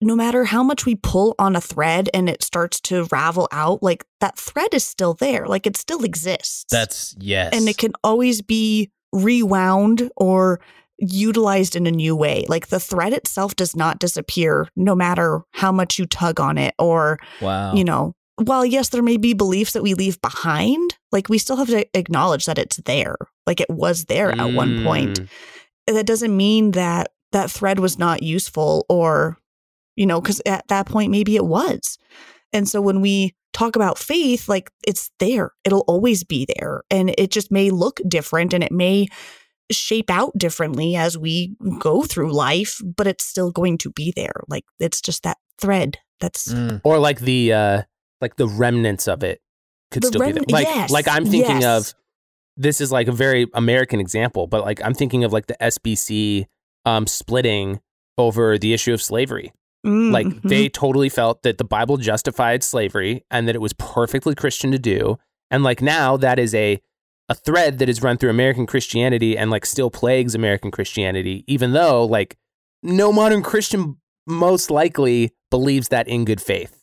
no 0.00 0.16
matter 0.16 0.44
how 0.44 0.62
much 0.62 0.86
we 0.86 0.94
pull 0.94 1.34
on 1.38 1.54
a 1.54 1.60
thread 1.60 2.08
and 2.14 2.28
it 2.28 2.42
starts 2.42 2.80
to 2.80 3.04
ravel 3.12 3.46
out, 3.52 3.82
like 3.82 4.06
that 4.20 4.38
thread 4.38 4.72
is 4.72 4.84
still 4.84 5.14
there. 5.14 5.46
Like 5.46 5.66
it 5.66 5.76
still 5.76 6.02
exists. 6.02 6.64
That's 6.70 7.14
yes. 7.18 7.50
and 7.52 7.68
it 7.68 7.76
can 7.76 7.92
always 8.02 8.40
be 8.40 8.90
rewound 9.12 10.10
or 10.16 10.60
utilized 11.00 11.76
in 11.76 11.86
a 11.86 11.90
new 11.90 12.14
way. 12.14 12.44
Like 12.48 12.68
the 12.68 12.80
thread 12.80 13.12
itself 13.12 13.56
does 13.56 13.74
not 13.74 13.98
disappear 13.98 14.68
no 14.76 14.94
matter 14.94 15.42
how 15.52 15.72
much 15.72 15.98
you 15.98 16.06
tug 16.06 16.38
on 16.40 16.58
it 16.58 16.74
or 16.78 17.18
wow. 17.40 17.74
you 17.74 17.84
know, 17.84 18.14
while 18.36 18.64
yes, 18.64 18.88
there 18.88 19.02
may 19.02 19.16
be 19.16 19.34
beliefs 19.34 19.72
that 19.72 19.82
we 19.82 19.94
leave 19.94 20.20
behind, 20.22 20.96
like 21.12 21.28
we 21.28 21.38
still 21.38 21.56
have 21.56 21.68
to 21.68 21.86
acknowledge 21.96 22.46
that 22.46 22.58
it's 22.58 22.76
there. 22.78 23.16
Like 23.46 23.60
it 23.60 23.70
was 23.70 24.06
there 24.06 24.30
at 24.30 24.54
one 24.54 24.82
point. 24.84 25.20
Mm. 25.20 25.28
And 25.86 25.96
that 25.96 26.06
doesn't 26.06 26.36
mean 26.36 26.72
that 26.72 27.10
that 27.32 27.50
thread 27.50 27.78
was 27.78 27.98
not 27.98 28.22
useful 28.22 28.86
or, 28.88 29.36
you 29.96 30.06
know, 30.06 30.20
because 30.20 30.40
at 30.46 30.66
that 30.68 30.86
point, 30.86 31.10
maybe 31.10 31.36
it 31.36 31.44
was. 31.44 31.98
And 32.52 32.68
so 32.68 32.80
when 32.80 33.00
we 33.00 33.34
talk 33.52 33.76
about 33.76 33.98
faith, 33.98 34.48
like 34.48 34.70
it's 34.86 35.10
there, 35.18 35.52
it'll 35.64 35.84
always 35.86 36.24
be 36.24 36.46
there. 36.56 36.82
And 36.90 37.14
it 37.18 37.30
just 37.30 37.50
may 37.50 37.70
look 37.70 38.00
different 38.08 38.54
and 38.54 38.64
it 38.64 38.72
may 38.72 39.08
shape 39.70 40.10
out 40.10 40.32
differently 40.36 40.96
as 40.96 41.16
we 41.18 41.54
go 41.78 42.02
through 42.02 42.32
life, 42.32 42.80
but 42.96 43.06
it's 43.06 43.24
still 43.24 43.50
going 43.50 43.78
to 43.78 43.90
be 43.90 44.12
there. 44.16 44.42
Like 44.48 44.64
it's 44.78 45.00
just 45.00 45.22
that 45.22 45.38
thread 45.60 45.98
that's 46.20 46.48
Mm. 46.52 46.80
or 46.84 46.98
like 46.98 47.20
the 47.20 47.52
uh 47.52 47.82
like 48.20 48.36
the 48.36 48.46
remnants 48.48 49.08
of 49.08 49.22
it 49.22 49.40
could 49.90 50.02
The 50.02 50.08
still 50.08 50.26
be 50.26 50.32
there. 50.32 50.42
Like 50.48 50.66
yes, 50.66 50.90
like 50.90 51.08
I'm 51.08 51.24
thinking 51.24 51.60
yes. 51.62 51.90
of 51.90 51.94
this 52.56 52.80
is 52.80 52.92
like 52.92 53.08
a 53.08 53.12
very 53.12 53.46
American 53.54 54.00
example, 54.00 54.46
but 54.46 54.62
like 54.64 54.80
I'm 54.84 54.94
thinking 54.94 55.24
of 55.24 55.32
like 55.32 55.46
the 55.46 55.56
SBC 55.60 56.46
um 56.84 57.06
splitting 57.06 57.80
over 58.18 58.58
the 58.58 58.72
issue 58.74 58.92
of 58.92 59.00
slavery. 59.02 59.52
Mm, 59.86 60.12
Like 60.12 60.26
mhm. 60.26 60.42
they 60.42 60.68
totally 60.68 61.08
felt 61.08 61.42
that 61.42 61.56
the 61.56 61.64
Bible 61.64 61.96
justified 61.96 62.62
slavery 62.62 63.24
and 63.30 63.48
that 63.48 63.54
it 63.54 63.60
was 63.60 63.72
perfectly 63.74 64.34
Christian 64.34 64.70
to 64.72 64.78
do. 64.78 65.16
And 65.50 65.62
like 65.64 65.80
now 65.80 66.16
that 66.18 66.38
is 66.38 66.54
a 66.54 66.80
a 67.30 67.34
thread 67.34 67.78
that 67.78 67.88
is 67.88 68.02
run 68.02 68.18
through 68.18 68.28
American 68.28 68.66
Christianity 68.66 69.38
and 69.38 69.50
like 69.50 69.64
still 69.64 69.88
plagues 69.88 70.34
American 70.34 70.72
Christianity, 70.72 71.44
even 71.46 71.72
though 71.72 72.04
like 72.04 72.36
no 72.82 73.12
modern 73.12 73.42
Christian 73.42 73.96
most 74.26 74.70
likely 74.70 75.32
believes 75.48 75.88
that 75.88 76.08
in 76.08 76.24
good 76.24 76.42
faith. 76.42 76.76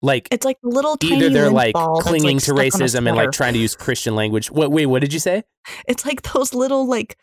Like 0.00 0.28
it's 0.32 0.46
like 0.46 0.56
little 0.62 0.96
tiny 0.96 1.16
either 1.16 1.30
they're 1.30 1.50
like 1.50 1.74
clinging 1.74 2.36
like, 2.36 2.44
to 2.44 2.44
stuck 2.44 2.56
on 2.56 2.64
a 2.64 2.68
racism 2.70 3.06
and 3.06 3.16
like 3.16 3.32
trying 3.32 3.52
to 3.52 3.60
use 3.60 3.76
Christian 3.76 4.16
language. 4.16 4.50
What 4.50 4.72
wait, 4.72 4.86
what 4.86 5.00
did 5.00 5.12
you 5.12 5.20
say? 5.20 5.44
It's 5.86 6.06
like 6.06 6.22
those 6.32 6.54
little 6.54 6.86
like 6.86 7.18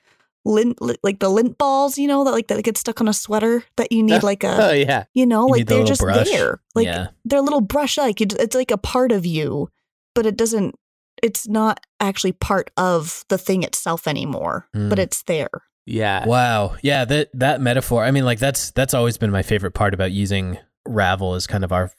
lint, 0.46 0.78
like 1.04 1.20
the 1.20 1.30
lint 1.30 1.58
balls, 1.58 1.98
you 1.98 2.08
know, 2.08 2.24
that 2.24 2.32
like 2.32 2.48
that 2.48 2.64
get 2.64 2.78
stuck 2.78 3.02
on 3.02 3.08
a 3.08 3.14
sweater 3.14 3.64
that 3.78 3.92
you 3.92 4.04
need 4.04 4.22
like 4.32 4.44
a, 4.44 4.52
Oh 4.52 4.70
a, 4.70 4.86
yeah. 4.86 5.06
you 5.14 5.26
know, 5.26 5.48
You 5.48 5.54
like 5.54 5.66
they're 5.66 5.80
little 5.80 5.88
just 5.88 6.02
brush. 6.02 6.30
there, 6.30 6.62
like 6.76 6.86
yeah. 6.86 7.08
they're 7.26 7.40
a 7.40 7.44
little 7.44 7.62
brush 7.62 7.98
like 7.98 8.22
it's, 8.22 8.36
it's 8.36 8.56
like 8.56 8.70
a 8.70 8.78
part 8.78 9.12
of 9.12 9.26
you, 9.26 9.70
but 10.14 10.28
it 10.28 10.38
doesn't. 10.38 10.76
It's 11.24 11.48
not 11.48 11.86
actually 12.00 12.32
part 12.34 12.72
of 12.78 13.26
the 13.30 13.38
thing 13.38 13.64
itself 13.64 14.08
anymore, 14.08 14.68
but 14.74 14.98
Mm. 14.98 15.00
it's 15.00 15.24
there. 15.24 15.50
Yeah. 15.86 16.26
Wow. 16.26 16.76
Yeah, 16.84 17.06
that 17.06 17.30
that 17.34 17.62
metaphor. 17.62 18.04
I 18.04 18.12
mean, 18.12 18.26
like 18.26 18.40
that's 18.40 18.72
that's 18.72 18.94
always 18.94 19.18
been 19.18 19.32
my 19.32 19.42
favorite 19.44 19.74
part 19.74 19.94
about 19.94 20.12
using 20.12 20.60
Ravel 20.88 21.34
as 21.34 21.48
kind 21.48 21.64
of 21.64 21.72
our 21.72 21.92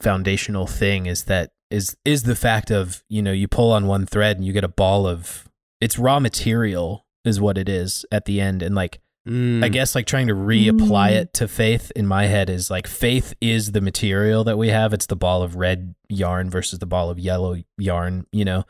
foundational 0.00 0.66
thing 0.66 1.06
is 1.06 1.24
that 1.24 1.50
is 1.70 1.96
is 2.04 2.22
the 2.24 2.36
fact 2.36 2.70
of, 2.70 3.02
you 3.08 3.22
know, 3.22 3.32
you 3.32 3.48
pull 3.48 3.72
on 3.72 3.86
one 3.86 4.06
thread 4.06 4.36
and 4.36 4.44
you 4.46 4.52
get 4.52 4.64
a 4.64 4.68
ball 4.68 5.06
of 5.06 5.48
it's 5.80 5.98
raw 5.98 6.20
material 6.20 7.06
is 7.24 7.40
what 7.40 7.58
it 7.58 7.68
is 7.68 8.04
at 8.12 8.24
the 8.26 8.40
end 8.40 8.62
and 8.62 8.74
like 8.74 9.00
Mm. 9.28 9.62
I 9.64 9.68
guess 9.68 9.94
like 9.94 10.06
trying 10.06 10.28
to 10.28 10.34
reapply 10.34 11.10
Mm. 11.10 11.20
it 11.20 11.34
to 11.34 11.48
faith 11.48 11.92
in 11.94 12.06
my 12.06 12.26
head 12.26 12.48
is 12.48 12.70
like 12.70 12.86
faith 12.86 13.34
is 13.40 13.72
the 13.72 13.80
material 13.80 14.44
that 14.44 14.56
we 14.56 14.68
have. 14.68 14.92
It's 14.92 15.06
the 15.06 15.16
ball 15.16 15.42
of 15.42 15.56
red 15.56 15.94
yarn 16.08 16.48
versus 16.50 16.78
the 16.78 16.86
ball 16.86 17.10
of 17.10 17.18
yellow 17.18 17.56
yarn, 17.76 18.26
you 18.32 18.44
know. 18.44 18.64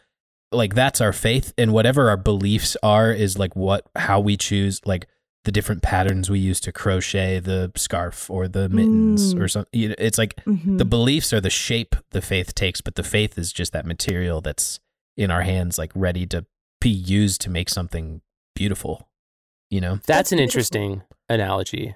Like 0.51 0.75
that's 0.75 1.01
our 1.01 1.13
faith 1.13 1.53
and 1.59 1.73
whatever 1.73 2.09
our 2.09 2.17
beliefs 2.17 2.77
are 2.83 3.13
is 3.13 3.39
like 3.39 3.55
what 3.55 3.87
how 3.97 4.19
we 4.21 4.37
choose 4.37 4.81
like 4.85 5.07
the 5.45 5.53
different 5.53 5.83
patterns 5.83 6.29
we 6.29 6.39
use 6.41 6.59
to 6.61 6.73
crochet 6.73 7.39
the 7.39 7.71
scarf 7.77 8.29
or 8.29 8.49
the 8.49 8.69
mittens 8.69 9.35
Mm. 9.35 9.41
or 9.41 9.49
something. 9.49 9.95
It's 9.99 10.19
like 10.19 10.35
Mhm. 10.45 10.79
the 10.79 10.85
beliefs 10.85 11.33
are 11.33 11.41
the 11.41 11.51
shape 11.51 11.95
the 12.11 12.21
faith 12.21 12.55
takes, 12.55 12.81
but 12.81 12.97
the 12.97 13.03
faith 13.03 13.39
is 13.39 13.53
just 13.53 13.73
that 13.73 13.87
material 13.87 14.41
that's 14.41 14.81
in 15.17 15.31
our 15.31 15.43
hands, 15.43 15.79
like 15.79 15.93
ready 15.95 16.27
to 16.27 16.45
be 16.81 16.91
used 16.91 17.41
to 17.43 17.51
make 17.51 17.69
something 17.69 18.21
beautiful. 18.55 19.08
You 19.71 19.81
know? 19.81 19.95
That's, 19.97 20.07
That's 20.07 20.33
an 20.33 20.39
beautiful. 20.39 20.59
interesting 20.59 21.03
analogy. 21.29 21.95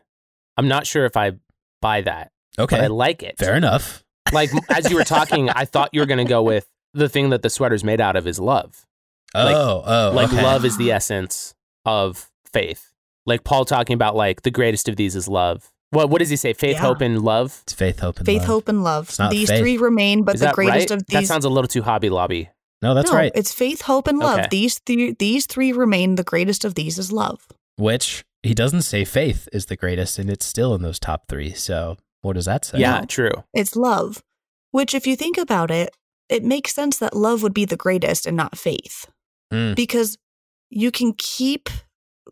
I'm 0.57 0.69
not 0.69 0.87
sure 0.87 1.05
if 1.07 1.17
I 1.17 1.33
buy 1.81 2.03
that, 2.03 2.31
Okay. 2.59 2.77
but 2.77 2.85
I 2.85 2.89
like 2.89 3.23
it. 3.23 3.39
Fair 3.39 3.55
enough. 3.55 4.05
Like 4.33 4.51
as 4.71 4.91
you 4.91 4.97
were 4.97 5.05
talking, 5.05 5.49
I 5.51 5.65
thought 5.65 5.91
you 5.93 6.01
were 6.01 6.07
going 6.07 6.25
to 6.25 6.29
go 6.29 6.43
with 6.43 6.69
the 6.95 7.09
thing 7.09 7.31
that 7.31 7.43
the 7.43 7.51
sweater's 7.51 7.83
made 7.85 8.01
out 8.01 8.17
of 8.17 8.27
is 8.27 8.39
love. 8.39 8.87
Like- 9.35 9.57
oh, 9.57 9.83
oh, 9.85 10.13
Like 10.15 10.33
okay. 10.33 10.43
love 10.43 10.65
is 10.65 10.77
the 10.77 10.93
essence 10.93 11.55
of 11.87 12.31
faith. 12.53 12.93
Like 13.25 13.45
Paul 13.45 13.65
talking 13.65 13.95
about 13.95 14.15
like 14.17 14.43
the 14.43 14.51
greatest 14.51 14.89
of 14.89 14.97
these 14.97 15.17
is 15.17 15.29
love. 15.29 15.71
What 15.91 16.11
what 16.11 16.19
does 16.21 16.29
he 16.31 16.37
say? 16.37 16.53
Faith, 16.55 16.77
Yeah. 16.77 16.81
hope, 16.83 17.01
and 17.03 17.23
love. 17.23 17.61
It's 17.65 17.73
faith, 17.73 18.01
hope, 18.01 18.17
and 18.19 18.27
faith, 18.27 18.39
love. 18.41 18.47
hope, 18.47 18.69
and 18.69 18.83
love. 18.83 19.09
It's 19.11 19.19
not 19.19 19.31
These 19.31 19.49
faith. 19.51 19.61
three 19.61 19.77
remain, 19.79 20.23
but 20.23 20.35
is 20.37 20.41
the 20.41 20.51
greatest 20.53 20.91
right? 20.91 20.99
of 21.01 21.07
these. 21.07 21.21
That 21.21 21.27
sounds 21.27 21.45
a 21.45 21.49
little 21.51 21.69
too 21.69 21.83
Hobby 21.83 22.09
Lobby. 22.11 22.51
No, 22.81 22.95
that's 22.95 23.11
no, 23.11 23.17
right. 23.17 23.31
It's 23.35 23.53
faith, 23.53 23.83
hope, 23.83 24.09
and 24.09 24.19
love. 24.19 24.39
Okay. 24.41 24.49
These 24.51 24.79
three, 24.87 25.13
these 25.19 25.47
three 25.47 25.73
remain. 25.73 26.17
The 26.17 26.25
greatest 26.25 26.65
of 26.65 26.75
these 26.75 26.99
is 26.99 27.13
love. 27.13 27.47
Which 27.77 28.25
he 28.43 28.55
doesn't 28.55 28.83
say 28.83 29.05
faith 29.05 29.49
is 29.53 29.67
the 29.67 29.77
greatest, 29.77 30.19
and 30.19 30.29
it's 30.31 30.47
still 30.47 30.75
in 30.75 30.83
those 30.83 30.99
top 30.99 31.29
three. 31.29 31.53
So 31.53 31.97
what 32.23 32.35
does 32.35 32.45
that 32.47 32.65
say? 32.65 32.79
Yeah, 32.79 33.05
true. 33.05 33.45
It's 33.55 33.77
love, 33.77 34.23
which, 34.71 34.95
if 34.95 35.07
you 35.07 35.17
think 35.17 35.39
about 35.39 35.71
it, 35.71 35.97
it 36.29 36.45
makes 36.45 36.75
sense 36.75 36.99
that 36.99 37.17
love 37.17 37.43
would 37.43 37.55
be 37.55 37.65
the 37.65 37.77
greatest 37.77 38.27
and 38.27 38.37
not 38.37 38.57
faith, 38.57 39.07
Mm. 39.53 39.75
because 39.75 40.17
you 40.71 40.91
can 40.91 41.13
keep 41.13 41.69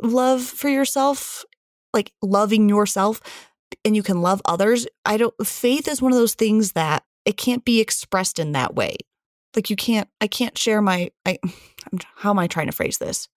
love 0.00 0.42
for 0.42 0.68
yourself, 0.68 1.44
like 1.92 2.12
loving 2.22 2.68
yourself, 2.68 3.20
and 3.84 3.94
you 3.94 4.02
can 4.02 4.22
love 4.22 4.40
others. 4.44 4.86
I 5.04 5.16
don't. 5.16 5.34
Faith 5.46 5.86
is 5.88 6.00
one 6.00 6.12
of 6.12 6.18
those 6.18 6.34
things 6.34 6.72
that 6.72 7.02
it 7.24 7.36
can't 7.36 7.64
be 7.64 7.80
expressed 7.80 8.38
in 8.38 8.52
that 8.52 8.74
way. 8.74 8.96
Like 9.54 9.68
you 9.70 9.76
can't. 9.76 10.08
I 10.20 10.26
can't 10.28 10.56
share 10.56 10.80
my. 10.80 11.10
I. 11.26 11.38
How 12.16 12.30
am 12.30 12.38
I 12.38 12.46
trying 12.46 12.66
to 12.66 12.72
phrase 12.72 12.98
this? 12.98 13.28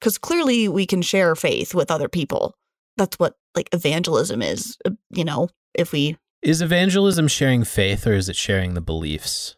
Because 0.00 0.16
clearly 0.18 0.66
we 0.68 0.86
can 0.86 1.02
share 1.02 1.36
faith 1.36 1.74
with 1.74 1.90
other 1.90 2.08
people. 2.08 2.54
That's 2.96 3.18
what 3.18 3.36
like 3.54 3.68
evangelism 3.72 4.42
is. 4.42 4.76
uh, 4.84 4.90
You 5.10 5.24
know, 5.24 5.48
if 5.74 5.92
we 5.92 6.16
Is 6.42 6.62
evangelism 6.62 7.28
sharing 7.28 7.64
faith 7.64 8.06
or 8.06 8.14
is 8.14 8.28
it 8.28 8.36
sharing 8.36 8.74
the 8.74 8.80
beliefs? 8.80 9.56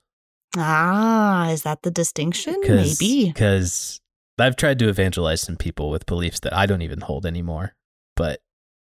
Ah, 0.57 1.49
is 1.51 1.63
that 1.63 1.83
the 1.83 1.91
distinction? 1.91 2.57
Maybe. 2.61 3.27
Because 3.27 4.01
I've 4.39 4.57
tried 4.57 4.79
to 4.81 4.89
evangelize 4.89 5.41
some 5.41 5.57
people 5.57 5.89
with 5.91 6.05
beliefs 6.07 6.41
that 6.41 6.53
I 6.55 6.67
don't 6.67 6.83
even 6.83 7.01
hold 7.03 7.25
anymore. 7.25 7.75
But 8.17 8.41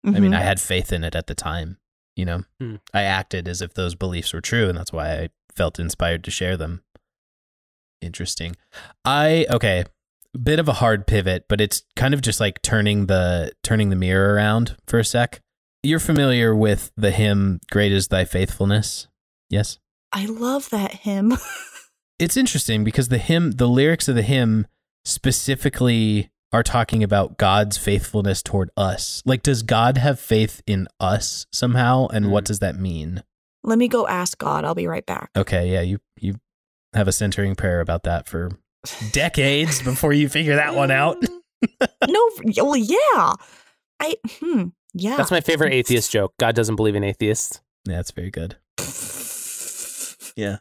I 0.06 0.20
mean, 0.20 0.32
Mhm. 0.32 0.38
I 0.38 0.42
had 0.42 0.60
faith 0.60 0.92
in 0.92 1.04
it 1.04 1.16
at 1.16 1.28
the 1.28 1.36
time. 1.36 1.78
You 2.16 2.26
know, 2.26 2.44
Hmm. 2.60 2.76
I 2.94 3.04
acted 3.04 3.48
as 3.48 3.62
if 3.62 3.74
those 3.74 3.94
beliefs 3.96 4.34
were 4.34 4.42
true, 4.42 4.68
and 4.70 4.78
that's 4.78 4.92
why 4.94 5.12
I 5.20 5.30
felt 5.56 5.80
inspired 5.80 6.24
to 6.24 6.32
share 6.32 6.58
them. 6.58 6.84
Interesting. 8.02 8.56
I 9.06 9.46
okay, 9.50 9.84
bit 10.42 10.60
of 10.60 10.68
a 10.68 10.74
hard 10.74 11.08
pivot, 11.08 11.46
but 11.50 11.60
it's 11.62 11.84
kind 11.96 12.14
of 12.14 12.22
just 12.22 12.40
like 12.40 12.62
turning 12.62 13.08
the 13.08 13.52
turning 13.64 13.90
the 13.90 13.96
mirror 13.96 14.34
around 14.34 14.76
for 14.88 15.00
a 15.00 15.06
sec. 15.06 15.42
You're 15.84 16.00
familiar 16.00 16.56
with 16.56 16.92
the 16.96 17.12
hymn 17.12 17.60
"Great 17.72 17.92
is 17.92 18.08
Thy 18.10 18.26
Faithfulness"? 18.26 19.08
Yes. 19.50 19.80
I 20.14 20.26
love 20.26 20.70
that 20.70 20.92
hymn. 20.94 21.34
it's 22.20 22.38
interesting 22.38 22.84
because 22.84 23.08
the 23.10 23.18
hymn 23.18 23.52
the 23.52 23.68
lyrics 23.68 24.08
of 24.08 24.16
the 24.16 24.22
hymn 24.22 24.68
specifically 25.06 26.30
are 26.54 26.64
talking 26.64 27.02
about 27.04 27.38
God's 27.38 27.78
faithfulness 27.78 28.42
toward 28.44 28.70
us. 28.76 29.22
Like 29.26 29.42
does 29.44 29.64
God 29.64 29.98
have 29.98 30.20
faith 30.20 30.62
in 30.68 30.88
us 31.00 31.46
somehow 31.52 32.08
and 32.08 32.30
what 32.32 32.44
Mm. 32.44 32.48
does 32.48 32.60
that 32.60 32.76
mean? 32.76 33.24
Let 33.64 33.78
me 33.78 33.88
go 33.88 34.08
ask 34.08 34.38
God. 34.38 34.66
I'll 34.66 34.76
be 34.76 34.88
right 34.88 35.06
back. 35.06 35.30
Okay, 35.36 35.72
yeah, 35.72 35.82
you 35.82 36.00
you 36.20 36.36
have 36.94 37.08
a 37.08 37.12
centering 37.14 37.56
prayer 37.56 37.80
about 37.80 38.04
that 38.04 38.28
for 38.28 38.52
decades 39.12 39.82
before 39.82 40.14
you 40.14 40.30
figure 40.30 40.56
that 40.56 40.76
one 40.76 40.92
out. 40.92 41.18
no, 42.08 42.30
well, 42.58 42.76
yeah. 42.76 43.34
I 44.00 44.16
hmm, 44.40 44.68
yeah. 44.94 45.18
That's 45.18 45.32
my 45.32 45.42
favorite 45.42 45.74
atheist 45.74 46.12
joke. 46.12 46.34
God 46.40 46.56
doesn't 46.56 46.76
believe 46.76 46.96
in 46.96 47.04
atheists. 47.04 47.62
Yeah, 47.88 47.98
that's 47.98 48.12
very 48.12 48.32
good. 48.32 48.58
Yeah. 50.36 50.58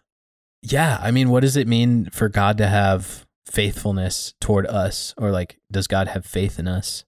Yeah, 0.63 0.99
I 1.01 1.11
mean, 1.11 1.31
what 1.31 1.41
does 1.41 1.57
it 1.57 1.67
mean 1.67 2.11
for 2.11 2.29
God 2.29 2.59
to 2.59 2.67
have 2.67 3.27
faithfulness 3.47 4.35
toward 4.41 4.67
us 4.67 5.15
or 5.17 5.31
like 5.31 5.59
does 5.73 5.87
God 5.87 6.09
have 6.09 6.27
faith 6.27 6.59
in 6.59 6.69
us? 6.69 7.05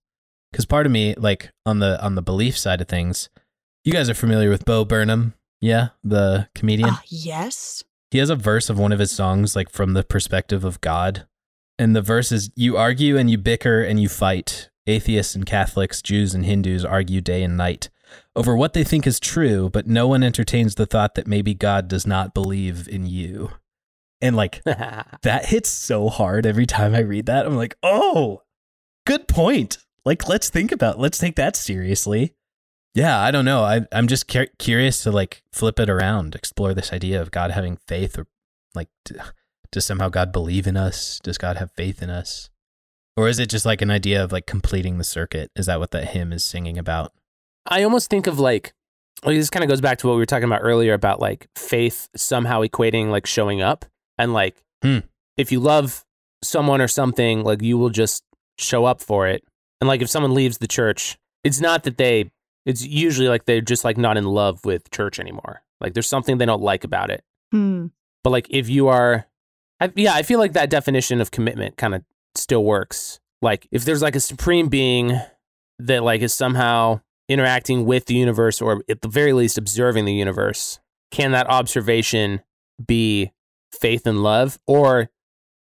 Cuz 0.54 0.64
part 0.64 0.86
of 0.86 0.92
me 0.92 1.14
like 1.16 1.50
on 1.66 1.78
the 1.78 2.02
on 2.02 2.14
the 2.14 2.22
belief 2.22 2.56
side 2.58 2.80
of 2.80 2.88
things, 2.88 3.28
you 3.84 3.92
guys 3.92 4.08
are 4.08 4.14
familiar 4.14 4.48
with 4.48 4.64
Bo 4.64 4.84
Burnham, 4.84 5.34
yeah, 5.60 5.88
the 6.02 6.48
comedian. 6.54 6.90
Ah, 6.92 7.02
yes. 7.08 7.84
He 8.12 8.18
has 8.18 8.28
a 8.28 8.36
verse 8.36 8.68
of 8.68 8.78
one 8.78 8.92
of 8.92 8.98
his 8.98 9.10
songs 9.10 9.56
like 9.56 9.70
from 9.70 9.94
the 9.94 10.04
perspective 10.04 10.64
of 10.64 10.82
God. 10.82 11.26
And 11.78 11.96
the 11.96 12.02
verse 12.02 12.30
is 12.30 12.50
you 12.54 12.76
argue 12.76 13.16
and 13.16 13.30
you 13.30 13.38
bicker 13.38 13.82
and 13.82 13.98
you 13.98 14.10
fight. 14.10 14.68
Atheists 14.86 15.34
and 15.34 15.46
Catholics, 15.46 16.02
Jews 16.02 16.34
and 16.34 16.44
Hindus 16.44 16.84
argue 16.84 17.22
day 17.22 17.42
and 17.42 17.56
night 17.56 17.88
over 18.36 18.54
what 18.54 18.74
they 18.74 18.84
think 18.84 19.06
is 19.06 19.18
true, 19.18 19.70
but 19.70 19.86
no 19.86 20.06
one 20.06 20.22
entertains 20.22 20.74
the 20.74 20.84
thought 20.84 21.14
that 21.14 21.26
maybe 21.26 21.54
God 21.54 21.88
does 21.88 22.06
not 22.06 22.34
believe 22.34 22.86
in 22.86 23.06
you. 23.06 23.52
And 24.20 24.36
like 24.36 24.62
that 24.64 25.46
hits 25.46 25.70
so 25.70 26.10
hard 26.10 26.44
every 26.44 26.66
time 26.66 26.94
I 26.94 27.00
read 27.00 27.24
that. 27.26 27.46
I'm 27.46 27.56
like, 27.56 27.78
"Oh, 27.82 28.42
good 29.06 29.26
point." 29.26 29.78
Like 30.04 30.28
let's 30.28 30.50
think 30.50 30.70
about, 30.70 30.98
let's 30.98 31.16
take 31.16 31.36
that 31.36 31.56
seriously. 31.56 32.34
Yeah, 32.94 33.18
I 33.20 33.30
don't 33.30 33.44
know. 33.44 33.62
I 33.62 33.82
I'm 33.92 34.06
just 34.06 34.28
cur- 34.28 34.48
curious 34.58 35.02
to 35.04 35.10
like 35.10 35.42
flip 35.52 35.80
it 35.80 35.88
around, 35.88 36.34
explore 36.34 36.74
this 36.74 36.92
idea 36.92 37.20
of 37.22 37.30
God 37.30 37.50
having 37.50 37.78
faith 37.88 38.18
or 38.18 38.26
like 38.74 38.88
d- 39.04 39.16
does 39.70 39.86
somehow 39.86 40.08
God 40.10 40.32
believe 40.32 40.66
in 40.66 40.76
us? 40.76 41.18
Does 41.22 41.38
God 41.38 41.56
have 41.56 41.72
faith 41.72 42.02
in 42.02 42.10
us? 42.10 42.50
Or 43.16 43.28
is 43.28 43.38
it 43.38 43.48
just 43.48 43.64
like 43.66 43.80
an 43.82 43.90
idea 43.90 44.22
of 44.22 44.32
like 44.32 44.46
completing 44.46 44.98
the 44.98 45.04
circuit? 45.04 45.50
Is 45.56 45.66
that 45.66 45.78
what 45.80 45.90
that 45.92 46.08
hymn 46.08 46.32
is 46.32 46.44
singing 46.44 46.76
about? 46.78 47.12
I 47.66 47.82
almost 47.82 48.10
think 48.10 48.26
of 48.26 48.38
like 48.38 48.74
well, 49.24 49.34
this 49.34 49.50
kind 49.50 49.62
of 49.62 49.70
goes 49.70 49.80
back 49.80 49.98
to 49.98 50.06
what 50.08 50.14
we 50.14 50.18
were 50.18 50.26
talking 50.26 50.44
about 50.44 50.62
earlier 50.62 50.94
about 50.94 51.20
like 51.20 51.46
faith 51.56 52.08
somehow 52.16 52.62
equating 52.62 53.08
like 53.10 53.26
showing 53.26 53.62
up 53.62 53.84
and 54.18 54.32
like 54.32 54.56
Hmm. 54.82 54.98
if 55.36 55.52
you 55.52 55.60
love 55.60 56.04
someone 56.42 56.80
or 56.80 56.88
something 56.88 57.44
like 57.44 57.62
you 57.62 57.78
will 57.78 57.90
just 57.90 58.24
show 58.58 58.84
up 58.84 59.00
for 59.00 59.28
it 59.28 59.44
and 59.80 59.86
like 59.86 60.02
if 60.02 60.10
someone 60.10 60.34
leaves 60.34 60.58
the 60.58 60.66
church 60.66 61.16
it's 61.44 61.60
not 61.60 61.84
that 61.84 61.98
they 61.98 62.32
it's 62.66 62.84
usually 62.84 63.28
like 63.28 63.44
they're 63.44 63.60
just 63.60 63.84
like 63.84 63.96
not 63.96 64.16
in 64.16 64.24
love 64.24 64.64
with 64.64 64.90
church 64.90 65.18
anymore 65.18 65.62
like 65.80 65.94
there's 65.94 66.08
something 66.08 66.38
they 66.38 66.46
don't 66.46 66.62
like 66.62 66.84
about 66.84 67.10
it 67.10 67.24
Hmm. 67.52 67.86
but 68.24 68.30
like 68.30 68.46
if 68.50 68.68
you 68.68 68.88
are 68.88 69.26
I, 69.80 69.92
yeah 69.96 70.14
i 70.14 70.22
feel 70.22 70.38
like 70.38 70.52
that 70.54 70.70
definition 70.70 71.20
of 71.20 71.30
commitment 71.30 71.76
kind 71.76 71.94
of 71.94 72.02
still 72.34 72.64
works 72.64 73.20
like 73.42 73.66
if 73.70 73.84
there's 73.84 74.00
like 74.02 74.16
a 74.16 74.20
supreme 74.20 74.68
being 74.68 75.18
that 75.78 76.02
like 76.02 76.22
is 76.22 76.32
somehow 76.34 77.00
interacting 77.28 77.84
with 77.84 78.06
the 78.06 78.14
universe 78.14 78.60
or 78.62 78.82
at 78.88 79.02
the 79.02 79.08
very 79.08 79.32
least 79.32 79.58
observing 79.58 80.04
the 80.04 80.12
universe 80.14 80.78
can 81.10 81.32
that 81.32 81.46
observation 81.48 82.40
be 82.86 83.32
faith 83.72 84.06
and 84.06 84.22
love 84.22 84.58
or 84.66 85.10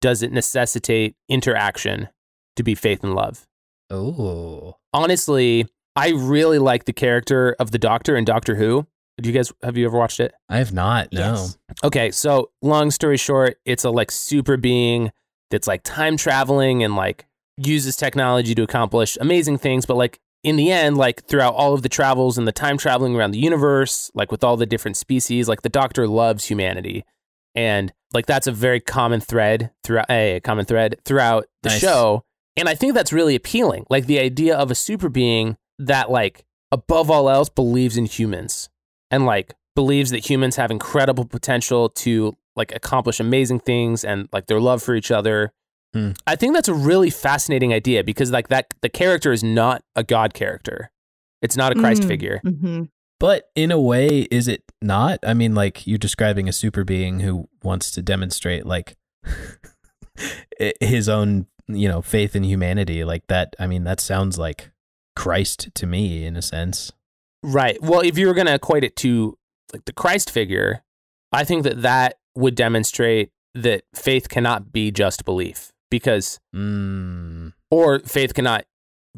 does 0.02 0.22
it 0.24 0.32
necessitate 0.32 1.16
interaction 1.30 2.08
to 2.56 2.64
be 2.64 2.74
faith 2.76 3.04
and 3.04 3.14
love 3.16 3.48
Oh. 3.90 4.78
honestly 4.94 5.68
i 5.96 6.10
really 6.10 6.60
like 6.60 6.86
the 6.86 6.94
character 6.94 7.56
of 7.60 7.72
the 7.72 7.78
doctor 7.80 8.16
in 8.16 8.26
doctor 8.26 8.56
who 8.56 8.86
do 9.22 9.30
you 9.30 9.34
guys 9.36 9.52
have 9.64 9.78
you 9.78 9.86
ever 9.86 9.98
watched 9.98 10.20
it 10.20 10.34
I 10.50 10.58
have 10.58 10.74
not. 10.74 11.12
No. 11.14 11.20
Yes. 11.20 11.58
Okay, 11.84 12.10
so 12.12 12.50
long 12.62 12.90
story 12.92 13.18
short, 13.18 13.58
it's 13.66 13.84
a 13.84 13.90
like 13.92 14.10
super 14.12 14.58
being 14.58 15.12
that's 15.52 15.68
like 15.68 15.84
time 15.84 16.18
traveling 16.18 16.84
and 16.84 16.96
like 16.96 17.26
uses 17.58 17.96
technology 17.96 18.56
to 18.56 18.64
accomplish 18.64 19.18
amazing 19.22 19.58
things, 19.60 19.86
but 19.86 19.96
like 19.98 20.20
in 20.44 20.56
the 20.56 20.72
end, 20.72 20.98
like 20.98 21.24
throughout 21.26 21.54
all 21.54 21.74
of 21.76 21.84
the 21.84 21.90
travels 21.90 22.38
and 22.38 22.48
the 22.48 22.52
time 22.52 22.78
traveling 22.78 23.16
around 23.16 23.32
the 23.32 23.38
universe, 23.40 24.10
like 24.16 24.32
with 24.32 24.44
all 24.44 24.58
the 24.58 24.66
different 24.66 24.98
species, 24.98 25.48
like 25.48 25.62
the 25.62 25.70
doctor 25.70 26.08
loves 26.08 26.46
humanity. 26.46 27.06
And 27.54 27.94
like 28.14 28.26
that's 28.26 28.48
a 28.48 28.52
very 28.52 28.80
common 28.80 29.20
thread 29.20 29.70
throughout 29.84 30.10
a 30.10 30.40
common 30.40 30.66
thread 30.66 30.96
throughout 31.06 31.46
the 31.62 31.70
Nice. 31.70 31.80
show. 31.80 32.24
And 32.58 32.68
I 32.68 32.74
think 32.76 32.96
that's 32.96 33.14
really 33.14 33.36
appealing. 33.36 33.86
Like 33.90 34.08
the 34.08 34.20
idea 34.20 34.56
of 34.58 34.72
a 34.72 34.76
super 34.76 35.10
being 35.10 35.58
that 35.88 36.10
like 36.12 36.46
above 36.72 37.10
all 37.12 37.30
else 37.30 37.50
believes 37.50 37.98
in 37.98 38.06
humans 38.06 38.70
and 39.10 39.26
like 39.26 39.56
believes 39.76 40.12
that 40.12 40.30
humans 40.30 40.56
have 40.58 40.72
incredible 40.72 41.26
potential 41.26 41.90
to 41.90 42.36
like 42.56 42.74
accomplish 42.76 43.20
amazing 43.20 43.60
things 43.60 44.04
and 44.04 44.28
like 44.32 44.48
their 44.48 44.60
love 44.60 44.82
for 44.84 44.94
each 44.96 45.12
other. 45.12 45.52
Hmm. 45.94 46.12
I 46.26 46.36
think 46.36 46.54
that's 46.54 46.68
a 46.70 46.74
really 46.74 47.10
fascinating 47.10 47.74
idea 47.74 48.04
because 48.04 48.32
like 48.32 48.48
that 48.50 48.74
the 48.82 48.90
character 48.90 49.32
is 49.32 49.44
not 49.44 49.84
a 49.96 50.04
god 50.04 50.34
character. 50.34 50.92
It's 51.42 51.58
not 51.58 51.72
a 51.72 51.76
Christ 51.76 52.04
Mm. 52.04 52.08
figure. 52.08 52.40
hmm 52.44 52.84
But 53.20 53.50
in 53.56 53.72
a 53.72 53.80
way, 53.80 54.22
is 54.32 54.48
it 54.48 54.64
not? 54.82 55.20
I 55.24 55.34
mean, 55.34 55.54
like 55.56 55.86
you're 55.88 55.98
describing 55.98 56.48
a 56.48 56.54
super 56.54 56.84
being 56.84 57.20
who 57.22 57.50
wants 57.64 57.92
to 57.92 58.02
demonstrate 58.02 58.66
like 58.66 58.96
his 60.80 61.10
own, 61.10 61.48
you 61.68 61.88
know, 61.88 62.02
faith 62.02 62.36
in 62.36 62.44
humanity. 62.44 63.04
Like 63.04 63.28
that. 63.28 63.56
I 63.60 63.68
mean, 63.68 63.84
that 63.84 64.00
sounds 64.00 64.38
like 64.38 64.71
Christ 65.16 65.70
to 65.76 65.86
me 65.86 66.26
in 66.26 66.36
a 66.36 66.42
sense. 66.42 66.92
Right. 67.44 67.82
Well, 67.82 68.02
if 68.02 68.18
you 68.18 68.28
were 68.28 68.34
going 68.34 68.48
to 68.48 68.56
equate 68.56 68.84
it 68.84 68.96
to 68.98 69.38
like 69.74 69.86
the 69.86 69.94
Christ 69.94 70.30
figure, 70.30 70.84
I 71.32 71.44
think 71.44 71.64
that 71.64 71.82
that 71.82 72.18
would 72.36 72.56
demonstrate 72.56 73.32
that 73.54 73.84
faith 73.94 74.30
cannot 74.30 74.72
be 74.72 74.92
just 74.92 75.26
belief 75.26 75.72
because 75.90 76.40
Mm, 76.56 77.54
or 77.70 78.00
faith 78.00 78.34
cannot 78.34 78.66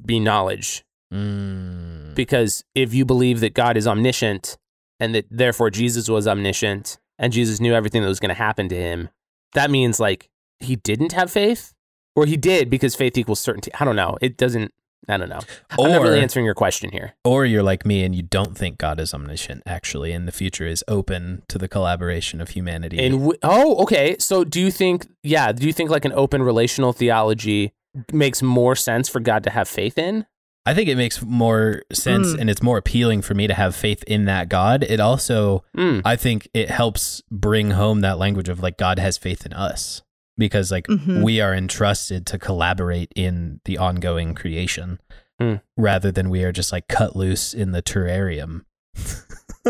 be 0.03 0.19
knowledge 0.19 0.83
mm, 1.13 2.15
because 2.15 2.63
if 2.73 2.93
you 2.93 3.05
believe 3.05 3.39
that 3.41 3.53
God 3.53 3.77
is 3.77 3.87
omniscient 3.87 4.57
and 4.99 5.13
that 5.13 5.27
therefore 5.29 5.69
Jesus 5.69 6.09
was 6.09 6.27
omniscient 6.27 6.97
and 7.19 7.31
Jesus 7.31 7.59
knew 7.59 7.73
everything 7.73 8.01
that 8.01 8.07
was 8.07 8.19
going 8.19 8.29
to 8.29 8.35
happen 8.35 8.69
to 8.69 8.75
him, 8.75 9.09
that 9.53 9.69
means 9.69 9.99
like 9.99 10.29
he 10.59 10.75
didn't 10.77 11.11
have 11.11 11.31
faith 11.31 11.73
or 12.15 12.25
he 12.25 12.37
did 12.37 12.69
because 12.69 12.95
faith 12.95 13.17
equals 13.17 13.39
certainty. 13.39 13.71
I 13.79 13.85
don't 13.85 13.95
know. 13.95 14.17
It 14.21 14.37
doesn't. 14.37 14.71
I 15.10 15.18
don't 15.18 15.30
know. 15.30 15.39
I'm 15.72 15.91
not 15.91 16.01
really 16.01 16.22
answering 16.22 16.45
your 16.45 16.56
question 16.56 16.91
here. 16.91 17.14
or 17.26 17.45
you're 17.45 17.64
like 17.64 17.86
me 17.86 18.04
and 18.04 18.16
you 18.16 18.22
don't 18.24 18.58
think 18.58 18.78
God 18.78 18.99
is 18.99 19.14
omniscient 19.14 19.64
actually, 19.66 20.12
and 20.14 20.28
the 20.28 20.32
future 20.32 20.66
is 20.66 20.84
open 20.88 21.43
to 21.49 21.58
the 21.58 21.68
collaboration 21.68 22.39
of 22.39 22.49
humanity. 22.49 22.97
And 22.99 23.16
w- 23.20 23.39
oh, 23.43 23.76
okay. 23.84 24.16
So 24.20 24.43
do 24.43 24.62
you 24.62 24.72
think? 24.72 25.08
Yeah. 25.24 25.51
Do 25.51 25.68
you 25.68 25.74
think 25.74 25.89
like 25.89 26.06
an 26.06 26.14
open 26.14 26.41
relational 26.43 26.93
theology 26.93 27.74
makes 28.12 28.41
more 28.41 28.76
sense 28.76 29.10
for 29.10 29.20
God 29.20 29.43
to 29.43 29.49
have 29.49 29.68
faith 29.68 29.97
in? 29.97 30.26
I 30.66 30.74
think 30.74 30.88
it 30.88 30.95
makes 30.95 31.22
more 31.22 31.82
sense 31.91 32.28
Mm. 32.34 32.39
and 32.39 32.49
it's 32.49 32.64
more 32.64 32.78
appealing 32.78 33.22
for 33.22 33.34
me 33.34 33.47
to 33.47 33.54
have 33.54 33.76
faith 33.76 34.01
in 34.08 34.24
that 34.26 34.47
God. 34.47 34.84
It 34.84 35.01
also 35.01 35.66
Mm. 35.76 36.01
I 36.06 36.16
think 36.16 36.47
it 36.54 36.70
helps 36.70 37.22
bring 37.30 37.72
home 37.72 37.99
that 37.99 38.18
language 38.18 38.47
of 38.47 38.62
like 38.62 38.78
God 38.78 38.97
has 38.99 39.18
faith 39.18 39.45
in 39.45 39.51
us 39.51 40.03
because 40.38 40.71
like 40.71 40.88
Mhm. 40.88 41.23
we 41.23 41.39
are 41.41 41.53
entrusted 41.53 42.25
to 42.27 42.38
collaborate 42.39 43.11
in 43.15 43.59
the 43.65 43.77
ongoing 43.77 44.34
creation 44.34 44.99
Hmm. 45.39 45.55
rather 45.77 46.11
than 46.11 46.29
we 46.29 46.43
are 46.43 46.51
just 46.51 46.71
like 46.71 46.88
cut 46.88 47.15
loose 47.15 47.53
in 47.53 47.71
the 47.71 47.81
terrarium 47.81 48.65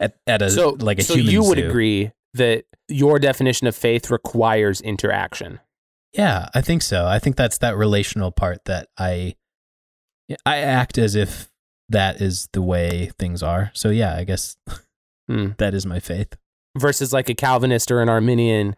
at, 0.00 0.16
at 0.26 0.42
a 0.42 0.50
so 0.50 0.70
like 0.80 0.98
a 0.98 1.02
so 1.02 1.14
human 1.14 1.32
you 1.32 1.42
would 1.44 1.58
zoo. 1.58 1.68
agree 1.68 2.12
that 2.34 2.64
your 2.88 3.18
definition 3.18 3.66
of 3.66 3.74
faith 3.74 4.10
requires 4.10 4.80
interaction. 4.80 5.60
Yeah, 6.12 6.48
I 6.54 6.60
think 6.60 6.82
so. 6.82 7.06
I 7.06 7.18
think 7.18 7.36
that's 7.36 7.58
that 7.58 7.76
relational 7.76 8.30
part 8.30 8.64
that 8.66 8.88
I 8.98 9.34
I 10.44 10.58
act 10.58 10.98
as 10.98 11.14
if 11.14 11.50
that 11.88 12.20
is 12.20 12.48
the 12.52 12.62
way 12.62 13.10
things 13.18 13.42
are. 13.42 13.70
So 13.74 13.90
yeah, 13.90 14.14
I 14.14 14.24
guess 14.24 14.56
Hmm. 15.28 15.50
that 15.58 15.74
is 15.74 15.86
my 15.86 16.00
faith. 16.00 16.36
versus 16.78 17.10
like 17.12 17.28
a 17.30 17.34
Calvinist 17.34 17.90
or 17.90 18.02
an 18.02 18.08
Arminian 18.10 18.76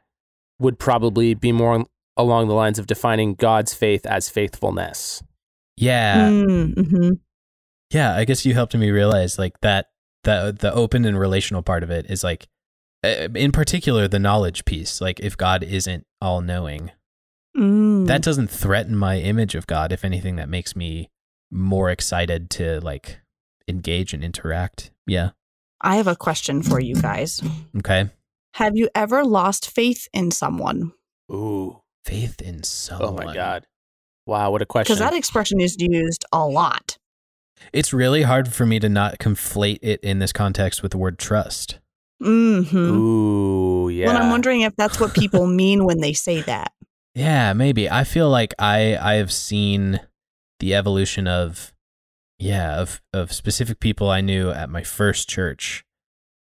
would 0.59 0.78
probably 0.78 1.34
be 1.34 1.52
more 1.52 1.84
along 2.16 2.48
the 2.48 2.54
lines 2.54 2.78
of 2.78 2.86
defining 2.86 3.34
God's 3.34 3.74
faith 3.74 4.04
as 4.06 4.28
faithfulness. 4.28 5.22
Yeah. 5.76 6.28
Mm-hmm. 6.30 7.12
Yeah, 7.90 8.14
I 8.16 8.24
guess 8.24 8.44
you 8.44 8.54
helped 8.54 8.74
me 8.74 8.90
realize 8.90 9.38
like 9.38 9.61
that 9.62 9.86
that 10.24 10.59
the 10.59 10.72
open 10.74 11.04
and 11.04 11.18
relational 11.18 11.62
part 11.62 11.82
of 11.82 11.90
it 11.90 12.06
is 12.11 12.24
like 12.24 12.48
uh, 13.04 13.28
in 13.34 13.52
particular 13.52 14.09
the 14.09 14.18
knowledge 14.18 14.64
piece. 14.64 15.00
Like 15.00 15.20
if 15.20 15.36
God 15.36 15.62
isn't 15.62 16.04
all 16.20 16.40
knowing, 16.40 16.90
Mm. 17.56 18.06
that 18.06 18.22
doesn't 18.22 18.50
threaten 18.50 18.94
my 18.94 19.18
image 19.18 19.54
of 19.56 19.66
God. 19.66 19.90
If 19.90 20.04
anything, 20.04 20.36
that 20.36 20.48
makes 20.48 20.76
me 20.76 21.11
more 21.50 21.90
excited 21.90 22.50
to 22.50 22.78
like 22.80 23.20
engage 23.66 24.12
and 24.12 24.22
interact. 24.22 24.90
Yeah. 25.06 25.30
I 25.80 25.96
have 25.96 26.06
a 26.06 26.14
question 26.14 26.62
for 26.62 26.78
you 26.78 26.94
guys. 26.94 27.40
Okay. 27.78 28.11
Have 28.55 28.76
you 28.76 28.88
ever 28.94 29.24
lost 29.24 29.70
faith 29.70 30.09
in 30.12 30.30
someone? 30.30 30.92
Ooh. 31.30 31.80
Faith 32.05 32.40
in 32.40 32.62
someone. 32.62 33.09
Oh 33.09 33.26
my 33.26 33.34
God. 33.34 33.66
Wow, 34.26 34.51
what 34.51 34.62
a 34.62 34.66
question. 34.66 34.94
Because 34.94 35.11
that 35.11 35.16
expression 35.16 35.61
is 35.61 35.76
used 35.78 36.24
a 36.32 36.46
lot. 36.46 36.99
It's 37.72 37.92
really 37.92 38.22
hard 38.22 38.53
for 38.53 38.66
me 38.66 38.78
to 38.80 38.88
not 38.88 39.18
conflate 39.18 39.78
it 39.82 40.01
in 40.01 40.18
this 40.18 40.32
context 40.32 40.82
with 40.82 40.92
the 40.92 40.99
word 40.99 41.18
trust. 41.18 41.80
Mm-hmm. 42.22 42.76
Ooh, 42.76 43.88
yeah. 43.88 44.07
Well, 44.07 44.16
I'm 44.16 44.30
wondering 44.30 44.62
if 44.62 44.74
that's 44.76 44.99
what 44.99 45.14
people 45.14 45.46
mean 45.62 45.84
when 45.84 46.01
they 46.01 46.12
say 46.12 46.42
that. 46.42 46.72
Yeah, 47.14 47.53
maybe. 47.53 47.90
I 47.90 48.05
feel 48.05 48.28
like 48.28 48.55
I 48.59 48.96
I 48.96 49.14
have 49.14 49.32
seen 49.32 50.01
the 50.61 50.74
evolution 50.74 51.26
of 51.26 51.72
yeah, 52.38 52.80
of 52.80 53.01
of 53.12 53.32
specific 53.32 53.80
people 53.80 54.09
I 54.11 54.20
knew 54.20 54.51
at 54.51 54.70
my 54.70 54.82
first 54.82 55.28
church, 55.28 55.84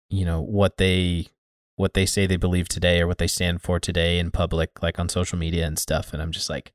you 0.08 0.24
know, 0.24 0.40
what 0.40 0.76
they 0.76 1.26
what 1.76 1.94
they 1.94 2.06
say 2.06 2.26
they 2.26 2.36
believe 2.36 2.68
today 2.68 3.00
or 3.00 3.06
what 3.06 3.18
they 3.18 3.26
stand 3.26 3.62
for 3.62 3.80
today 3.80 4.18
in 4.18 4.30
public 4.30 4.82
like 4.82 4.98
on 4.98 5.08
social 5.08 5.38
media 5.38 5.66
and 5.66 5.78
stuff 5.78 6.12
and 6.12 6.22
I'm 6.22 6.32
just 6.32 6.50
like 6.50 6.72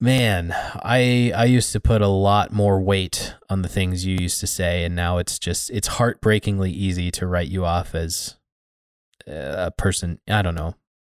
man, 0.00 0.52
I 0.54 1.32
I 1.36 1.44
used 1.44 1.72
to 1.72 1.80
put 1.80 2.00
a 2.00 2.08
lot 2.08 2.52
more 2.52 2.80
weight 2.80 3.34
on 3.50 3.62
the 3.62 3.68
things 3.68 4.06
you 4.06 4.16
used 4.18 4.40
to 4.40 4.46
say 4.46 4.84
and 4.84 4.96
now 4.96 5.18
it's 5.18 5.38
just 5.38 5.70
it's 5.70 5.88
heartbreakingly 5.88 6.70
easy 6.70 7.10
to 7.12 7.26
write 7.26 7.48
you 7.48 7.64
off 7.64 7.94
as 7.94 8.36
uh, 9.28 9.66
a 9.66 9.70
person, 9.70 10.18
I 10.28 10.42
don't 10.42 10.54
know. 10.54 10.74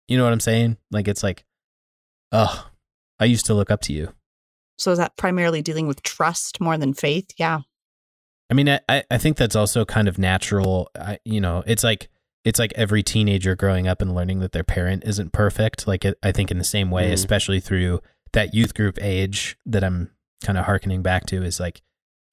You 0.08 0.18
know 0.18 0.24
what 0.24 0.32
I'm 0.32 0.40
saying? 0.40 0.78
Like 0.90 1.08
it's 1.08 1.22
like 1.22 1.44
Oh, 2.32 2.70
I 3.20 3.26
used 3.26 3.46
to 3.46 3.54
look 3.54 3.70
up 3.70 3.82
to 3.82 3.92
you. 3.92 4.14
So 4.78 4.90
is 4.90 4.98
that 4.98 5.16
primarily 5.16 5.62
dealing 5.62 5.86
with 5.86 6.02
trust 6.02 6.60
more 6.60 6.78
than 6.78 6.94
faith? 6.94 7.30
Yeah. 7.36 7.60
I 8.50 8.54
mean, 8.54 8.68
I, 8.68 8.80
I 8.88 9.04
I 9.10 9.18
think 9.18 9.36
that's 9.36 9.54
also 9.54 9.84
kind 9.84 10.08
of 10.08 10.18
natural. 10.18 10.90
I, 10.98 11.18
you 11.24 11.40
know, 11.40 11.62
it's 11.66 11.84
like 11.84 12.08
it's 12.44 12.58
like 12.58 12.72
every 12.74 13.02
teenager 13.02 13.54
growing 13.54 13.86
up 13.86 14.02
and 14.02 14.14
learning 14.14 14.40
that 14.40 14.52
their 14.52 14.64
parent 14.64 15.04
isn't 15.06 15.32
perfect. 15.32 15.86
Like 15.86 16.04
it, 16.04 16.18
I 16.22 16.32
think 16.32 16.50
in 16.50 16.58
the 16.58 16.64
same 16.64 16.90
way, 16.90 17.10
Mm. 17.10 17.12
especially 17.12 17.60
through 17.60 18.00
that 18.32 18.52
youth 18.54 18.74
group 18.74 18.98
age 19.00 19.56
that 19.66 19.84
I'm 19.84 20.10
kind 20.44 20.58
of 20.58 20.64
harkening 20.64 21.02
back 21.02 21.26
to, 21.26 21.42
is 21.42 21.60
like 21.60 21.82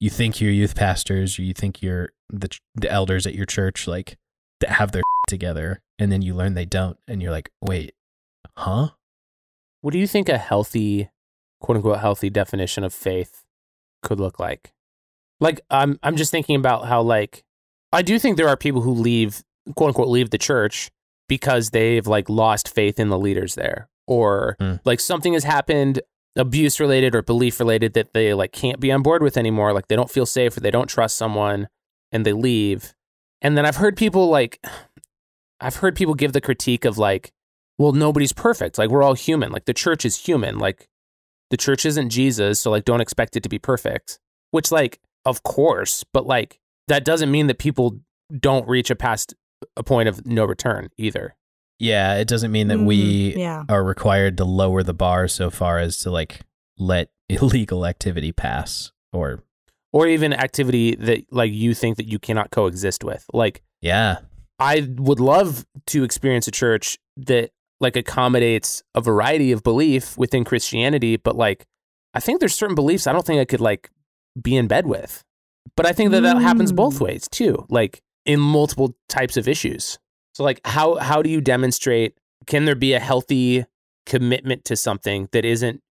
you 0.00 0.10
think 0.10 0.40
your 0.40 0.50
youth 0.50 0.74
pastors 0.74 1.38
or 1.38 1.42
you 1.42 1.52
think 1.54 1.82
your 1.82 2.10
the 2.28 2.48
the 2.74 2.90
elders 2.90 3.26
at 3.26 3.34
your 3.34 3.46
church 3.46 3.86
like 3.86 4.16
that 4.60 4.70
have 4.70 4.92
their 4.92 5.02
together, 5.28 5.80
and 5.98 6.10
then 6.10 6.22
you 6.22 6.34
learn 6.34 6.54
they 6.54 6.64
don't, 6.66 6.98
and 7.06 7.22
you're 7.22 7.30
like, 7.30 7.50
wait, 7.60 7.92
huh? 8.56 8.88
What 9.82 9.92
do 9.92 9.98
you 9.98 10.06
think 10.06 10.28
a 10.28 10.38
healthy, 10.38 11.08
quote 11.60 11.76
unquote, 11.76 12.00
healthy 12.00 12.28
definition 12.30 12.82
of 12.84 12.92
faith 12.92 13.44
could 14.02 14.18
look 14.20 14.38
like? 14.40 14.72
Like, 15.40 15.60
I'm 15.70 15.98
I'm 16.02 16.16
just 16.16 16.30
thinking 16.30 16.56
about 16.56 16.86
how 16.86 17.00
like 17.02 17.44
I 17.92 18.02
do 18.02 18.18
think 18.18 18.36
there 18.36 18.48
are 18.48 18.56
people 18.56 18.80
who 18.82 18.92
leave, 18.92 19.42
quote 19.74 19.88
unquote, 19.88 20.08
leave 20.08 20.30
the 20.30 20.38
church 20.38 20.90
because 21.28 21.70
they've 21.70 22.06
like 22.06 22.28
lost 22.28 22.68
faith 22.74 22.98
in 22.98 23.08
the 23.08 23.18
leaders 23.18 23.54
there, 23.54 23.88
or 24.06 24.56
Mm. 24.60 24.80
like 24.84 25.00
something 25.00 25.32
has 25.34 25.44
happened, 25.44 26.00
abuse 26.36 26.80
related 26.80 27.14
or 27.14 27.22
belief 27.22 27.58
related, 27.60 27.92
that 27.94 28.12
they 28.12 28.34
like 28.34 28.52
can't 28.52 28.80
be 28.80 28.90
on 28.92 29.02
board 29.02 29.22
with 29.22 29.36
anymore. 29.36 29.72
Like 29.72 29.88
they 29.88 29.96
don't 29.96 30.10
feel 30.10 30.26
safe 30.26 30.56
or 30.56 30.60
they 30.60 30.70
don't 30.70 30.88
trust 30.88 31.16
someone, 31.16 31.68
and 32.12 32.24
they 32.26 32.32
leave. 32.32 32.94
And 33.42 33.56
then 33.56 33.64
I've 33.64 33.76
heard 33.76 33.96
people 33.96 34.28
like, 34.28 34.64
I've 35.60 35.76
heard 35.76 35.94
people 35.96 36.14
give 36.14 36.32
the 36.32 36.40
critique 36.40 36.84
of 36.84 36.98
like, 36.98 37.32
well, 37.78 37.92
nobody's 37.92 38.32
perfect. 38.32 38.78
Like 38.78 38.90
we're 38.90 39.02
all 39.02 39.14
human. 39.14 39.52
Like 39.52 39.64
the 39.66 39.74
church 39.74 40.04
is 40.04 40.16
human. 40.16 40.58
Like 40.58 40.88
the 41.50 41.56
church 41.56 41.84
isn't 41.84 42.10
Jesus, 42.10 42.60
so 42.60 42.70
like 42.70 42.84
don't 42.84 43.00
expect 43.00 43.36
it 43.36 43.42
to 43.42 43.48
be 43.48 43.58
perfect. 43.58 44.18
Which 44.52 44.70
like, 44.72 45.00
of 45.24 45.42
course, 45.42 46.04
but 46.12 46.26
like 46.26 46.58
that 46.88 47.04
doesn't 47.04 47.30
mean 47.30 47.46
that 47.46 47.58
people 47.58 48.00
don't 48.38 48.66
reach 48.68 48.90
a 48.90 48.96
past 48.96 49.34
a 49.76 49.82
point 49.82 50.08
of 50.08 50.26
no 50.26 50.44
return 50.44 50.88
either. 50.96 51.34
Yeah, 51.78 52.16
it 52.16 52.28
doesn't 52.28 52.52
mean 52.52 52.68
that 52.68 52.80
we 52.80 53.32
Mm, 53.32 53.38
yeah. 53.38 53.64
are 53.68 53.82
required 53.82 54.36
to 54.38 54.44
lower 54.44 54.82
the 54.82 54.92
bar 54.94 55.28
so 55.28 55.50
far 55.50 55.78
as 55.78 55.98
to 56.00 56.10
like 56.10 56.40
let 56.78 57.08
illegal 57.28 57.86
activity 57.86 58.32
pass 58.32 58.92
or 59.12 59.42
Or 59.92 60.06
even 60.06 60.32
activity 60.32 60.94
that 60.96 61.24
like 61.32 61.52
you 61.52 61.74
think 61.74 61.96
that 61.96 62.06
you 62.06 62.18
cannot 62.18 62.50
coexist 62.50 63.02
with. 63.04 63.24
Like 63.32 63.62
yeah. 63.80 64.18
I 64.58 64.88
would 64.96 65.20
love 65.20 65.64
to 65.86 66.04
experience 66.04 66.46
a 66.46 66.50
church 66.50 66.98
that 67.16 67.50
like 67.80 67.96
accommodates 67.96 68.82
a 68.94 69.00
variety 69.00 69.52
of 69.52 69.62
belief 69.62 70.18
within 70.18 70.44
Christianity, 70.44 71.16
but 71.16 71.34
like 71.34 71.66
I 72.12 72.20
think 72.20 72.40
there's 72.40 72.54
certain 72.54 72.74
beliefs 72.74 73.06
I 73.06 73.12
don't 73.12 73.24
think 73.24 73.40
I 73.40 73.46
could 73.46 73.60
like 73.62 73.90
be 74.40 74.54
in 74.56 74.66
bed 74.68 74.86
with. 74.86 75.24
But 75.76 75.86
I 75.86 75.92
think 75.92 76.10
that 76.10 76.20
that 76.22 76.42
happens 76.42 76.72
both 76.72 76.96
Mm. 76.98 77.00
ways 77.06 77.26
too, 77.28 77.64
like 77.70 78.02
in 78.30 78.38
multiple 78.38 78.96
types 79.08 79.36
of 79.36 79.48
issues. 79.48 79.98
So 80.34 80.44
like 80.44 80.60
how 80.64 80.96
how 80.96 81.20
do 81.20 81.28
you 81.28 81.40
demonstrate 81.40 82.16
can 82.46 82.64
there 82.64 82.76
be 82.76 82.92
a 82.92 83.00
healthy 83.00 83.66
commitment 84.06 84.64
to 84.66 84.76
something 84.76 85.28
that 85.32 85.44
isn't 85.44 85.82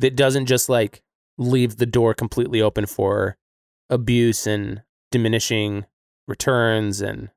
that 0.00 0.16
doesn't 0.16 0.46
just 0.46 0.68
like 0.68 1.02
leave 1.38 1.76
the 1.76 1.86
door 1.86 2.12
completely 2.12 2.60
open 2.60 2.86
for 2.86 3.36
abuse 3.88 4.48
and 4.48 4.82
diminishing 5.12 5.86
returns 6.26 7.00
and 7.00 7.30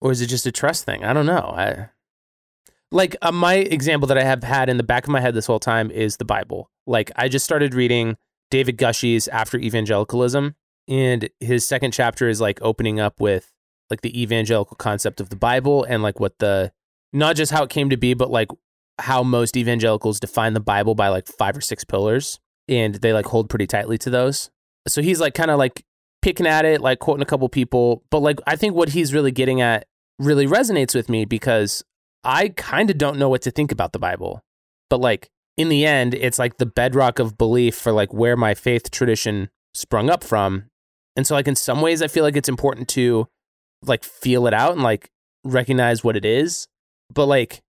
or 0.00 0.12
is 0.12 0.20
it 0.20 0.26
just 0.26 0.46
a 0.46 0.52
trust 0.52 0.84
thing? 0.84 1.04
I 1.04 1.12
don't 1.12 1.26
know. 1.26 1.52
I 1.56 1.88
like 2.92 3.16
uh, 3.20 3.32
my 3.32 3.54
example 3.54 4.06
that 4.06 4.18
I 4.18 4.22
have 4.22 4.44
had 4.44 4.68
in 4.68 4.76
the 4.76 4.84
back 4.84 5.04
of 5.04 5.10
my 5.10 5.20
head 5.20 5.34
this 5.34 5.46
whole 5.46 5.58
time 5.58 5.90
is 5.90 6.18
the 6.18 6.24
Bible. 6.24 6.70
Like 6.86 7.10
I 7.16 7.28
just 7.28 7.44
started 7.44 7.74
reading 7.74 8.16
David 8.52 8.78
Gushee's 8.78 9.26
After 9.26 9.58
Evangelicalism, 9.58 10.54
and 10.86 11.28
his 11.40 11.66
second 11.66 11.92
chapter 11.92 12.28
is 12.28 12.40
like 12.40 12.60
opening 12.62 13.00
up 13.00 13.20
with 13.20 13.52
like 13.90 14.02
the 14.02 14.20
evangelical 14.20 14.76
concept 14.76 15.20
of 15.20 15.28
the 15.28 15.36
Bible 15.36 15.84
and 15.84 16.02
like 16.02 16.20
what 16.20 16.38
the 16.38 16.72
not 17.12 17.36
just 17.36 17.52
how 17.52 17.62
it 17.62 17.70
came 17.70 17.90
to 17.90 17.96
be, 17.96 18.14
but 18.14 18.30
like 18.30 18.48
how 18.98 19.22
most 19.22 19.56
evangelicals 19.56 20.20
define 20.20 20.54
the 20.54 20.60
Bible 20.60 20.94
by 20.94 21.08
like 21.08 21.26
five 21.26 21.56
or 21.56 21.60
six 21.60 21.84
pillars, 21.84 22.38
and 22.68 22.96
they 22.96 23.12
like 23.12 23.26
hold 23.26 23.48
pretty 23.48 23.66
tightly 23.66 23.98
to 23.98 24.10
those. 24.10 24.50
So 24.88 25.02
he's 25.02 25.20
like 25.20 25.34
kind 25.34 25.50
of 25.50 25.58
like 25.58 25.84
picking 26.22 26.46
at 26.46 26.64
it, 26.64 26.80
like 26.80 26.98
quoting 26.98 27.22
a 27.22 27.26
couple 27.26 27.48
people, 27.48 28.04
but 28.10 28.20
like 28.20 28.40
I 28.46 28.56
think 28.56 28.74
what 28.74 28.90
he's 28.90 29.14
really 29.14 29.32
getting 29.32 29.60
at 29.60 29.86
really 30.18 30.46
resonates 30.46 30.94
with 30.94 31.08
me 31.08 31.24
because 31.24 31.84
I 32.24 32.48
kind 32.48 32.90
of 32.90 32.98
don't 32.98 33.18
know 33.18 33.28
what 33.28 33.42
to 33.42 33.50
think 33.50 33.70
about 33.70 33.92
the 33.92 33.98
Bible. 33.98 34.42
But 34.90 35.00
like 35.00 35.30
in 35.56 35.68
the 35.68 35.86
end, 35.86 36.14
it's 36.14 36.38
like 36.38 36.58
the 36.58 36.66
bedrock 36.66 37.18
of 37.18 37.38
belief 37.38 37.76
for 37.76 37.92
like 37.92 38.12
where 38.12 38.36
my 38.36 38.54
faith 38.54 38.90
tradition 38.90 39.50
sprung 39.74 40.10
up 40.10 40.24
from. 40.24 40.64
And 41.14 41.26
so 41.26 41.34
like 41.34 41.48
in 41.48 41.56
some 41.56 41.80
ways 41.80 42.02
I 42.02 42.08
feel 42.08 42.24
like 42.24 42.36
it's 42.36 42.48
important 42.48 42.88
to 42.88 43.28
like 43.82 44.04
feel 44.04 44.46
it 44.46 44.54
out 44.54 44.72
and 44.72 44.82
like 44.82 45.10
recognize 45.44 46.02
what 46.02 46.16
it 46.16 46.24
is. 46.24 46.68
But 47.12 47.26
like 47.26 47.62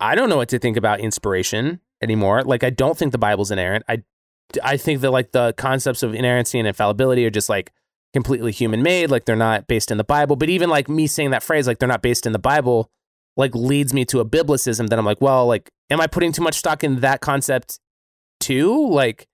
I 0.00 0.14
don't 0.14 0.28
know 0.28 0.36
what 0.36 0.48
to 0.50 0.58
think 0.58 0.76
about 0.76 1.00
inspiration 1.00 1.80
anymore. 2.02 2.42
Like 2.42 2.64
I 2.64 2.70
don't 2.70 2.98
think 2.98 3.12
the 3.12 3.18
Bible's 3.18 3.50
inerrant. 3.50 3.84
I 3.88 4.02
I 4.62 4.76
think 4.76 5.00
that 5.00 5.10
like 5.10 5.32
the 5.32 5.54
concepts 5.56 6.02
of 6.02 6.14
inerrancy 6.14 6.58
and 6.58 6.68
infallibility 6.68 7.24
are 7.26 7.30
just 7.30 7.48
like 7.48 7.72
completely 8.12 8.52
human 8.52 8.82
made, 8.82 9.10
like 9.10 9.24
they're 9.24 9.36
not 9.36 9.66
based 9.66 9.90
in 9.90 9.98
the 9.98 10.04
Bible. 10.04 10.36
But 10.36 10.48
even 10.48 10.70
like 10.70 10.88
me 10.88 11.06
saying 11.06 11.30
that 11.30 11.42
phrase, 11.42 11.66
like 11.66 11.78
they're 11.78 11.88
not 11.88 12.02
based 12.02 12.26
in 12.26 12.32
the 12.32 12.38
Bible, 12.38 12.90
like 13.36 13.54
leads 13.54 13.92
me 13.92 14.04
to 14.06 14.20
a 14.20 14.24
biblicism 14.24 14.88
that 14.88 14.98
I'm 14.98 15.04
like, 15.04 15.20
well, 15.20 15.46
like, 15.46 15.70
am 15.90 16.00
I 16.00 16.06
putting 16.06 16.32
too 16.32 16.42
much 16.42 16.54
stock 16.54 16.84
in 16.84 17.00
that 17.00 17.20
concept 17.20 17.80
too? 18.40 18.88
Like, 18.88 19.26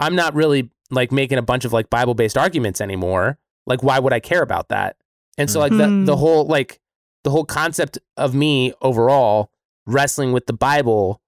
I'm 0.00 0.14
not 0.14 0.34
really 0.34 0.70
like 0.90 1.12
making 1.12 1.38
a 1.38 1.42
bunch 1.42 1.64
of 1.64 1.72
like 1.72 1.90
Bible 1.90 2.14
based 2.14 2.38
arguments 2.38 2.80
anymore. 2.80 3.38
Like, 3.66 3.82
why 3.82 3.98
would 3.98 4.12
I 4.12 4.20
care 4.20 4.42
about 4.42 4.68
that? 4.70 4.96
And 5.38 5.50
so 5.50 5.60
like 5.60 5.72
the 5.72 5.86
Hmm. 5.88 6.04
the 6.04 6.16
whole 6.16 6.46
like 6.46 6.80
the 7.24 7.30
whole 7.30 7.44
concept 7.44 7.98
of 8.16 8.34
me 8.34 8.72
overall 8.82 9.50
wrestling 9.86 10.32
with 10.32 10.46
the 10.46 10.52
Bible 10.52 11.20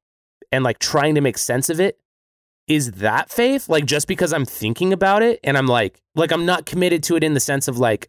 and 0.52 0.62
like 0.64 0.78
trying 0.78 1.14
to 1.14 1.20
make 1.20 1.38
sense 1.38 1.68
of 1.68 1.80
it 1.80 1.98
is 2.68 2.92
that 2.92 3.30
faith? 3.30 3.68
Like 3.68 3.84
just 3.86 4.08
because 4.08 4.32
i'm 4.32 4.44
thinking 4.44 4.92
about 4.92 5.22
it 5.22 5.38
and 5.44 5.56
i'm 5.56 5.66
like 5.68 6.00
like 6.16 6.32
i'm 6.32 6.44
not 6.44 6.66
committed 6.66 7.02
to 7.04 7.14
it 7.16 7.22
in 7.22 7.32
the 7.34 7.40
sense 7.40 7.68
of 7.68 7.78
like 7.78 8.08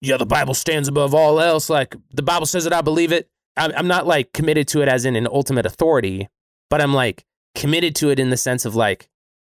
yeah 0.00 0.16
the 0.16 0.24
bible 0.26 0.54
stands 0.54 0.86
above 0.88 1.12
all 1.12 1.40
else. 1.40 1.68
Like 1.68 1.96
the 2.12 2.22
bible 2.22 2.46
says 2.46 2.66
it 2.66 2.72
i 2.72 2.82
believe 2.82 3.12
it. 3.12 3.28
I'm, 3.56 3.72
I'm 3.76 3.88
not 3.88 4.06
like 4.06 4.32
committed 4.32 4.68
to 4.68 4.82
it 4.82 4.88
as 4.88 5.04
in 5.04 5.16
an 5.16 5.26
ultimate 5.26 5.66
authority 5.66 6.28
but 6.68 6.80
i'm 6.80 6.94
like 6.94 7.24
committed 7.56 7.96
to 7.96 8.10
it 8.10 8.20
in 8.20 8.30
the 8.30 8.36
sense 8.36 8.64
of 8.64 8.76
like 8.76 9.08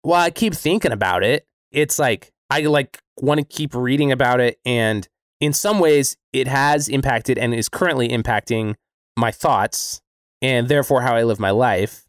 well 0.03 0.19
i 0.21 0.29
keep 0.31 0.53
thinking 0.53 0.91
about 0.93 1.23
it. 1.23 1.45
It's 1.71 1.99
like 1.99 2.31
i 2.49 2.61
like 2.61 2.99
want 3.17 3.39
to 3.39 3.45
keep 3.45 3.75
reading 3.75 4.11
about 4.13 4.39
it 4.39 4.59
and 4.65 5.07
in 5.41 5.51
some 5.51 5.79
ways 5.79 6.15
it 6.31 6.47
has 6.47 6.87
impacted 6.87 7.37
and 7.37 7.53
is 7.53 7.67
currently 7.67 8.07
impacting 8.07 8.75
my 9.17 9.31
thoughts 9.31 10.01
and 10.41 10.69
therefore 10.69 11.01
how 11.01 11.13
i 11.13 11.23
live 11.23 11.39
my 11.39 11.51
life 11.51 12.05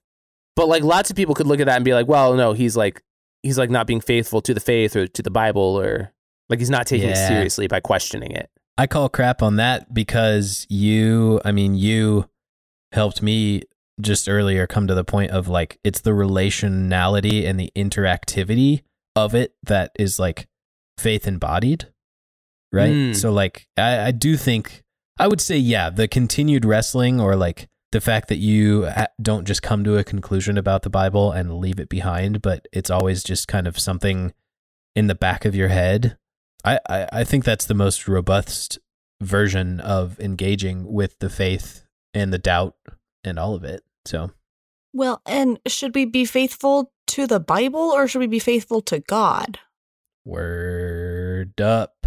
but 0.55 0.69
like 0.69 0.83
lots 0.83 1.11
of 1.11 1.17
people 1.17 1.35
could 1.35 1.47
look 1.47 1.61
at 1.61 1.67
that 1.67 1.77
and 1.77 1.85
be 1.85 1.95
like, 1.95 2.09
well, 2.09 2.35
no, 2.35 2.53
he's 2.53 2.77
like 2.77 3.03
he's 3.43 3.59
like 3.59 3.71
not 3.71 3.87
being 3.87 4.01
faithful 4.01 4.41
to 4.43 4.55
the 4.55 4.61
faith 4.61 4.95
or 4.95 5.07
to 5.07 5.23
the 5.23 5.31
Bible 5.31 5.63
or 5.63 6.13
like 6.49 6.59
he's 6.59 6.71
not 6.71 6.87
taking 6.87 7.09
it 7.09 7.17
seriously 7.17 7.67
by 7.67 7.81
questioning 7.81 8.31
it. 8.31 8.51
I 8.79 8.87
call 8.87 9.09
crap 9.09 9.43
on 9.43 9.57
that 9.57 9.93
because 9.93 10.67
you, 10.69 11.41
I 11.45 11.53
mean, 11.53 11.75
you 11.75 12.29
helped 12.93 13.23
me 13.23 13.63
just 14.01 14.29
earlier 14.29 14.67
come 14.67 14.87
to 14.87 14.95
the 14.95 15.05
point 15.05 15.31
of 15.31 15.49
like, 15.49 15.79
it's 15.83 16.01
the 16.01 16.11
relationality 16.11 17.47
and 17.47 17.59
the 17.59 17.73
interactivity 17.77 18.83
of 19.17 19.35
it 19.35 19.55
that 19.65 19.93
is 19.99 20.19
like 20.19 20.47
faith 20.99 21.27
embodied. 21.27 21.89
Right. 22.73 22.93
Mm. 22.93 23.17
So, 23.17 23.33
like, 23.33 23.67
I, 23.77 24.07
I 24.07 24.11
do 24.13 24.37
think, 24.37 24.83
I 25.19 25.29
would 25.29 25.41
say, 25.41 25.57
yeah, 25.57 25.91
the 25.91 26.09
continued 26.09 26.65
wrestling 26.65 27.21
or 27.21 27.37
like 27.37 27.69
the 27.93 28.01
fact 28.01 28.29
that 28.29 28.39
you 28.39 28.89
don't 29.21 29.47
just 29.47 29.63
come 29.63 29.85
to 29.85 29.99
a 29.99 30.05
conclusion 30.05 30.57
about 30.57 30.83
the 30.83 30.91
Bible 30.91 31.31
and 31.31 31.59
leave 31.59 31.79
it 31.79 31.91
behind, 31.91 32.41
but 32.41 32.67
it's 32.73 32.91
always 32.91 33.23
just 33.23 33.47
kind 33.47 33.67
of 33.67 33.79
something 33.79 34.33
in 34.97 35.07
the 35.07 35.15
back 35.15 35.45
of 35.45 35.55
your 35.55 35.69
head. 35.69 36.17
I, 36.65 36.79
I, 36.89 37.09
I 37.13 37.25
think 37.25 37.45
that's 37.45 37.67
the 37.67 37.75
most 37.75 38.09
robust 38.09 38.79
version 39.21 39.79
of 39.81 40.19
engaging 40.19 40.91
with 40.91 41.19
the 41.19 41.31
faith 41.31 41.85
and 42.15 42.33
the 42.33 42.39
doubt 42.39 42.75
and 43.23 43.39
all 43.39 43.55
of 43.55 43.65
it. 43.65 43.83
So, 44.07 44.31
Well, 44.95 45.21
and 45.27 45.61
should 45.67 45.95
we 45.95 46.07
be 46.07 46.25
faithful 46.25 46.93
to 47.09 47.27
the 47.27 47.41
Bible 47.41 47.81
or 47.81 48.09
should 48.09 48.21
we 48.21 48.27
be 48.27 48.39
faithful 48.39 48.81
to 48.83 49.01
God? 49.01 49.59
word 50.25 51.61
up. 51.61 52.02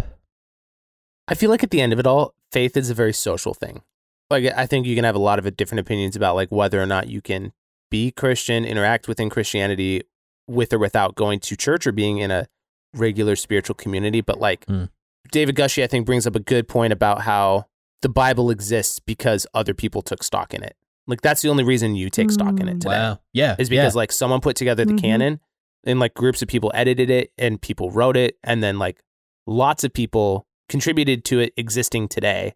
I 1.28 1.34
feel 1.34 1.50
like 1.50 1.62
at 1.62 1.70
the 1.70 1.80
end 1.80 1.92
of 1.92 1.98
it 1.98 2.06
all, 2.06 2.34
faith 2.52 2.76
is 2.76 2.90
a 2.90 2.94
very 2.94 3.12
social 3.12 3.54
thing. 3.54 3.82
Like 4.30 4.44
I 4.56 4.66
think 4.66 4.86
you 4.86 4.94
can 4.94 5.04
have 5.04 5.14
a 5.14 5.20
lot 5.20 5.38
of 5.38 5.56
different 5.56 5.80
opinions 5.80 6.16
about 6.16 6.34
like 6.34 6.50
whether 6.50 6.80
or 6.82 6.86
not 6.86 7.08
you 7.08 7.20
can 7.20 7.52
be 7.90 8.10
Christian, 8.10 8.64
interact 8.64 9.06
within 9.08 9.30
Christianity 9.30 10.02
with 10.48 10.72
or 10.72 10.78
without 10.78 11.14
going 11.14 11.40
to 11.40 11.56
church 11.56 11.86
or 11.86 11.92
being 11.92 12.18
in 12.18 12.30
a 12.30 12.46
regular 12.94 13.36
spiritual 13.36 13.74
community. 13.74 14.20
But 14.20 14.40
like 14.40 14.66
Mm. 14.66 14.88
David 15.32 15.56
Gushee, 15.56 15.82
I 15.82 15.86
think 15.88 16.06
brings 16.06 16.26
up 16.26 16.36
a 16.36 16.40
good 16.40 16.68
point 16.68 16.92
about 16.92 17.22
how 17.22 17.66
the 18.02 18.08
Bible 18.08 18.50
exists 18.50 19.00
because 19.00 19.46
other 19.54 19.74
people 19.74 20.02
took 20.02 20.22
stock 20.22 20.54
in 20.54 20.62
it. 20.62 20.76
Like 21.08 21.20
that's 21.20 21.42
the 21.42 21.48
only 21.48 21.64
reason 21.64 21.94
you 21.96 22.10
take 22.10 22.30
stock 22.30 22.58
in 22.60 22.68
it 22.68 22.76
Mm. 22.76 22.80
today. 22.80 22.90
Wow. 22.98 23.20
Yeah. 23.32 23.56
is 23.58 23.68
because 23.68 23.94
yeah. 23.94 23.98
like 23.98 24.12
someone 24.12 24.40
put 24.40 24.56
together 24.56 24.84
the 24.84 24.92
Mhm. 24.94 25.00
canon 25.00 25.40
and 25.84 25.98
like 26.00 26.14
groups 26.14 26.42
of 26.42 26.48
people 26.48 26.70
edited 26.74 27.10
it 27.10 27.32
and 27.38 27.60
people 27.60 27.90
wrote 27.90 28.16
it 28.16 28.36
and 28.44 28.62
then 28.62 28.78
like 28.78 29.00
lots 29.46 29.82
of 29.84 29.92
people 29.92 30.45
contributed 30.68 31.24
to 31.26 31.40
it 31.40 31.52
existing 31.56 32.08
today. 32.08 32.54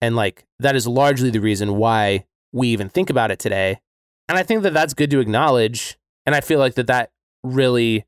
And 0.00 0.16
like 0.16 0.44
that 0.58 0.76
is 0.76 0.86
largely 0.86 1.30
the 1.30 1.40
reason 1.40 1.76
why 1.76 2.24
we 2.52 2.68
even 2.68 2.88
think 2.88 3.10
about 3.10 3.30
it 3.30 3.38
today. 3.38 3.80
And 4.28 4.38
i 4.38 4.42
think 4.42 4.62
that 4.62 4.74
that's 4.74 4.94
good 4.94 5.10
to 5.10 5.20
acknowledge. 5.20 5.98
And 6.26 6.34
i 6.34 6.40
feel 6.40 6.58
like 6.58 6.74
that 6.74 6.86
that 6.86 7.10
really 7.42 8.04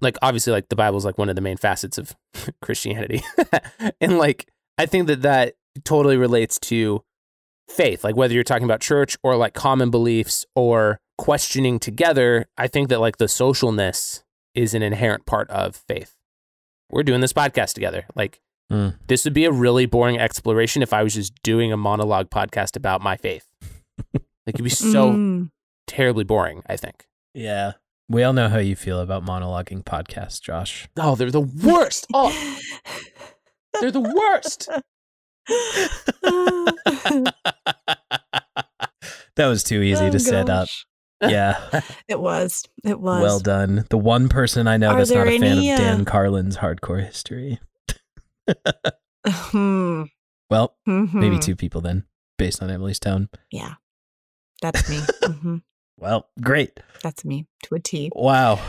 like 0.00 0.16
obviously 0.20 0.52
like 0.52 0.68
the 0.68 0.76
bible 0.76 0.98
is 0.98 1.04
like 1.04 1.16
one 1.16 1.30
of 1.30 1.36
the 1.36 1.42
main 1.42 1.56
facets 1.56 1.98
of 1.98 2.14
christianity. 2.62 3.22
And 4.00 4.18
like 4.18 4.48
i 4.78 4.86
think 4.86 5.06
that 5.06 5.22
that 5.22 5.54
totally 5.84 6.16
relates 6.16 6.58
to 6.60 7.02
faith. 7.68 8.04
Like 8.04 8.16
whether 8.16 8.34
you're 8.34 8.44
talking 8.44 8.64
about 8.64 8.80
church 8.80 9.16
or 9.22 9.36
like 9.36 9.54
common 9.54 9.90
beliefs 9.90 10.44
or 10.54 11.00
questioning 11.16 11.78
together 11.78 12.46
i 12.58 12.66
think 12.66 12.88
that 12.88 13.00
like 13.00 13.18
the 13.18 13.26
socialness 13.26 14.24
is 14.54 14.74
an 14.74 14.82
inherent 14.82 15.26
part 15.26 15.50
of 15.50 15.76
faith. 15.76 16.16
We're 16.90 17.02
doing 17.02 17.20
this 17.20 17.32
podcast 17.32 17.74
together. 17.74 18.06
Like 18.14 18.40
Mm. 18.72 18.96
This 19.06 19.24
would 19.24 19.34
be 19.34 19.44
a 19.44 19.52
really 19.52 19.86
boring 19.86 20.18
exploration 20.18 20.82
if 20.82 20.92
I 20.92 21.02
was 21.02 21.14
just 21.14 21.34
doing 21.42 21.72
a 21.72 21.76
monologue 21.76 22.30
podcast 22.30 22.76
about 22.76 23.00
my 23.02 23.16
faith. 23.16 23.46
like 24.14 24.22
it'd 24.54 24.64
be 24.64 24.70
so 24.70 25.12
Mm. 25.12 25.50
terribly 25.86 26.24
boring, 26.24 26.62
I 26.66 26.76
think. 26.76 27.06
Yeah. 27.34 27.72
We 28.08 28.22
all 28.22 28.32
know 28.32 28.48
how 28.48 28.58
you 28.58 28.76
feel 28.76 29.00
about 29.00 29.24
monologuing 29.24 29.82
podcasts, 29.84 30.40
Josh. 30.40 30.88
Oh, 30.96 31.14
they're 31.14 31.30
the 31.30 31.40
worst. 31.40 32.06
Oh, 32.12 32.30
they're 33.80 33.90
the 33.90 34.00
worst. 34.00 34.68
that 39.36 39.46
was 39.46 39.64
too 39.64 39.82
easy 39.82 40.06
Oh, 40.06 40.10
to 40.10 40.18
set 40.18 40.48
up. 40.50 40.68
Yeah. 41.20 41.80
It 42.08 42.20
was. 42.20 42.64
It 42.84 43.00
was. 43.00 43.22
Well 43.22 43.40
done. 43.40 43.86
The 43.90 43.98
one 43.98 44.28
person 44.28 44.66
I 44.68 44.76
know 44.76 44.90
Are 44.90 44.98
that's 44.98 45.10
not 45.10 45.24
there 45.24 45.26
a 45.34 45.38
fan 45.38 45.42
any, 45.58 45.70
of 45.70 45.78
uh, 45.78 45.82
Dan 45.82 46.04
Carlin's 46.04 46.58
hardcore 46.58 47.04
history. 47.04 47.58
Hmm. 49.26 50.02
Well, 50.50 50.76
maybe 50.86 51.36
Mhm. 51.36 51.42
two 51.42 51.56
people 51.56 51.80
then, 51.80 52.04
based 52.38 52.62
on 52.62 52.70
Emily's 52.70 52.98
tone. 52.98 53.28
Yeah. 53.50 53.74
That's 54.60 54.88
me. 54.88 55.00
hmm 55.22 55.56
Well, 55.98 56.28
great. 56.40 56.80
That's 57.02 57.24
me 57.24 57.46
to 57.64 57.74
a 57.76 57.80
T. 57.80 58.10
Wow. 58.14 58.60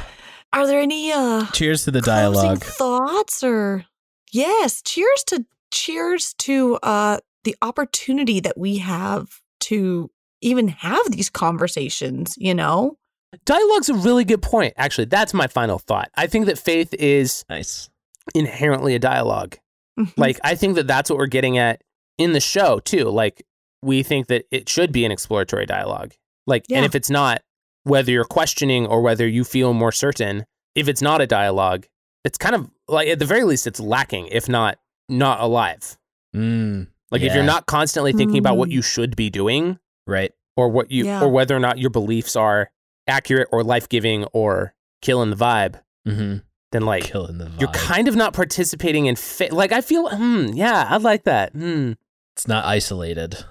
Are 0.53 0.65
there 0.67 0.79
any 0.79 1.11
uh 1.11 1.47
Cheers 1.51 1.83
to 1.85 1.91
the 1.91 2.01
dialogue. 2.01 2.63
thoughts 2.63 3.43
or 3.43 3.85
yes, 4.31 4.81
cheers 4.81 5.23
to 5.27 5.45
cheers 5.71 6.33
to 6.39 6.75
uh 6.81 7.17
the 7.43 7.55
opportunity 7.61 8.39
that 8.39 8.57
we 8.57 8.77
have 8.77 9.41
to 9.61 10.09
even 10.41 10.67
have 10.69 11.11
these 11.11 11.29
conversations, 11.29 12.35
you 12.37 12.53
know? 12.53 12.97
Dialogue's 13.45 13.89
a 13.89 13.93
really 13.95 14.23
good 14.23 14.41
point. 14.41 14.73
Actually, 14.77 15.05
that's 15.05 15.33
my 15.33 15.47
final 15.47 15.77
thought. 15.79 16.09
I 16.15 16.27
think 16.27 16.45
that 16.45 16.57
faith 16.57 16.93
is 16.93 17.43
Nice. 17.49 17.89
inherently 18.33 18.95
a 18.95 18.99
dialogue. 18.99 19.57
Mhm. 19.99 20.13
Like, 20.17 20.39
I 20.43 20.55
think 20.55 20.75
that 20.75 20.87
that's 20.87 21.09
what 21.09 21.17
we're 21.17 21.27
getting 21.27 21.57
at 21.57 21.81
in 22.17 22.33
the 22.33 22.39
show, 22.39 22.79
too. 22.79 23.05
Like, 23.05 23.45
we 23.81 24.03
think 24.03 24.27
that 24.27 24.45
it 24.51 24.67
should 24.69 24.91
be 24.91 25.05
an 25.05 25.11
exploratory 25.11 25.65
dialogue. 25.65 26.13
Like, 26.47 26.65
Yeah. 26.67 26.77
and 26.77 26.85
if 26.85 26.95
it's 26.95 27.09
not, 27.09 27.41
whether 27.83 28.11
you're 28.11 28.25
questioning 28.25 28.85
or 28.87 29.01
whether 29.01 29.27
you 29.27 29.43
feel 29.43 29.73
more 29.73 29.91
certain, 29.91 30.45
if 30.75 30.87
it's 30.87 31.01
not 31.01 31.21
a 31.21 31.27
dialogue, 31.27 31.85
it's 32.23 32.37
kind 32.37 32.55
of 32.55 32.69
like, 32.87 33.07
at 33.07 33.19
the 33.19 33.25
very 33.25 33.43
least, 33.43 33.67
it's 33.67 33.79
lacking, 33.79 34.27
if 34.27 34.49
not 34.49 34.79
not 35.07 35.39
alive. 35.39 35.97
Mm, 36.35 36.87
Like, 37.11 37.21
if 37.21 37.33
you're 37.35 37.43
not 37.43 37.67
constantly 37.67 38.11
thinking 38.11 38.39
about 38.39 38.57
what 38.57 38.69
Mm. 38.69 38.73
you 38.73 38.81
should 38.81 39.15
be 39.15 39.29
doing 39.29 39.77
right. 40.07 40.31
or 40.57 40.67
what 40.69 40.89
you, 40.91 41.05
Yeah. 41.05 41.21
or 41.23 41.29
whether 41.29 41.55
or 41.55 41.59
not 41.59 41.77
your 41.77 41.89
beliefs 41.91 42.35
are 42.35 42.71
accurate 43.07 43.47
or 43.51 43.63
life 43.63 43.87
giving 43.87 44.23
or 44.33 44.73
killing 45.01 45.29
the 45.29 45.35
vibe, 45.35 45.79
Mm-hmm. 46.07 46.37
Then 46.75 46.83
like, 46.85 47.03
Killing 47.05 47.37
the 47.39 47.45
vibe. 47.45 47.59
you're 47.61 47.71
kind 47.71 48.07
of 48.07 48.15
not 48.15 48.33
participating 48.33 49.07
in 49.07 49.15
fa- 49.15 49.49
like 49.51 49.71
I 49.71 49.81
feel 49.81 50.09
hmm 50.09 50.47
yeah 50.53 50.85
I 50.89 50.97
like 50.97 51.23
that 51.23 51.53
hmm 51.53 51.93
it's 52.35 52.47
not 52.47 52.65
isolated, 52.65 53.43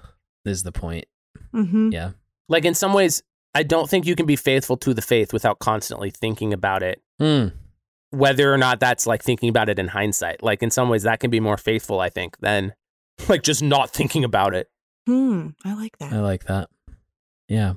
is 0.44 0.62
the 0.62 0.70
point. 0.72 1.06
Mhm. 1.54 1.92
Yeah. 1.92 2.10
like 2.48 2.64
in 2.64 2.74
some 2.74 2.92
ways 2.92 3.22
I 3.54 3.62
don't 3.62 3.88
think 3.88 4.06
you 4.06 4.14
can 4.16 4.26
be 4.26 4.36
faithful 4.36 4.76
to 4.78 4.92
the 4.94 5.02
faith 5.02 5.32
without 5.32 5.58
constantly 5.58 6.10
thinking 6.10 6.52
about 6.52 6.82
it 6.82 7.00
Mm. 7.20 7.52
whether 8.10 8.52
or 8.52 8.58
not 8.58 8.80
that's 8.80 9.06
like 9.06 9.22
thinking 9.22 9.48
about 9.48 9.68
it 9.68 9.78
in 9.78 9.88
hindsight 9.88 10.42
like 10.42 10.62
in 10.62 10.70
some 10.70 10.88
ways 10.88 11.04
that 11.04 11.20
can 11.20 11.30
be 11.30 11.40
more 11.40 11.56
faithful 11.56 12.00
I 12.00 12.10
think 12.10 12.36
than 12.40 12.74
like 13.28 13.42
just 13.42 13.62
not 13.62 13.90
thinking 13.90 14.24
about 14.24 14.54
it 14.54 14.68
Hmm, 15.06 15.48
I 15.64 15.74
like 15.74 15.98
that. 15.98 16.12
I 16.14 16.20
like 16.20 16.44
that. 16.44 16.70
Yeah. 17.46 17.74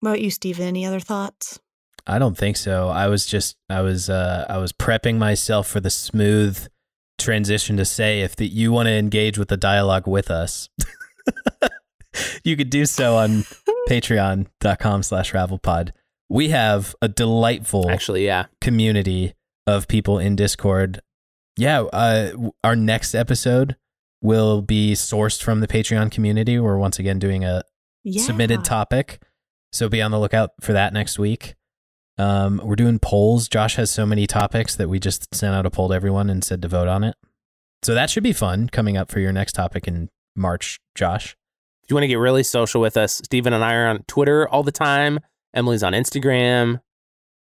What 0.00 0.10
about 0.10 0.20
you, 0.20 0.30
Steven? 0.32 0.66
Any 0.66 0.84
other 0.84 0.98
thoughts? 0.98 1.60
I 2.06 2.18
don't 2.18 2.36
think 2.36 2.56
so. 2.56 2.88
I 2.88 3.08
was 3.08 3.24
just 3.26 3.56
I 3.70 3.80
was 3.80 4.10
uh 4.10 4.44
I 4.48 4.58
was 4.58 4.72
prepping 4.72 5.16
myself 5.16 5.66
for 5.66 5.80
the 5.80 5.90
smooth 5.90 6.66
transition 7.18 7.76
to 7.78 7.84
say 7.84 8.20
if 8.22 8.36
that 8.36 8.48
you 8.48 8.72
want 8.72 8.86
to 8.88 8.92
engage 8.92 9.38
with 9.38 9.48
the 9.48 9.56
dialogue 9.56 10.06
with 10.06 10.30
us. 10.30 10.68
you 12.44 12.56
could 12.56 12.70
do 12.70 12.84
so 12.86 13.16
on 13.16 13.44
patreon.com 13.88 15.02
slash 15.02 15.32
ravelpod. 15.32 15.90
We 16.28 16.48
have 16.50 16.94
a 17.02 17.08
delightful 17.08 17.90
actually 17.90 18.26
yeah 18.26 18.46
community 18.60 19.34
of 19.66 19.88
people 19.88 20.18
in 20.18 20.36
Discord. 20.36 21.00
Yeah, 21.56 21.82
uh, 21.82 22.32
our 22.64 22.74
next 22.76 23.14
episode 23.14 23.76
will 24.20 24.60
be 24.60 24.92
sourced 24.94 25.40
from 25.42 25.60
the 25.60 25.68
Patreon 25.68 26.10
community. 26.10 26.58
We're 26.58 26.76
once 26.78 26.98
again 26.98 27.18
doing 27.18 27.44
a 27.44 27.62
Yeah. 28.02 28.22
submitted 28.24 28.64
topic. 28.64 29.22
So 29.72 29.88
be 29.88 30.02
on 30.02 30.10
the 30.10 30.18
lookout 30.18 30.50
for 30.60 30.72
that 30.72 30.92
next 30.92 31.18
week. 31.18 31.54
Um, 32.18 32.60
we're 32.64 32.76
doing 32.76 32.98
polls. 32.98 33.48
Josh 33.48 33.76
has 33.76 33.90
so 33.90 34.06
many 34.06 34.26
topics 34.26 34.76
that 34.76 34.88
we 34.88 34.98
just 35.00 35.34
sent 35.34 35.54
out 35.54 35.66
a 35.66 35.70
poll 35.70 35.88
to 35.88 35.94
everyone 35.94 36.30
and 36.30 36.44
said 36.44 36.62
to 36.62 36.68
vote 36.68 36.86
on 36.88 37.02
it. 37.04 37.16
So 37.82 37.92
that 37.94 38.08
should 38.10 38.22
be 38.22 38.32
fun 38.32 38.68
coming 38.68 38.96
up 38.96 39.10
for 39.10 39.20
your 39.20 39.32
next 39.32 39.52
topic 39.54 39.86
in 39.88 40.08
March, 40.36 40.80
Josh. 40.94 41.36
if 41.82 41.90
you 41.90 41.94
want 41.96 42.04
to 42.04 42.08
get 42.08 42.16
really 42.18 42.42
social 42.42 42.80
with 42.80 42.96
us 42.96 43.20
Stephen 43.24 43.52
and 43.52 43.62
I 43.62 43.74
are 43.74 43.86
on 43.88 44.04
Twitter 44.08 44.48
all 44.48 44.62
the 44.62 44.72
time 44.72 45.20
Emily's 45.52 45.82
on 45.82 45.92
Instagram 45.92 46.80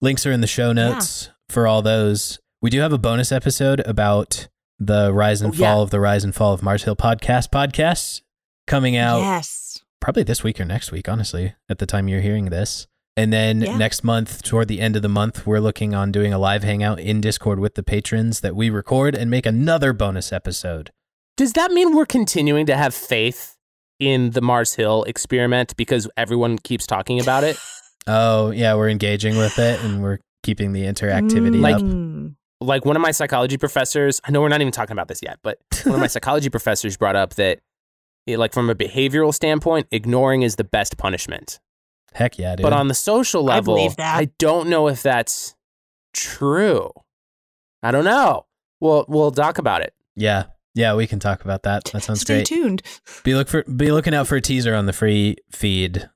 Links 0.02 0.26
are 0.26 0.32
in 0.32 0.42
the 0.42 0.48
show 0.48 0.74
notes 0.74 1.30
for 1.50 1.66
all 1.66 1.82
those. 1.82 2.40
We 2.62 2.70
do 2.70 2.82
have 2.82 2.92
a 2.94 2.98
bonus 2.98 3.32
episode 3.32 3.80
about 3.88 4.48
the 4.80 5.14
rise 5.14 5.42
and 5.42 5.54
Oh, 5.54 5.58
yeah. 5.58 5.72
fall 5.72 5.82
of 5.82 5.92
the 5.92 6.00
rise 6.02 6.24
and 6.26 6.36
fall 6.36 6.52
of 6.54 6.62
Mars 6.62 6.84
Hill 6.84 6.96
podcast 6.98 7.50
podcast 7.52 8.22
coming 8.68 8.98
out 8.98 9.20
Yes. 9.22 9.82
probably 10.02 10.24
this 10.24 10.44
week 10.44 10.60
or 10.60 10.66
next 10.66 10.92
week, 10.92 11.08
honestly, 11.08 11.56
at 11.70 11.78
the 11.80 11.86
time 11.86 12.08
you're 12.10 12.22
hearing 12.22 12.46
this. 12.46 12.86
And 13.16 13.32
then 13.32 13.62
Yeah. 13.62 13.78
next 13.78 14.04
month, 14.04 14.42
toward 14.42 14.68
the 14.68 14.82
end 14.82 14.96
of 14.96 15.02
the 15.04 15.10
month, 15.10 15.46
we're 15.46 15.60
looking 15.60 15.94
on 15.94 16.12
doing 16.12 16.34
a 16.34 16.40
live 16.40 16.64
hangout 16.64 17.00
in 17.00 17.22
Discord 17.22 17.60
with 17.60 17.76
the 17.76 17.84
patrons 17.84 18.40
that 18.42 18.56
we 18.56 18.70
record 18.70 19.16
and 19.16 19.30
make 19.30 19.46
another 19.46 19.94
bonus 19.94 20.34
episode. 20.34 20.92
Does 21.38 21.54
that 21.54 21.72
mean 21.72 21.96
we're 21.96 22.06
continuing 22.08 22.66
to 22.68 22.76
have 22.76 22.94
faith 22.94 23.56
in 24.00 24.32
the 24.32 24.42
Mars 24.42 24.74
Hill 24.74 25.04
experiment 25.04 25.76
because 25.78 26.08
everyone 26.18 26.58
keeps 26.58 26.88
talking 26.88 27.20
about 27.20 27.44
it? 27.44 27.58
Oh, 28.08 28.52
yeah, 28.52 28.76
we're 28.76 28.90
engaging 28.90 29.38
with 29.38 29.58
it 29.60 29.82
and 29.82 30.04
we're 30.04 30.18
keeping 30.44 30.74
the 30.74 30.82
interactivity 30.84 31.62
Like- 31.62 31.76
up. 31.76 31.82
Mm. 31.84 32.36
Like 32.60 32.84
one 32.84 32.98
of 32.98 33.02
my 33.02 33.12
psychology 33.12 33.58
professors, 33.58 34.20
I 34.26 34.32
know 34.32 34.42
we're 34.42 34.50
not 34.50 34.60
even 34.60 34.74
talking 34.74 34.92
about 34.92 35.08
this 35.08 35.22
yet, 35.24 35.38
but 35.42 35.58
one 35.86 35.96
of 35.96 36.02
my 36.02 36.08
psychology 36.08 36.50
professors 36.50 36.98
brought 36.98 37.16
up 37.16 37.36
that, 37.36 37.60
eh, 38.28 38.36
like 38.38 38.54
from 38.54 38.70
a 38.70 38.76
behavioral 38.76 39.34
standpoint, 39.34 39.88
ignoring 39.92 40.42
is 40.42 40.58
the 40.58 40.64
best 40.66 40.98
punishment. 40.98 41.60
Heck 42.16 42.38
yeah, 42.38 42.56
dude. 42.56 42.64
But 42.64 42.74
on 42.74 42.88
the 42.88 42.94
social 42.94 43.50
I 43.50 43.56
level, 43.56 43.76
believe 43.76 43.96
that. 43.98 44.16
I 44.18 44.26
don't 44.40 44.70
know 44.70 44.88
if 44.88 45.02
that's 45.04 45.56
true. 46.14 46.92
I 47.82 47.92
don't 47.92 48.06
know. 48.06 48.46
We'll 48.80 49.06
we'll 49.08 49.32
talk 49.32 49.58
about 49.58 49.82
it. 49.82 49.94
yeah. 50.16 50.46
Yeah, 50.76 50.96
we 50.96 51.06
can 51.06 51.20
talk 51.20 51.46
about 51.46 51.62
that. 51.64 51.86
That 51.94 52.02
sounds 52.02 52.22
Stay 52.22 52.38
great. 52.38 52.48
Stay 52.48 52.56
tuned. 52.56 52.82
Be 53.24 53.36
look 53.36 53.48
for 53.48 53.62
be 53.64 53.92
looking 53.92 54.16
out 54.16 54.26
for 54.26 54.38
a 54.38 54.42
teaser 54.42 54.74
on 54.74 54.88
the 54.88 54.94
free 54.94 55.36
feed, 55.52 56.10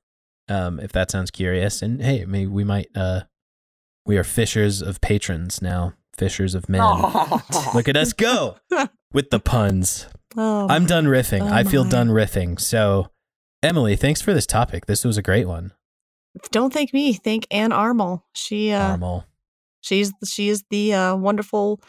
um, 0.48 0.80
if 0.80 0.90
that 0.90 1.12
sounds 1.12 1.30
curious. 1.30 1.80
And 1.80 2.02
hey, 2.02 2.24
maybe 2.24 2.48
we 2.48 2.64
might 2.64 2.88
uh 2.96 3.20
we 4.04 4.18
are 4.18 4.24
fishers 4.24 4.82
of 4.82 5.00
patrons 5.00 5.62
now. 5.62 5.92
Fishers 6.16 6.56
of 6.56 6.68
men. 6.68 6.80
Look 7.72 7.86
at 7.88 7.96
us 7.96 8.12
go 8.12 8.56
with 9.12 9.30
the 9.30 9.38
puns. 9.38 10.08
Oh, 10.36 10.66
I'm 10.68 10.86
done 10.86 11.04
riffing. 11.04 11.42
Oh 11.42 11.54
I 11.54 11.62
feel 11.62 11.84
my. 11.84 11.90
done 11.90 12.08
riffing. 12.08 12.60
So 12.60 13.12
Emily, 13.62 13.94
thanks 13.94 14.20
for 14.20 14.34
this 14.34 14.44
topic. 14.46 14.86
This 14.86 15.04
was 15.04 15.16
a 15.16 15.22
great 15.22 15.46
one. 15.46 15.72
Don't 16.50 16.72
thank 16.72 16.92
me. 16.92 17.14
Thank 17.14 17.46
Anne 17.50 17.72
Armel. 17.72 18.24
She 18.32 18.70
uh, 18.72 18.96
Normal. 18.96 19.24
she's 19.80 20.12
she 20.26 20.48
is 20.48 20.64
the 20.70 20.94
uh, 20.94 21.16
wonderful 21.16 21.80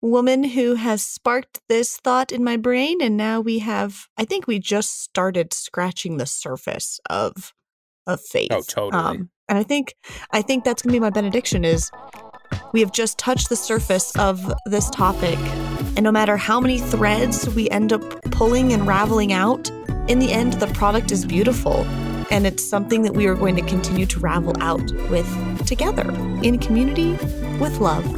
woman 0.00 0.44
who 0.44 0.74
has 0.74 1.02
sparked 1.02 1.60
this 1.68 1.98
thought 1.98 2.32
in 2.32 2.44
my 2.44 2.56
brain, 2.56 3.00
and 3.00 3.16
now 3.16 3.40
we 3.40 3.58
have. 3.60 4.06
I 4.16 4.24
think 4.24 4.46
we 4.46 4.58
just 4.58 5.02
started 5.02 5.52
scratching 5.52 6.16
the 6.16 6.26
surface 6.26 7.00
of 7.10 7.52
of 8.06 8.20
faith. 8.20 8.50
Oh, 8.52 8.62
totally. 8.62 9.28
and 9.48 9.58
I 9.58 9.62
think 9.62 9.94
I 10.30 10.42
think 10.42 10.64
that's 10.64 10.82
gonna 10.82 10.92
be 10.92 11.00
my 11.00 11.10
benediction. 11.10 11.64
Is 11.64 11.90
we 12.72 12.80
have 12.80 12.92
just 12.92 13.18
touched 13.18 13.48
the 13.48 13.56
surface 13.56 14.16
of 14.16 14.52
this 14.66 14.88
topic, 14.90 15.38
and 15.96 16.02
no 16.02 16.12
matter 16.12 16.36
how 16.36 16.60
many 16.60 16.78
threads 16.78 17.48
we 17.50 17.68
end 17.70 17.92
up 17.92 18.02
pulling 18.30 18.72
and 18.72 18.86
raveling 18.86 19.32
out, 19.32 19.70
in 20.08 20.18
the 20.18 20.32
end, 20.32 20.54
the 20.54 20.68
product 20.68 21.12
is 21.12 21.26
beautiful. 21.26 21.84
And 22.30 22.46
it's 22.46 22.62
something 22.62 23.02
that 23.02 23.14
we 23.14 23.26
are 23.26 23.34
going 23.34 23.56
to 23.56 23.62
continue 23.62 24.06
to 24.06 24.20
ravel 24.20 24.54
out 24.60 24.92
with 25.10 25.26
together 25.66 26.10
in 26.42 26.58
community 26.58 27.12
with 27.58 27.78
love. 27.78 28.17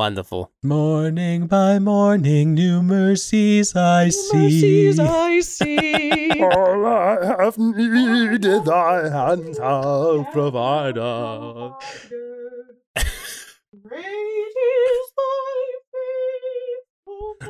Wonderful. 0.00 0.50
Morning 0.62 1.46
by 1.46 1.78
morning, 1.78 2.54
new 2.54 2.82
mercies 2.82 3.76
I 3.76 4.08
see. 4.08 4.32
Mercies 4.32 4.98
I 4.98 5.40
see. 5.40 6.30
All 6.40 6.86
I 6.86 7.36
have 7.38 7.58
needed, 7.58 8.64
thy 8.64 9.10
hands 9.10 9.58
have 9.58 10.32
provided. 10.32 11.02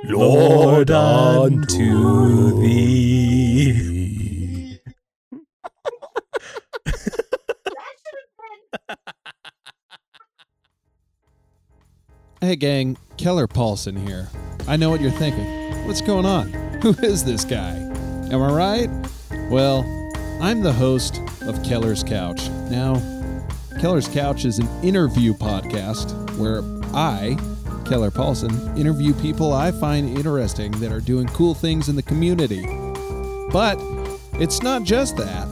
Lord, 0.09 0.91
unto 0.91 2.61
thee. 2.61 4.20
Hey, 12.43 12.57
gang, 12.57 12.97
Keller 13.19 13.47
Paulson 13.47 13.95
here. 13.95 14.31
I 14.67 14.79
know 14.79 14.89
what 14.89 15.03
you're 15.03 15.11
thinking. 15.11 15.87
What's 15.87 16.01
going 16.01 16.25
on? 16.25 16.51
Who 16.83 16.95
is 17.03 17.23
this 17.23 17.45
guy? 17.45 17.73
Am 18.33 18.41
I 18.41 18.51
right? 18.51 18.89
Well, 19.51 19.85
I'm 20.41 20.63
the 20.63 20.73
host 20.73 21.21
of 21.43 21.63
Keller's 21.63 22.03
Couch. 22.03 22.49
Now, 22.71 22.95
Keller's 23.79 24.09
Couch 24.09 24.47
is 24.47 24.59
an 24.59 24.67
interview 24.83 25.35
podcast 25.35 26.15
where 26.39 26.63
I, 26.97 27.37
Keller 27.87 28.11
Paulson, 28.11 28.51
interview 28.75 29.13
people 29.13 29.53
I 29.53 29.71
find 29.71 30.17
interesting 30.17 30.73
that 30.81 30.91
are 30.91 31.01
doing 31.03 31.27
cool 31.27 31.53
things 31.53 31.91
in 31.91 31.97
the 31.97 32.03
community. 32.03 32.65
But 33.53 33.79
it's 34.41 34.63
not 34.63 34.85
just 34.85 35.19
that. 35.19 35.47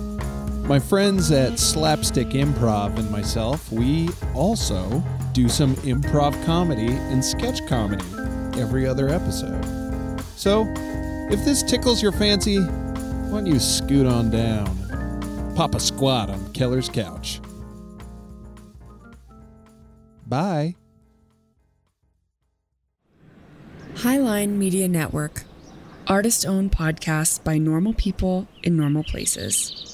My 0.67 0.79
friends 0.79 1.31
at 1.33 1.59
Slapstick 1.59 2.29
Improv 2.29 2.99
and 2.99 3.11
myself, 3.11 3.71
we 3.71 4.09
also 4.35 5.03
do 5.39 5.49
some 5.49 5.77
improv 5.77 6.35
comedy 6.45 6.89
and 6.89 7.25
sketch 7.25 7.65
comedy 7.69 8.05
every 8.61 8.89
other 8.89 9.09
episode. 9.09 9.65
So, 10.35 10.67
if 11.31 11.45
this 11.45 11.63
tickles 11.63 12.03
your 12.03 12.11
fancy, 12.11 12.59
why 12.59 13.39
don't 13.39 13.47
you 13.47 13.61
scoot 13.61 14.05
on 14.05 14.31
down? 14.33 15.55
Pop 15.55 15.77
a 15.77 15.81
squat 15.81 16.29
on 16.29 16.53
Keller's 16.55 16.89
couch. 16.89 17.41
Bye. 20.27 20.75
Highline 23.95 24.57
Media 24.57 24.89
Network. 24.89 25.45
Artist 26.09 26.47
owned 26.47 26.73
podcasts 26.73 27.43
by 27.43 27.59
normal 27.59 27.95
people 27.95 28.49
in 28.65 28.77
normal 28.77 29.05
places. 29.05 29.88